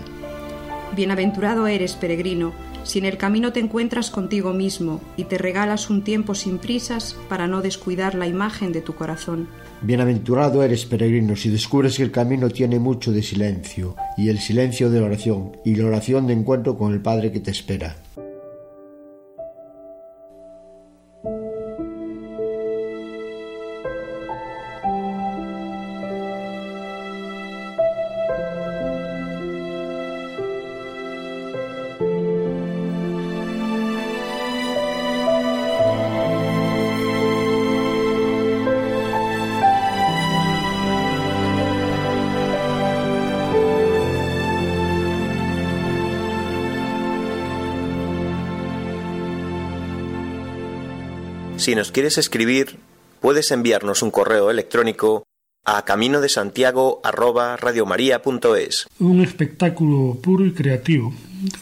Bienaventurado 0.97 1.69
eres, 1.69 1.95
peregrino, 1.95 2.53
si 2.83 2.99
en 2.99 3.05
el 3.05 3.17
camino 3.17 3.53
te 3.53 3.61
encuentras 3.61 4.11
contigo 4.11 4.53
mismo 4.53 5.01
y 5.17 5.25
te 5.25 5.39
regalas 5.39 5.89
un 5.89 6.03
tiempo 6.03 6.35
sin 6.35 6.59
prisas 6.59 7.17
para 7.29 7.47
no 7.47 7.63
descuidar 7.63 8.17
la 8.17 8.27
imagen 8.27 8.73
de 8.73 8.81
tu 8.81 8.97
corazón. 8.97 9.49
Bienaventurado 9.83 10.65
eres, 10.65 10.85
peregrino, 10.85 11.37
si 11.37 11.49
descubres 11.49 11.97
que 11.97 12.03
el 12.03 12.11
camino 12.11 12.51
tiene 12.51 12.81
mucho 12.81 13.13
de 13.13 13.23
silencio, 13.23 13.95
y 14.17 14.31
el 14.31 14.41
silencio 14.41 14.91
de 14.91 15.01
la 15.01 15.07
oración, 15.07 15.53
y 15.65 15.77
la 15.77 15.87
oración 15.87 16.27
de 16.27 16.33
encuentro 16.33 16.77
con 16.77 16.93
el 16.93 17.01
Padre 17.01 17.31
que 17.31 17.39
te 17.39 17.53
espera. 17.53 18.00
Si 51.61 51.75
nos 51.75 51.93
quieres 51.93 52.17
escribir, 52.17 52.79
puedes 53.21 53.51
enviarnos 53.51 54.03
un 54.03 54.11
correo 54.11 54.51
electrónico 54.51 55.25
a 55.67 55.85
camino 55.85 56.23
de 56.23 56.31
Santiago 56.31 57.03
Un 58.99 59.21
espectáculo 59.21 60.19
puro 60.23 60.47
y 60.47 60.53
creativo 60.53 61.13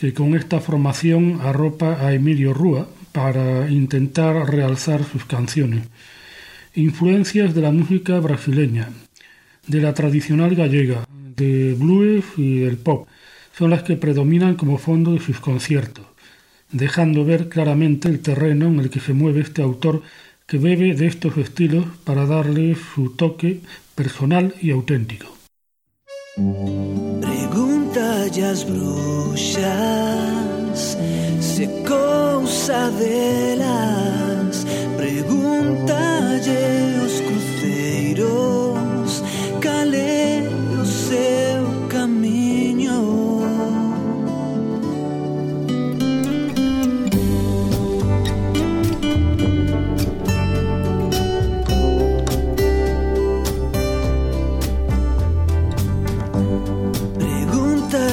que 0.01 0.14
con 0.14 0.36
esta 0.36 0.61
formación 0.61 1.40
arropa 1.42 1.99
a 1.99 2.14
Emilio 2.14 2.55
Rúa 2.55 2.86
para 3.11 3.68
intentar 3.68 4.49
realzar 4.49 5.03
sus 5.03 5.24
canciones. 5.24 5.88
Influencias 6.76 7.53
de 7.53 7.62
la 7.62 7.72
música 7.72 8.20
brasileña, 8.20 8.90
de 9.66 9.80
la 9.80 9.94
tradicional 9.94 10.55
gallega, 10.55 11.09
de 11.11 11.74
blues 11.74 12.24
y 12.36 12.61
del 12.61 12.76
pop 12.78 13.09
son 13.53 13.70
las 13.70 13.82
que 13.82 13.96
predominan 13.96 14.55
como 14.55 14.78
fondo 14.78 15.14
de 15.14 15.20
sus 15.20 15.40
conciertos 15.40 16.07
dejando 16.70 17.24
ver 17.24 17.48
claramente 17.48 18.08
el 18.08 18.20
terreno 18.20 18.66
en 18.66 18.80
el 18.80 18.90
que 18.90 19.00
se 19.00 19.14
mueve 19.14 19.40
este 19.40 19.62
autor 19.62 20.02
que 20.46 20.58
bebe 20.58 20.94
de 20.94 21.06
estos 21.06 21.36
estilos 21.36 21.84
para 22.04 22.26
darle 22.26 22.76
su 22.94 23.10
toque 23.10 23.60
personal 23.94 24.54
y 24.60 24.70
auténtico. 24.70 25.26
Pregunta 27.20 28.26
bruxas 28.66 29.58
se 31.40 31.66
cousa 31.82 32.90
delas 32.90 34.64
Pregúntalle 34.96 36.64
os 37.04 37.20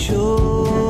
show. 0.00 0.81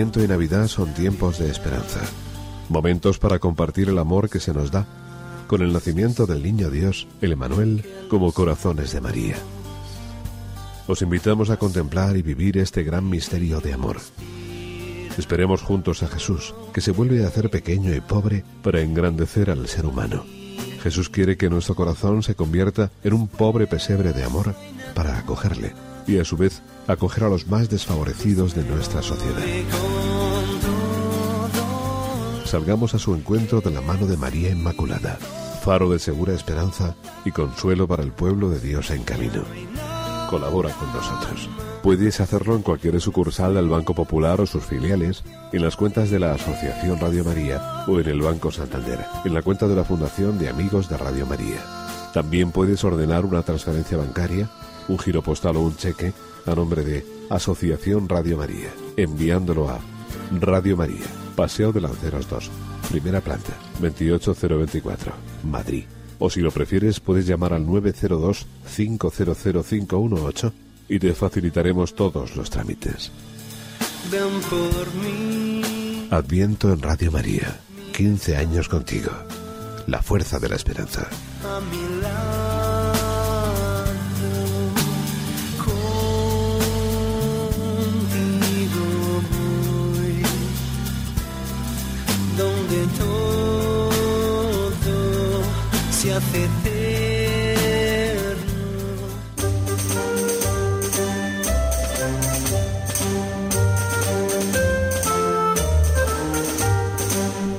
Y 0.00 0.26
Navidad 0.26 0.66
son 0.66 0.94
tiempos 0.94 1.38
de 1.38 1.50
esperanza, 1.50 2.00
momentos 2.70 3.18
para 3.18 3.38
compartir 3.38 3.90
el 3.90 3.98
amor 3.98 4.30
que 4.30 4.40
se 4.40 4.54
nos 4.54 4.70
da, 4.70 4.86
con 5.46 5.60
el 5.60 5.74
nacimiento 5.74 6.24
del 6.24 6.42
niño 6.42 6.70
Dios, 6.70 7.06
el 7.20 7.32
Emanuel, 7.32 7.84
como 8.08 8.32
corazones 8.32 8.94
de 8.94 9.02
María. 9.02 9.36
Os 10.86 11.02
invitamos 11.02 11.50
a 11.50 11.58
contemplar 11.58 12.16
y 12.16 12.22
vivir 12.22 12.56
este 12.56 12.82
gran 12.82 13.10
misterio 13.10 13.60
de 13.60 13.74
amor. 13.74 13.98
Esperemos 15.18 15.60
juntos 15.60 16.02
a 16.02 16.08
Jesús, 16.08 16.54
que 16.72 16.80
se 16.80 16.92
vuelve 16.92 17.22
a 17.22 17.28
hacer 17.28 17.50
pequeño 17.50 17.94
y 17.94 18.00
pobre 18.00 18.42
para 18.62 18.80
engrandecer 18.80 19.50
al 19.50 19.68
ser 19.68 19.84
humano. 19.84 20.24
Jesús 20.82 21.10
quiere 21.10 21.36
que 21.36 21.50
nuestro 21.50 21.74
corazón 21.74 22.22
se 22.22 22.34
convierta 22.34 22.90
en 23.04 23.12
un 23.12 23.28
pobre 23.28 23.66
pesebre 23.66 24.14
de 24.14 24.24
amor 24.24 24.54
para 24.94 25.18
acogerle 25.18 25.74
y 26.06 26.18
a 26.18 26.24
su 26.24 26.38
vez 26.38 26.62
acoger 26.86 27.24
a 27.24 27.28
los 27.28 27.46
más 27.46 27.68
desfavorecidos 27.68 28.54
de 28.54 28.64
nuestra 28.64 29.02
sociedad. 29.02 29.44
Salgamos 32.44 32.94
a 32.94 32.98
su 32.98 33.14
encuentro 33.14 33.60
de 33.60 33.70
la 33.70 33.80
mano 33.80 34.06
de 34.06 34.16
María 34.16 34.50
Inmaculada, 34.50 35.18
faro 35.62 35.90
de 35.90 35.98
segura 36.00 36.34
esperanza 36.34 36.96
y 37.24 37.30
consuelo 37.30 37.86
para 37.86 38.02
el 38.02 38.10
pueblo 38.10 38.50
de 38.50 38.58
Dios 38.58 38.90
en 38.90 39.04
camino. 39.04 39.44
Colabora 40.28 40.72
con 40.74 40.92
nosotros. 40.92 41.48
Puedes 41.82 42.20
hacerlo 42.20 42.56
en 42.56 42.62
cualquier 42.62 43.00
sucursal 43.00 43.54
del 43.54 43.68
Banco 43.68 43.94
Popular 43.94 44.40
o 44.40 44.46
sus 44.46 44.64
filiales, 44.64 45.22
en 45.52 45.62
las 45.62 45.76
cuentas 45.76 46.10
de 46.10 46.18
la 46.18 46.34
Asociación 46.34 47.00
Radio 47.00 47.24
María 47.24 47.84
o 47.86 47.98
en 47.98 48.08
el 48.08 48.20
Banco 48.20 48.50
Santander, 48.50 48.98
en 49.24 49.32
la 49.32 49.42
cuenta 49.42 49.66
de 49.66 49.76
la 49.76 49.84
Fundación 49.84 50.38
de 50.38 50.48
Amigos 50.48 50.88
de 50.88 50.98
Radio 50.98 51.24
María. 51.26 51.64
También 52.12 52.50
puedes 52.50 52.84
ordenar 52.84 53.24
una 53.24 53.42
transferencia 53.42 53.96
bancaria, 53.96 54.50
un 54.88 54.98
giro 54.98 55.22
postal 55.22 55.56
o 55.56 55.60
un 55.60 55.76
cheque 55.76 56.12
a 56.46 56.54
nombre 56.54 56.84
de 56.84 57.04
Asociación 57.28 58.08
Radio 58.08 58.36
María, 58.36 58.70
enviándolo 58.96 59.68
a 59.68 59.80
Radio 60.40 60.76
María, 60.76 61.06
Paseo 61.36 61.72
de 61.72 61.80
Lanceros 61.80 62.28
2, 62.28 62.50
primera 62.90 63.20
planta, 63.20 63.52
28024, 63.80 65.12
Madrid. 65.44 65.84
O 66.18 66.28
si 66.28 66.40
lo 66.40 66.50
prefieres, 66.50 66.98
puedes 67.00 67.26
llamar 67.26 67.52
al 67.54 67.64
902-500-518 67.66 70.52
y 70.88 70.98
te 70.98 71.14
facilitaremos 71.14 71.94
todos 71.94 72.36
los 72.36 72.50
trámites. 72.50 73.10
Ven 74.10 74.40
por 74.50 74.92
mí. 75.02 76.08
Adviento 76.10 76.72
en 76.72 76.82
Radio 76.82 77.12
María. 77.12 77.60
15 77.96 78.36
años 78.36 78.68
contigo. 78.68 79.10
La 79.86 80.02
fuerza 80.02 80.38
de 80.38 80.48
la 80.48 80.56
esperanza. 80.56 81.08
a 81.44 81.60
mi 81.60 82.02
lado. 82.02 82.49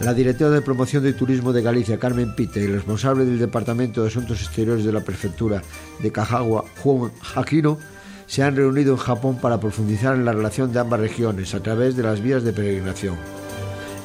La 0.04 0.16
directora 0.16 0.52
de 0.52 0.62
Promoción 0.62 1.04
de 1.04 1.14
Turismo 1.14 1.54
de 1.54 1.62
Galicia, 1.62 1.98
Carmen 1.98 2.36
Pita, 2.36 2.60
y 2.60 2.64
el 2.64 2.74
responsable 2.74 3.24
del 3.24 3.40
Departamento 3.40 4.02
de 4.02 4.08
Asuntos 4.08 4.42
Exteriores 4.42 4.84
de 4.84 4.92
la 4.92 5.02
Prefectura 5.02 5.62
de 6.00 6.12
Cajagua, 6.12 6.66
Juan 6.84 7.12
Aquino, 7.36 7.78
se 8.26 8.44
han 8.44 8.56
reunido 8.56 8.94
en 8.94 8.98
Japón 8.98 9.38
para 9.40 9.60
profundizar 9.60 10.16
en 10.16 10.26
la 10.26 10.34
relación 10.34 10.74
de 10.74 10.80
ambas 10.80 11.00
regiones 11.00 11.54
a 11.54 11.62
través 11.62 11.96
de 11.96 12.04
las 12.04 12.22
vías 12.22 12.44
de 12.44 12.52
peregrinación. 12.52 13.16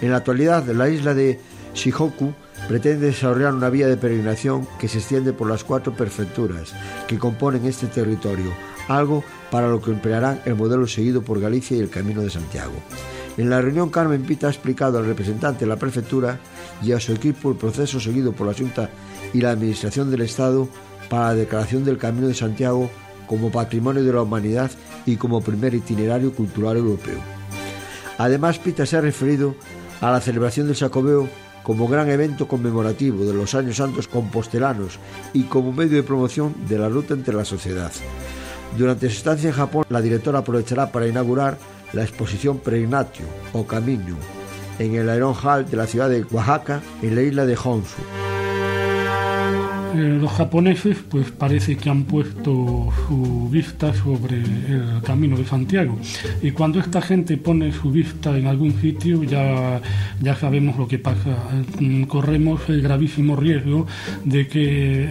En 0.01 0.11
la 0.11 0.19
actualidad, 0.19 0.67
la 0.67 0.89
isla 0.89 1.15
de 1.15 1.41
Shihoku 1.77 2.33
pretende 2.69 3.07
desarrollar 3.07 3.55
una 3.55 3.71
vía 3.71 3.87
de 3.87 3.97
peregrinación 3.97 4.67
que 4.79 4.89
se 4.89 4.99
extiende 4.99 5.33
por 5.33 5.49
las 5.49 5.63
cuatro 5.63 5.93
prefecturas 5.93 6.73
que 7.07 7.19
componen 7.19 7.67
este 7.67 7.87
territorio, 7.87 8.51
algo 8.89 9.23
para 9.51 9.69
lo 9.69 9.81
que 9.81 9.93
emplearán 9.93 10.41
el 10.47 10.57
modelo 10.57 10.87
seguido 10.87 11.23
por 11.23 11.41
Galicia 11.41 11.77
y 11.77 11.81
el 11.81 11.91
Camino 11.91 12.23
de 12.23 12.31
Santiago. 12.31 12.75
En 13.37 13.51
la 13.51 13.61
reunión, 13.61 13.91
Carmen 13.91 14.25
Pita 14.25 14.47
ha 14.47 14.51
explicado 14.51 14.99
al 14.99 15.07
representante 15.07 15.67
de 15.67 15.69
la 15.69 15.77
prefectura 15.77 16.41
y 16.83 16.93
a 16.93 17.01
su 17.01 17.13
equipo 17.13 17.51
el 17.51 17.57
proceso 17.57 18.01
seguido 18.01 18.33
por 18.33 18.47
la 18.47 18.55
Junta 18.55 18.91
y 19.35 19.43
la 19.43 19.51
Administración 19.51 20.11
del 20.11 20.23
Estado 20.23 20.69
para 21.11 21.29
la 21.29 21.35
declaración 21.35 21.85
del 21.85 21.99
Camino 21.99 22.29
de 22.29 22.35
Santiago 22.35 22.91
como 23.27 23.53
Patrimonio 23.53 24.03
de 24.03 24.13
la 24.13 24.23
Humanidad 24.23 24.71
y 25.05 25.17
como 25.17 25.43
primer 25.43 25.75
itinerario 25.75 26.33
cultural 26.33 26.79
europeo. 26.79 27.19
Además, 28.19 28.59
Pita 28.59 28.87
se 28.87 28.97
ha 28.97 29.03
referido 29.03 29.55
a 30.01 30.11
la 30.11 30.21
celebración 30.21 30.67
del 30.67 30.77
Sacobeo 30.77 31.29
como 31.67 31.89
gran 31.89 32.09
evento 32.09 32.47
conmemorativo 32.47 33.25
de 33.25 33.35
los 33.35 33.57
años 33.57 33.79
santos 33.79 34.07
compostelanos 34.07 35.01
y 35.33 35.43
como 35.43 35.73
medio 35.73 35.97
de 35.97 36.05
promoción 36.05 36.55
de 36.69 36.79
la 36.79 36.89
ruta 36.89 37.13
entre 37.13 37.35
la 37.35 37.45
sociedad. 37.45 37.91
Durante 38.79 39.11
su 39.11 39.17
estancia 39.17 39.49
en 39.49 39.57
Japón, 39.57 39.85
la 39.89 40.01
directora 40.01 40.39
aprovechará 40.39 40.93
para 40.93 41.09
inaugurar 41.09 41.59
la 41.93 42.05
exposición 42.05 42.61
Pregnatio 42.61 43.27
o 43.53 43.67
Camino 43.67 44.17
en 44.79 44.95
el 44.95 45.13
Iron 45.17 45.35
Hall 45.35 45.69
de 45.69 45.77
la 45.77 45.89
ciudad 45.89 46.09
de 46.09 46.25
Oaxaca, 46.31 46.83
en 47.03 47.17
la 47.17 47.23
isla 47.23 47.45
de 47.45 47.57
Honshu. 47.57 48.26
Eh, 49.97 50.19
los 50.21 50.31
japoneses 50.33 50.99
pues 51.09 51.31
parece 51.31 51.77
que 51.77 51.89
han 51.89 52.05
puesto 52.05 52.93
su 53.07 53.49
vista 53.51 53.95
sobre 53.95 54.37
el 54.37 55.01
camino 55.03 55.39
de 55.39 55.47
Santiago. 55.47 55.99
Y 56.43 56.51
cuando 56.51 56.81
esta 56.81 57.01
gente 57.01 57.39
pone 57.39 57.73
su 57.73 57.91
vista 57.91 58.37
en 58.37 58.47
algún 58.47 58.79
sitio 58.81 59.23
ya, 59.23 59.81
ya 60.21 60.37
sabemos 60.37 60.77
lo 60.77 60.87
que 60.87 60.99
pasa. 60.99 61.37
Mm, 61.81 62.03
corremos 62.05 62.69
el 62.69 62.83
gravísimo 62.83 63.37
riesgo 63.37 63.87
de 64.25 64.47
que 64.49 65.09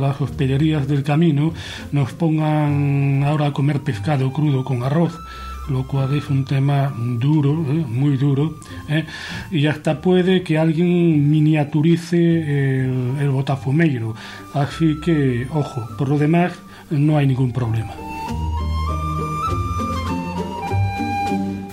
las 0.00 0.20
hospederías 0.20 0.86
del 0.86 1.02
camino 1.02 1.52
nos 1.90 2.12
pongan 2.12 3.24
ahora 3.24 3.46
a 3.46 3.52
comer 3.52 3.80
pescado 3.80 4.32
crudo 4.32 4.64
con 4.64 4.84
arroz 4.84 5.18
lo 5.70 5.86
cual 5.86 6.14
es 6.14 6.28
un 6.28 6.44
tema 6.44 6.92
duro, 6.96 7.52
¿eh? 7.68 7.84
muy 7.88 8.16
duro, 8.16 8.56
¿eh? 8.88 9.04
y 9.50 9.66
hasta 9.66 10.00
puede 10.00 10.42
que 10.42 10.58
alguien 10.58 11.30
miniaturice 11.30 12.16
el, 12.16 13.16
el 13.20 13.30
botafumeiro. 13.30 14.14
Así 14.54 14.98
que, 15.04 15.46
ojo, 15.52 15.88
por 15.96 16.08
lo 16.08 16.18
demás, 16.18 16.52
no 16.90 17.18
hay 17.18 17.26
ningún 17.26 17.52
problema. 17.52 17.92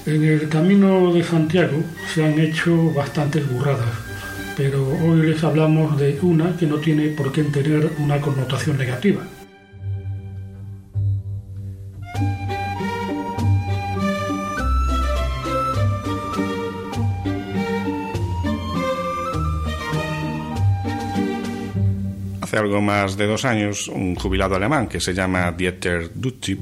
En 0.06 0.24
el 0.24 0.48
camino 0.50 1.12
de 1.12 1.24
Santiago 1.24 1.78
se 2.14 2.24
han 2.24 2.40
hecho 2.40 2.94
bastantes 2.94 3.52
burradas, 3.52 3.90
pero 4.56 4.88
hoy 5.04 5.24
les 5.24 5.44
hablamos 5.44 5.98
de 5.98 6.20
una 6.22 6.56
que 6.56 6.68
no 6.68 6.78
tiene 6.78 7.08
por 7.10 7.32
qué 7.32 7.44
tener 7.44 7.92
una 7.98 8.22
connotación 8.22 8.78
negativa. 8.78 9.22
Hace 22.56 22.64
algo 22.64 22.80
más 22.80 23.18
de 23.18 23.28
dos 23.28 23.44
años, 23.44 23.90
un 23.90 24.16
jubilado 24.16 24.56
alemán 24.56 24.88
que 24.88 25.02
se 25.02 25.14
llama 25.14 25.52
Dieter 25.52 26.10
Dutzig 26.16 26.58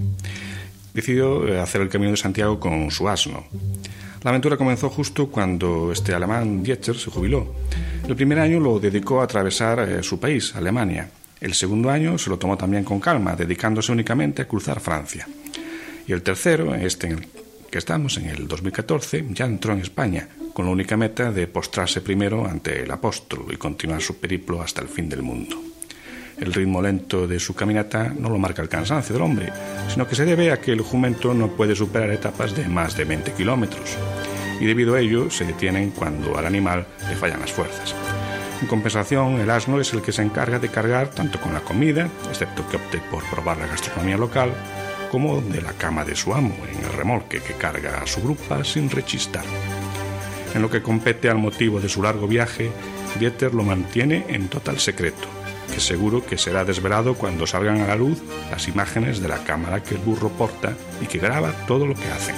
decidió 0.91 1.47
eh, 1.47 1.59
hacer 1.59 1.81
el 1.81 1.89
Camino 1.89 2.09
de 2.09 2.17
Santiago 2.17 2.59
con 2.59 2.89
su 2.89 3.07
asno. 3.07 3.45
La 4.23 4.31
aventura 4.31 4.57
comenzó 4.57 4.89
justo 4.89 5.27
cuando 5.27 5.91
este 5.91 6.15
alemán 6.15 6.63
Dieter 6.63 6.97
se 6.97 7.11
jubiló. 7.11 7.53
El 8.07 8.15
primer 8.15 8.39
año 8.39 8.59
lo 8.59 8.79
dedicó 8.79 9.21
a 9.21 9.25
atravesar 9.25 9.81
eh, 9.81 10.01
su 10.01 10.19
país, 10.19 10.55
Alemania. 10.55 11.11
El 11.39 11.53
segundo 11.53 11.91
año 11.91 12.17
se 12.17 12.31
lo 12.31 12.39
tomó 12.39 12.57
también 12.57 12.83
con 12.83 12.99
calma, 12.99 13.35
dedicándose 13.35 13.91
únicamente 13.91 14.41
a 14.41 14.47
cruzar 14.47 14.79
Francia. 14.79 15.27
Y 16.07 16.11
el 16.11 16.23
tercero, 16.23 16.73
este 16.73 17.05
en 17.05 17.19
el 17.19 17.27
que 17.69 17.77
estamos, 17.77 18.17
en 18.17 18.29
el 18.29 18.47
2014, 18.47 19.27
ya 19.29 19.45
entró 19.45 19.73
en 19.73 19.81
España, 19.81 20.27
con 20.55 20.65
la 20.65 20.71
única 20.71 20.97
meta 20.97 21.31
de 21.31 21.45
postrarse 21.45 22.01
primero 22.01 22.47
ante 22.47 22.81
el 22.81 22.89
apóstol 22.89 23.45
y 23.51 23.57
continuar 23.57 24.01
su 24.01 24.17
periplo 24.17 24.59
hasta 24.59 24.81
el 24.81 24.87
fin 24.87 25.07
del 25.07 25.21
mundo. 25.21 25.72
El 26.43 26.51
ritmo 26.51 26.81
lento 26.81 27.25
de 27.25 27.39
su 27.39 27.55
caminata 27.55 28.13
no 28.19 28.29
lo 28.29 28.37
marca 28.37 28.61
el 28.61 28.67
cansancio 28.67 29.13
del 29.13 29.21
hombre, 29.21 29.53
sino 29.87 30.05
que 30.05 30.15
se 30.15 30.25
debe 30.25 30.51
a 30.51 30.59
que 30.59 30.73
el 30.73 30.81
jumento 30.81 31.33
no 31.33 31.47
puede 31.47 31.73
superar 31.73 32.11
etapas 32.11 32.53
de 32.53 32.67
más 32.67 32.97
de 32.97 33.05
20 33.05 33.31
kilómetros, 33.31 33.97
y 34.59 34.65
debido 34.65 34.93
a 34.93 34.99
ello 34.99 35.31
se 35.31 35.45
detienen 35.45 35.91
cuando 35.91 36.37
al 36.37 36.45
animal 36.45 36.85
le 37.07 37.15
fallan 37.15 37.39
las 37.39 37.53
fuerzas. 37.53 37.95
En 38.61 38.67
compensación, 38.67 39.39
el 39.39 39.49
asno 39.49 39.79
es 39.79 39.93
el 39.93 40.01
que 40.01 40.11
se 40.11 40.21
encarga 40.21 40.59
de 40.59 40.67
cargar 40.67 41.11
tanto 41.11 41.39
con 41.39 41.53
la 41.53 41.61
comida, 41.61 42.09
excepto 42.27 42.67
que 42.67 42.75
opte 42.75 43.01
por 43.09 43.23
probar 43.29 43.55
la 43.59 43.67
gastronomía 43.67 44.17
local, 44.17 44.51
como 45.13 45.39
de 45.39 45.61
la 45.61 45.71
cama 45.71 46.03
de 46.03 46.17
su 46.17 46.33
amo 46.33 46.57
en 46.69 46.83
el 46.83 46.91
remolque 46.91 47.39
que 47.39 47.53
carga 47.53 48.01
a 48.01 48.05
su 48.05 48.21
grupa 48.21 48.65
sin 48.65 48.89
rechistar. 48.89 49.45
En 50.53 50.61
lo 50.61 50.69
que 50.69 50.81
compete 50.81 51.29
al 51.29 51.37
motivo 51.37 51.79
de 51.79 51.87
su 51.87 52.03
largo 52.03 52.27
viaje, 52.27 52.69
Dieter 53.17 53.53
lo 53.53 53.63
mantiene 53.63 54.25
en 54.27 54.49
total 54.49 54.79
secreto, 54.79 55.42
que 55.72 55.80
seguro 55.80 56.26
que 56.26 56.38
será 56.38 56.66
desvelado 56.66 57.16
cuando 57.16 57.47
salgan 57.47 57.82
a 57.82 57.88
la 57.88 57.95
luz 57.95 58.22
las 58.51 58.68
imágenes 58.68 59.22
de 59.22 59.28
la 59.28 59.43
cámara 59.43 59.84
que 59.84 59.95
el 59.95 60.01
burro 60.01 60.30
porta 60.30 60.74
y 61.01 61.05
que 61.05 61.20
graba 61.20 61.51
todo 61.68 61.86
lo 61.86 61.95
que 61.95 62.07
hacen. 62.07 62.36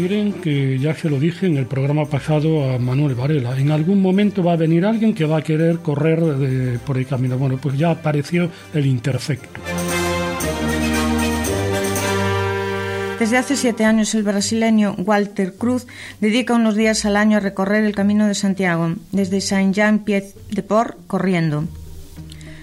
Miren 0.00 0.32
que 0.32 0.78
ya 0.78 0.94
se 0.94 1.10
lo 1.10 1.20
dije 1.20 1.46
en 1.46 1.58
el 1.58 1.66
programa 1.66 2.06
pasado 2.06 2.72
a 2.72 2.78
Manuel 2.78 3.14
Varela. 3.14 3.58
En 3.58 3.70
algún 3.70 4.00
momento 4.00 4.42
va 4.42 4.54
a 4.54 4.56
venir 4.56 4.86
alguien 4.86 5.12
que 5.12 5.26
va 5.26 5.38
a 5.38 5.42
querer 5.42 5.80
correr 5.80 6.78
por 6.86 6.96
el 6.96 7.06
camino. 7.06 7.36
Bueno, 7.36 7.58
pues 7.60 7.76
ya 7.76 7.90
apareció 7.90 8.48
el 8.72 8.86
Interfecto. 8.86 9.60
Desde 13.20 13.36
hace 13.36 13.54
siete 13.54 13.84
años 13.84 14.14
el 14.14 14.22
brasileño 14.22 14.94
Walter 14.96 15.54
Cruz 15.54 15.86
dedica 16.22 16.54
unos 16.54 16.74
días 16.74 17.04
al 17.04 17.16
año 17.16 17.36
a 17.36 17.40
recorrer 17.40 17.84
el 17.84 17.94
Camino 17.94 18.26
de 18.26 18.34
Santiago, 18.34 18.94
desde 19.12 19.42
Saint-Jean-Pied-de-Port 19.42 20.96
corriendo. 21.06 21.64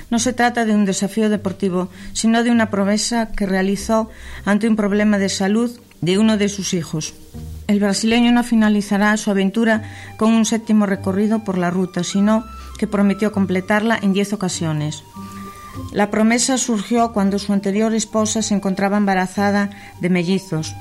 No 0.09 0.17
se 0.17 0.33
trata 0.33 0.65
de 0.65 0.73
un 0.73 0.85
desafío 0.85 1.29
deportivo, 1.29 1.89
sino 2.13 2.43
de 2.43 2.49
una 2.49 2.71
promesa 2.71 3.29
que 3.33 3.45
realizó 3.45 4.09
ante 4.45 4.67
un 4.67 4.75
problema 4.75 5.19
de 5.19 5.29
salud 5.29 5.79
de 6.01 6.17
uno 6.17 6.37
de 6.37 6.49
sus 6.49 6.73
hijos. 6.73 7.13
El 7.67 7.79
brasileño 7.79 8.31
no 8.31 8.43
finalizará 8.43 9.15
su 9.17 9.29
aventura 9.29 9.83
con 10.17 10.33
un 10.33 10.43
séptimo 10.43 10.87
recorrido 10.87 11.43
por 11.43 11.59
la 11.59 11.69
ruta, 11.69 12.03
sino 12.03 12.45
que 12.79 12.87
prometió 12.87 13.31
completarla 13.31 13.99
en 14.01 14.11
diez 14.11 14.33
ocasiones. 14.33 15.03
La 15.91 16.09
promesa 16.09 16.57
surgió 16.57 17.11
cuando 17.13 17.39
su 17.39 17.53
anterior 17.53 17.93
esposa 17.93 18.41
se 18.41 18.53
encontraba 18.53 18.97
embarazada 18.97 19.69
de 19.99 20.09
mellizos. 20.09 20.75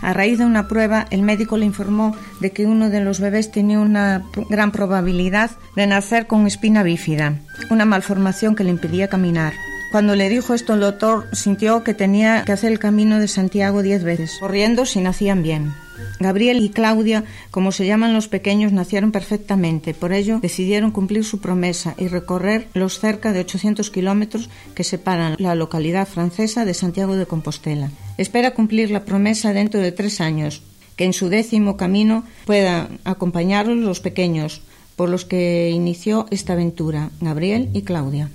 A 0.00 0.12
raíz 0.12 0.38
de 0.38 0.44
una 0.44 0.68
prueba, 0.68 1.06
el 1.10 1.22
médico 1.22 1.56
le 1.56 1.66
informó 1.66 2.14
de 2.40 2.52
que 2.52 2.66
uno 2.66 2.88
de 2.88 3.00
los 3.00 3.20
bebés 3.20 3.50
tenía 3.50 3.80
una 3.80 4.24
gran 4.48 4.70
probabilidad 4.70 5.50
de 5.74 5.86
nacer 5.86 6.26
con 6.26 6.46
espina 6.46 6.82
bífida, 6.82 7.40
una 7.70 7.84
malformación 7.84 8.54
que 8.54 8.64
le 8.64 8.70
impedía 8.70 9.08
caminar. 9.08 9.54
Cuando 9.90 10.14
le 10.14 10.28
dijo 10.28 10.54
esto 10.54 10.74
el 10.74 10.80
doctor 10.80 11.26
sintió 11.32 11.82
que 11.82 11.94
tenía 11.94 12.44
que 12.44 12.52
hacer 12.52 12.70
el 12.70 12.78
camino 12.78 13.18
de 13.18 13.26
Santiago 13.26 13.82
diez 13.82 14.04
veces, 14.04 14.36
corriendo 14.38 14.84
si 14.84 15.00
nacían 15.00 15.42
bien. 15.42 15.72
Gabriel 16.20 16.62
y 16.62 16.70
Claudia, 16.70 17.24
como 17.50 17.72
se 17.72 17.86
llaman 17.86 18.12
los 18.12 18.28
pequeños, 18.28 18.72
nacieron 18.72 19.12
perfectamente. 19.12 19.94
Por 19.94 20.12
ello, 20.12 20.40
decidieron 20.40 20.90
cumplir 20.90 21.24
su 21.24 21.40
promesa 21.40 21.94
y 21.96 22.08
recorrer 22.08 22.68
los 22.74 22.98
cerca 22.98 23.32
de 23.32 23.40
800 23.40 23.90
kilómetros 23.90 24.50
que 24.74 24.84
separan 24.84 25.36
la 25.38 25.54
localidad 25.54 26.08
francesa 26.08 26.64
de 26.64 26.74
Santiago 26.74 27.16
de 27.16 27.26
Compostela. 27.26 27.90
Espera 28.16 28.54
cumplir 28.54 28.90
la 28.90 29.04
promesa 29.04 29.52
dentro 29.52 29.80
de 29.80 29.92
tres 29.92 30.20
años, 30.20 30.62
que 30.96 31.04
en 31.04 31.12
su 31.12 31.28
décimo 31.28 31.76
camino 31.76 32.24
puedan 32.44 32.98
acompañarlos 33.04 33.76
los 33.76 34.00
pequeños, 34.00 34.62
por 34.96 35.08
los 35.08 35.24
que 35.24 35.70
inició 35.70 36.26
esta 36.30 36.54
aventura, 36.54 37.10
Gabriel 37.20 37.70
y 37.72 37.82
Claudia. 37.82 38.30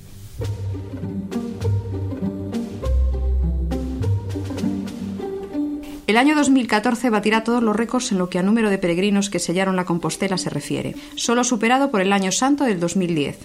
El 6.06 6.18
año 6.18 6.36
2014 6.36 7.10
batirá 7.10 7.46
todos 7.46 7.64
los 7.64 7.76
récords 7.76 8.12
en 8.12 8.18
lo 8.18 8.30
que 8.30 8.38
a 8.38 8.44
número 8.44 8.70
de 8.70 8.78
peregrinos 8.78 9.30
que 9.30 9.40
sellaron 9.40 9.78
la 9.78 9.86
Compostela 9.86 10.38
se 10.38 10.50
refiere, 10.50 10.96
solo 11.16 11.46
superado 11.46 11.92
por 11.92 12.02
el 12.02 12.12
año 12.12 12.34
santo 12.34 12.66
del 12.66 12.82
2010. 12.82 13.38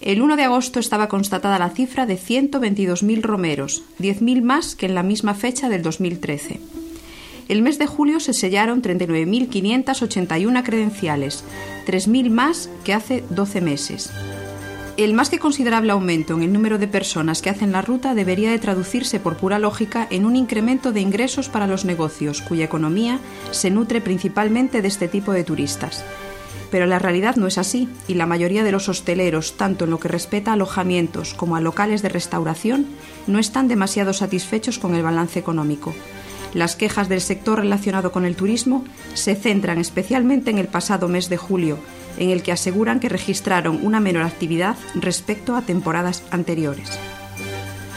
El 0.00 0.20
1 0.20 0.34
de 0.34 0.42
agosto 0.42 0.80
estaba 0.80 1.06
constatada 1.08 1.60
la 1.60 1.70
cifra 1.70 2.04
de 2.04 2.18
122.000 2.18 3.22
romeros, 3.22 3.84
10.000 4.00 4.42
más 4.42 4.74
que 4.74 4.86
en 4.86 4.96
la 4.96 5.04
misma 5.04 5.34
fecha 5.34 5.68
del 5.68 5.82
2013. 5.82 6.58
El 7.48 7.62
mes 7.62 7.78
de 7.78 7.86
julio 7.86 8.18
se 8.18 8.32
sellaron 8.32 8.82
39.581 8.82 10.64
credenciales, 10.64 11.44
3.000 11.86 12.30
más 12.30 12.68
que 12.82 12.94
hace 12.94 13.22
12 13.30 13.60
meses. 13.60 14.10
El 14.98 15.14
más 15.14 15.30
que 15.30 15.38
considerable 15.38 15.92
aumento 15.92 16.34
en 16.34 16.42
el 16.42 16.52
número 16.52 16.78
de 16.78 16.86
personas 16.86 17.40
que 17.40 17.48
hacen 17.48 17.72
la 17.72 17.80
ruta 17.80 18.14
debería 18.14 18.50
de 18.50 18.58
traducirse 18.58 19.20
por 19.20 19.38
pura 19.38 19.58
lógica 19.58 20.06
en 20.10 20.26
un 20.26 20.36
incremento 20.36 20.92
de 20.92 21.00
ingresos 21.00 21.48
para 21.48 21.66
los 21.66 21.86
negocios, 21.86 22.42
cuya 22.42 22.66
economía 22.66 23.18
se 23.52 23.70
nutre 23.70 24.02
principalmente 24.02 24.82
de 24.82 24.88
este 24.88 25.08
tipo 25.08 25.32
de 25.32 25.44
turistas. 25.44 26.04
Pero 26.70 26.84
la 26.84 26.98
realidad 26.98 27.36
no 27.36 27.46
es 27.46 27.56
así, 27.56 27.88
y 28.06 28.14
la 28.14 28.26
mayoría 28.26 28.64
de 28.64 28.72
los 28.72 28.90
hosteleros, 28.90 29.56
tanto 29.56 29.86
en 29.86 29.90
lo 29.90 29.98
que 29.98 30.08
respecta 30.08 30.50
a 30.50 30.54
alojamientos 30.54 31.32
como 31.32 31.56
a 31.56 31.62
locales 31.62 32.02
de 32.02 32.10
restauración, 32.10 32.86
no 33.26 33.38
están 33.38 33.68
demasiado 33.68 34.12
satisfechos 34.12 34.78
con 34.78 34.94
el 34.94 35.02
balance 35.02 35.38
económico. 35.38 35.94
Las 36.52 36.76
quejas 36.76 37.08
del 37.08 37.22
sector 37.22 37.60
relacionado 37.60 38.12
con 38.12 38.26
el 38.26 38.36
turismo 38.36 38.84
se 39.14 39.36
centran 39.36 39.78
especialmente 39.78 40.50
en 40.50 40.58
el 40.58 40.68
pasado 40.68 41.08
mes 41.08 41.30
de 41.30 41.38
julio, 41.38 41.78
en 42.22 42.30
el 42.30 42.42
que 42.42 42.52
aseguran 42.52 43.00
que 43.00 43.08
registraron 43.08 43.80
una 43.82 44.00
menor 44.00 44.22
actividad 44.22 44.76
respecto 44.94 45.56
a 45.56 45.62
temporadas 45.62 46.22
anteriores. 46.30 46.90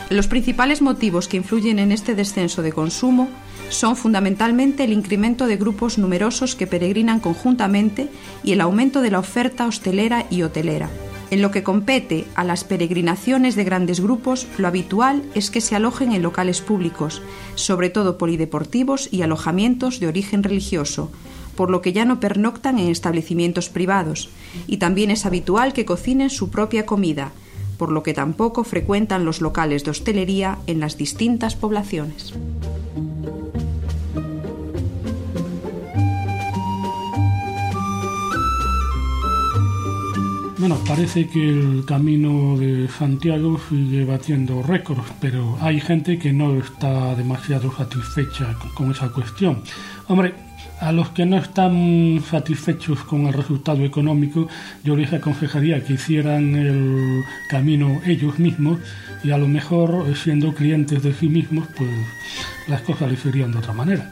Los 0.09 0.28
principales 0.28 0.82
motivos 0.82 1.28
que 1.28 1.38
influyen 1.38 1.80
en 1.80 1.91
este 1.91 2.15
descenso 2.15 2.61
de 2.61 2.71
consumo 2.71 3.30
son 3.69 3.95
fundamentalmente 3.95 4.84
el 4.84 4.93
incremento 4.93 5.47
de 5.47 5.57
grupos 5.57 5.97
numerosos 5.97 6.55
que 6.55 6.67
peregrinan 6.67 7.19
conjuntamente 7.19 8.09
y 8.43 8.51
el 8.51 8.61
aumento 8.61 9.01
de 9.01 9.11
la 9.11 9.19
oferta 9.19 9.65
hostelera 9.65 10.26
y 10.30 10.43
hotelera. 10.43 10.89
En 11.32 11.41
lo 11.41 11.49
que 11.49 11.63
compete 11.63 12.26
a 12.36 12.43
las 12.43 12.63
peregrinaciones 12.63 13.55
de 13.55 13.63
grandes 13.63 13.99
grupos, 13.99 14.47
lo 14.59 14.67
habitual 14.67 15.23
es 15.34 15.49
que 15.49 15.59
se 15.59 15.76
alojen 15.76 16.13
en 16.13 16.21
locales 16.21 16.61
públicos, 16.61 17.23
sobre 17.55 17.89
todo 17.89 18.19
polideportivos 18.19 19.09
y 19.11 19.23
alojamientos 19.23 19.99
de 19.99 20.07
origen 20.07 20.43
religioso, 20.43 21.11
por 21.56 21.70
lo 21.70 21.82
que 21.82 21.93
ya 21.93 22.06
no 22.06 22.20
pernoctan 22.20 22.80
en 22.80 22.89
establecimientos 22.89 23.70
privados, 23.70 24.30
y 24.68 24.78
también 24.78 25.12
es 25.12 25.26
habitual 25.26 25.74
que 25.74 25.86
cocinen 25.86 26.30
su 26.30 26.49
propia 26.49 26.86
comida, 26.86 27.32
por 27.78 27.91
lo 27.91 28.03
que 28.03 28.14
tampoco 28.14 28.64
frecuentan 28.64 29.26
los 29.26 29.41
locales 29.41 29.84
de 29.84 29.91
hostelería 29.91 30.60
en 30.68 30.80
las 30.80 30.97
distintas 30.97 31.56
poblaciones. 31.56 32.34
Bueno, 40.58 40.80
parece 40.88 41.28
que 41.28 41.47
el 41.47 41.84
camino 41.86 42.58
de 42.58 42.88
Santiago 42.88 43.60
sigue 43.70 44.03
batiendo 44.03 44.64
récords, 44.64 45.03
pero 45.22 45.58
hay 45.62 45.80
gente 45.80 46.18
que 46.18 46.34
no 46.34 46.58
está 46.58 47.14
demasiado 47.14 47.72
satisfecha 47.72 48.56
con 48.74 48.89
esa 48.89 49.10
cuestión. 49.10 49.62
Hombre, 50.08 50.34
a 50.80 50.91
los 50.91 51.09
que 51.09 51.26
no 51.26 51.38
están 51.38 52.21
satisfechos 52.30 53.03
con 53.03 53.28
el 53.28 53.34
resultado 53.34 53.84
económico, 53.84 54.47
yo 54.84 54.95
les 54.95 55.13
aconsejaría 55.13 55.84
que 55.84 55.93
hicieran 55.93 56.55
el 56.55 57.23
camino 57.49 58.01
ellos 58.05 58.39
mismos 58.39 58.80
y 59.23 59.32
a 59.32 59.38
lo 59.38 59.47
mejor 59.47 60.05
siendo 60.15 60.53
clientes 60.53 61.01
de 61.03 61.13
sí 61.13 61.28
mismos, 61.30 61.67
pues 61.76 61.89
las 62.67 62.82
cosas 62.82 63.11
les 63.11 63.26
irían 63.26 63.51
de 63.51 63.57
otra 63.59 63.73
manera. 63.73 64.11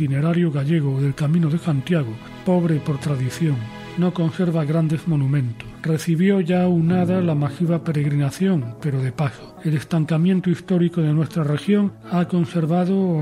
Itinerario 0.00 0.50
gallego 0.50 0.98
del 0.98 1.14
Camino 1.14 1.50
de 1.50 1.58
Santiago, 1.58 2.08
pobre 2.46 2.76
por 2.76 2.98
tradición, 2.98 3.56
no 3.98 4.14
conserva 4.14 4.64
grandes 4.64 5.06
monumentos. 5.06 5.68
Recibió 5.82 6.40
ya 6.40 6.66
unada 6.68 7.20
la 7.20 7.34
masiva 7.34 7.84
peregrinación, 7.84 8.76
pero 8.80 9.02
de 9.02 9.12
paso. 9.12 9.54
El 9.62 9.74
estancamiento 9.74 10.48
histórico 10.48 11.02
de 11.02 11.12
nuestra 11.12 11.44
región 11.44 11.92
ha 12.10 12.24
conservado, 12.28 13.18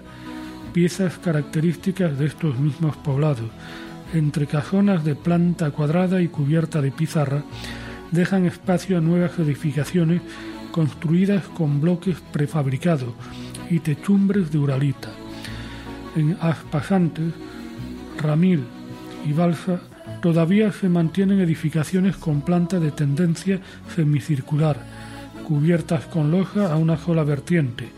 piezas 0.73 1.17
características 1.17 2.19
de 2.19 2.25
estos 2.25 2.59
mismos 2.59 2.95
poblados. 2.97 3.49
Entre 4.13 4.47
casonas 4.47 5.03
de 5.05 5.15
planta 5.15 5.71
cuadrada 5.71 6.21
y 6.21 6.27
cubierta 6.27 6.81
de 6.81 6.91
pizarra, 6.91 7.43
dejan 8.11 8.45
espacio 8.45 8.97
a 8.97 9.01
nuevas 9.01 9.39
edificaciones 9.39 10.21
construidas 10.71 11.43
con 11.49 11.79
bloques 11.79 12.17
prefabricados 12.31 13.13
y 13.69 13.79
techumbres 13.79 14.51
de 14.51 14.57
uralita. 14.57 15.09
En 16.15 16.37
Aspasantes, 16.41 17.33
Ramil 18.21 18.63
y 19.25 19.31
Balsa 19.31 19.79
todavía 20.21 20.71
se 20.71 20.89
mantienen 20.89 21.39
edificaciones 21.39 22.17
con 22.17 22.41
planta 22.41 22.79
de 22.79 22.91
tendencia 22.91 23.61
semicircular, 23.95 24.77
cubiertas 25.47 26.05
con 26.05 26.29
loja 26.29 26.71
a 26.71 26.75
una 26.75 26.97
sola 26.97 27.23
vertiente, 27.23 27.89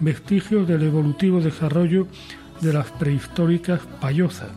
vestigios 0.00 0.66
del 0.66 0.82
evolutivo 0.82 1.40
desarrollo 1.40 2.06
de 2.60 2.72
las 2.72 2.90
prehistóricas 2.92 3.80
payozas. 4.00 4.50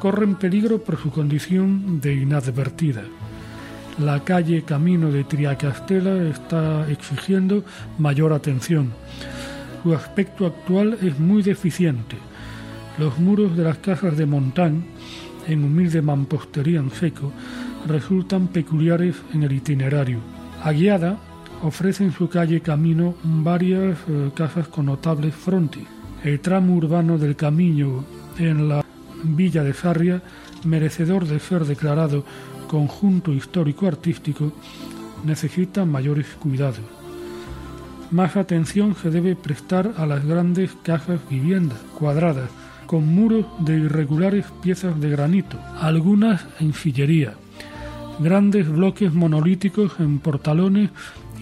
Corren 0.00 0.34
peligro 0.34 0.82
por 0.82 1.00
su 1.00 1.10
condición 1.10 2.00
de 2.00 2.14
inadvertida. 2.14 3.02
La 3.98 4.22
calle 4.24 4.62
Camino 4.62 5.10
de 5.10 5.24
Triacastela 5.24 6.28
está 6.28 6.86
exigiendo 6.90 7.64
mayor 7.98 8.32
atención. 8.32 8.92
Su 9.82 9.94
aspecto 9.94 10.46
actual 10.46 10.98
es 11.00 11.18
muy 11.18 11.42
deficiente. 11.42 12.16
Los 12.98 13.18
muros 13.18 13.56
de 13.56 13.64
las 13.64 13.78
casas 13.78 14.16
de 14.16 14.26
Montán, 14.26 14.84
en 15.46 15.64
humilde 15.64 16.02
mampostería 16.02 16.80
en 16.80 16.90
seco, 16.90 17.32
resultan 17.86 18.48
peculiares 18.48 19.16
en 19.32 19.44
el 19.44 19.52
itinerario. 19.52 20.18
Aguiada, 20.62 21.18
ofrece 21.62 22.04
en 22.04 22.12
su 22.12 22.28
calle 22.28 22.60
Camino 22.60 23.14
varias 23.22 23.98
eh, 24.08 24.30
casas 24.34 24.68
con 24.68 24.86
notables 24.86 25.34
frontis. 25.34 25.84
El 26.24 26.40
tramo 26.40 26.74
urbano 26.74 27.18
del 27.18 27.36
Camino 27.36 28.04
en 28.38 28.68
la 28.68 28.84
Villa 29.22 29.62
de 29.62 29.72
Sarria, 29.72 30.22
merecedor 30.64 31.26
de 31.26 31.38
ser 31.40 31.64
declarado 31.64 32.24
conjunto 32.68 33.32
histórico-artístico, 33.32 34.52
necesita 35.24 35.84
mayores 35.84 36.26
cuidados. 36.38 36.80
más 38.10 38.36
atención 38.36 38.94
se 38.94 39.10
debe 39.10 39.34
prestar 39.34 39.92
a 39.96 40.06
las 40.06 40.24
grandes 40.24 40.70
casas 40.82 41.20
viviendas 41.28 41.78
cuadradas 41.98 42.50
con 42.86 43.06
muros 43.06 43.46
de 43.58 43.78
irregulares 43.78 44.46
piezas 44.62 45.00
de 45.00 45.10
granito, 45.10 45.58
algunas 45.80 46.46
en 46.60 46.72
sillería, 46.72 47.34
grandes 48.20 48.68
bloques 48.68 49.12
monolíticos 49.12 49.92
en 49.98 50.20
portalones 50.20 50.90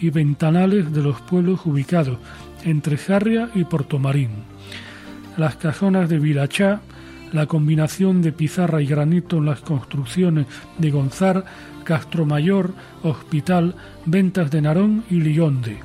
y 0.01 0.11
ventanales 0.11 0.93
de 0.93 1.03
los 1.03 1.21
pueblos 1.21 1.61
ubicados 1.65 2.19
entre 2.65 2.97
Sarria 2.97 3.51
y 3.55 3.65
Portomarín. 3.65 4.31
Las 5.37 5.57
casonas 5.57 6.09
de 6.09 6.19
Vilachá, 6.19 6.81
la 7.33 7.47
combinación 7.47 8.23
de 8.23 8.33
pizarra 8.33 8.81
y 8.81 8.87
granito 8.87 9.39
en 9.39 9.47
las 9.47 9.61
construcciones 9.61 10.47
de 10.79 10.91
Gonzar, 10.91 11.45
Castromayor, 11.85 12.73
Hospital, 13.03 13.75
Ventas 14.07 14.51
de 14.51 14.63
Narón 14.63 15.05
y 15.11 15.17
Lionde. 15.17 15.79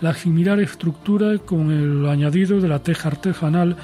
La 0.00 0.14
similar 0.14 0.58
estructura 0.60 1.38
con 1.38 1.70
el 1.70 2.08
añadido 2.08 2.60
de 2.60 2.68
la 2.68 2.80
teja 2.80 3.08
artesanal 3.08 3.76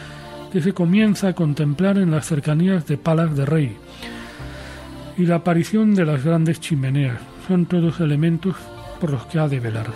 que 0.51 0.63
se 0.63 0.73
comienza 0.73 1.29
a 1.29 1.33
contemplar 1.35 1.99
en 1.99 2.11
las 2.11 2.27
cercanías 2.27 2.87
de 2.87 2.97
Palas 2.97 3.37
de 3.37 3.45
Rey. 3.45 3.77
Y 5.17 5.27
la 5.27 5.37
aparición 5.37 5.95
de 5.95 6.07
las 6.07 6.25
grandes 6.25 6.61
chimeneas 6.61 7.19
son 7.47 7.67
todos 7.67 8.01
elementos 8.01 8.57
por 8.99 9.11
los 9.11 9.27
que 9.27 9.39
ha 9.39 9.49
de 9.49 9.61
velarse. 9.61 9.93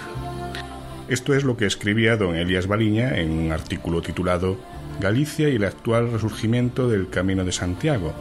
Esto 1.09 1.35
es 1.35 1.45
lo 1.45 1.57
que 1.57 1.67
escribía 1.67 2.17
don 2.17 2.37
Elías 2.37 2.67
Baliña 2.67 3.19
en 3.19 3.31
un 3.31 3.53
artículo 3.53 4.01
titulado 4.01 4.57
Galicia 5.01 5.49
y 5.49 5.57
el 5.57 5.65
actual 5.65 6.13
resurgimiento 6.13 6.89
del 6.89 7.11
Camino 7.11 7.45
de 7.45 7.53
Santiago, 7.53 8.15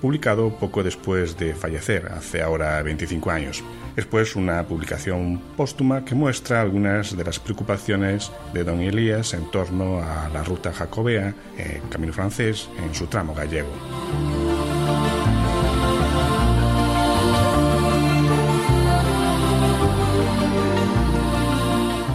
publicado 0.00 0.50
poco 0.50 0.82
después 0.82 1.36
de 1.38 1.54
fallecer, 1.54 2.06
hace 2.12 2.42
ahora 2.42 2.82
25 2.82 3.30
años. 3.30 3.64
Después 3.96 4.36
una 4.36 4.64
publicación 4.64 5.40
póstuma 5.56 6.04
que 6.04 6.14
muestra 6.14 6.60
algunas 6.60 7.16
de 7.16 7.24
las 7.24 7.38
preocupaciones 7.38 8.32
de 8.52 8.64
don 8.64 8.80
Elías 8.80 9.34
en 9.34 9.50
torno 9.50 10.00
a 10.00 10.28
la 10.32 10.42
ruta 10.42 10.72
jacobea, 10.72 11.34
el 11.56 11.88
camino 11.90 12.12
francés, 12.12 12.68
en 12.84 12.94
su 12.94 13.06
tramo 13.06 13.34
gallego. 13.34 13.70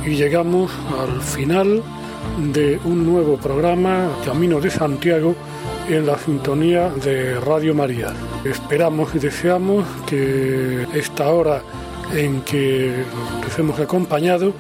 Y 0.10 0.16
llegamos 0.16 0.72
al 1.00 1.22
final 1.22 1.84
de 2.52 2.80
un 2.84 3.06
nuevo 3.06 3.38
programa, 3.38 4.10
Camino 4.26 4.60
de 4.60 4.72
Santiago, 4.72 5.36
en 5.88 6.08
la 6.08 6.18
sintonía 6.18 6.90
de 6.90 7.40
Radio 7.40 7.76
María. 7.76 8.12
Esperamos 8.44 9.14
y 9.14 9.20
deseamos 9.20 9.86
que 10.08 10.88
esta 10.96 11.30
hora 11.30 11.62
en 12.12 12.42
que 12.42 13.06
les 13.46 13.60
hemos 13.60 13.80
acompañado 13.80 14.52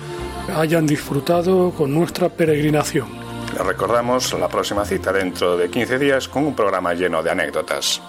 hayan 0.55 0.85
disfrutado 0.85 1.71
con 1.71 1.95
nuestra 1.95 2.29
peregrinación. 2.29 3.07
Les 3.51 3.65
recordamos 3.65 4.31
la 4.39 4.49
próxima 4.49 4.85
cita 4.85 5.11
dentro 5.11 5.57
de 5.57 5.67
15 5.67 5.97
días 5.97 6.27
con 6.27 6.45
un 6.45 6.55
programa 6.55 6.93
lleno 6.93 7.23
de 7.23 7.31
anécdotas. 7.31 7.99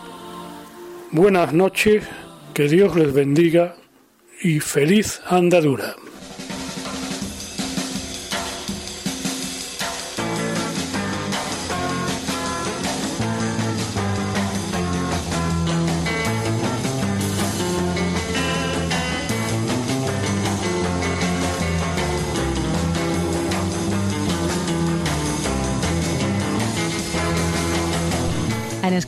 Buenas 1.11 1.55
noches, 1.55 2.05
que 2.53 2.69
Dios 2.69 2.95
les 2.97 3.15
bendiga 3.15 3.77
y 4.43 4.61
feliz 4.61 5.23
andadura. 5.27 5.97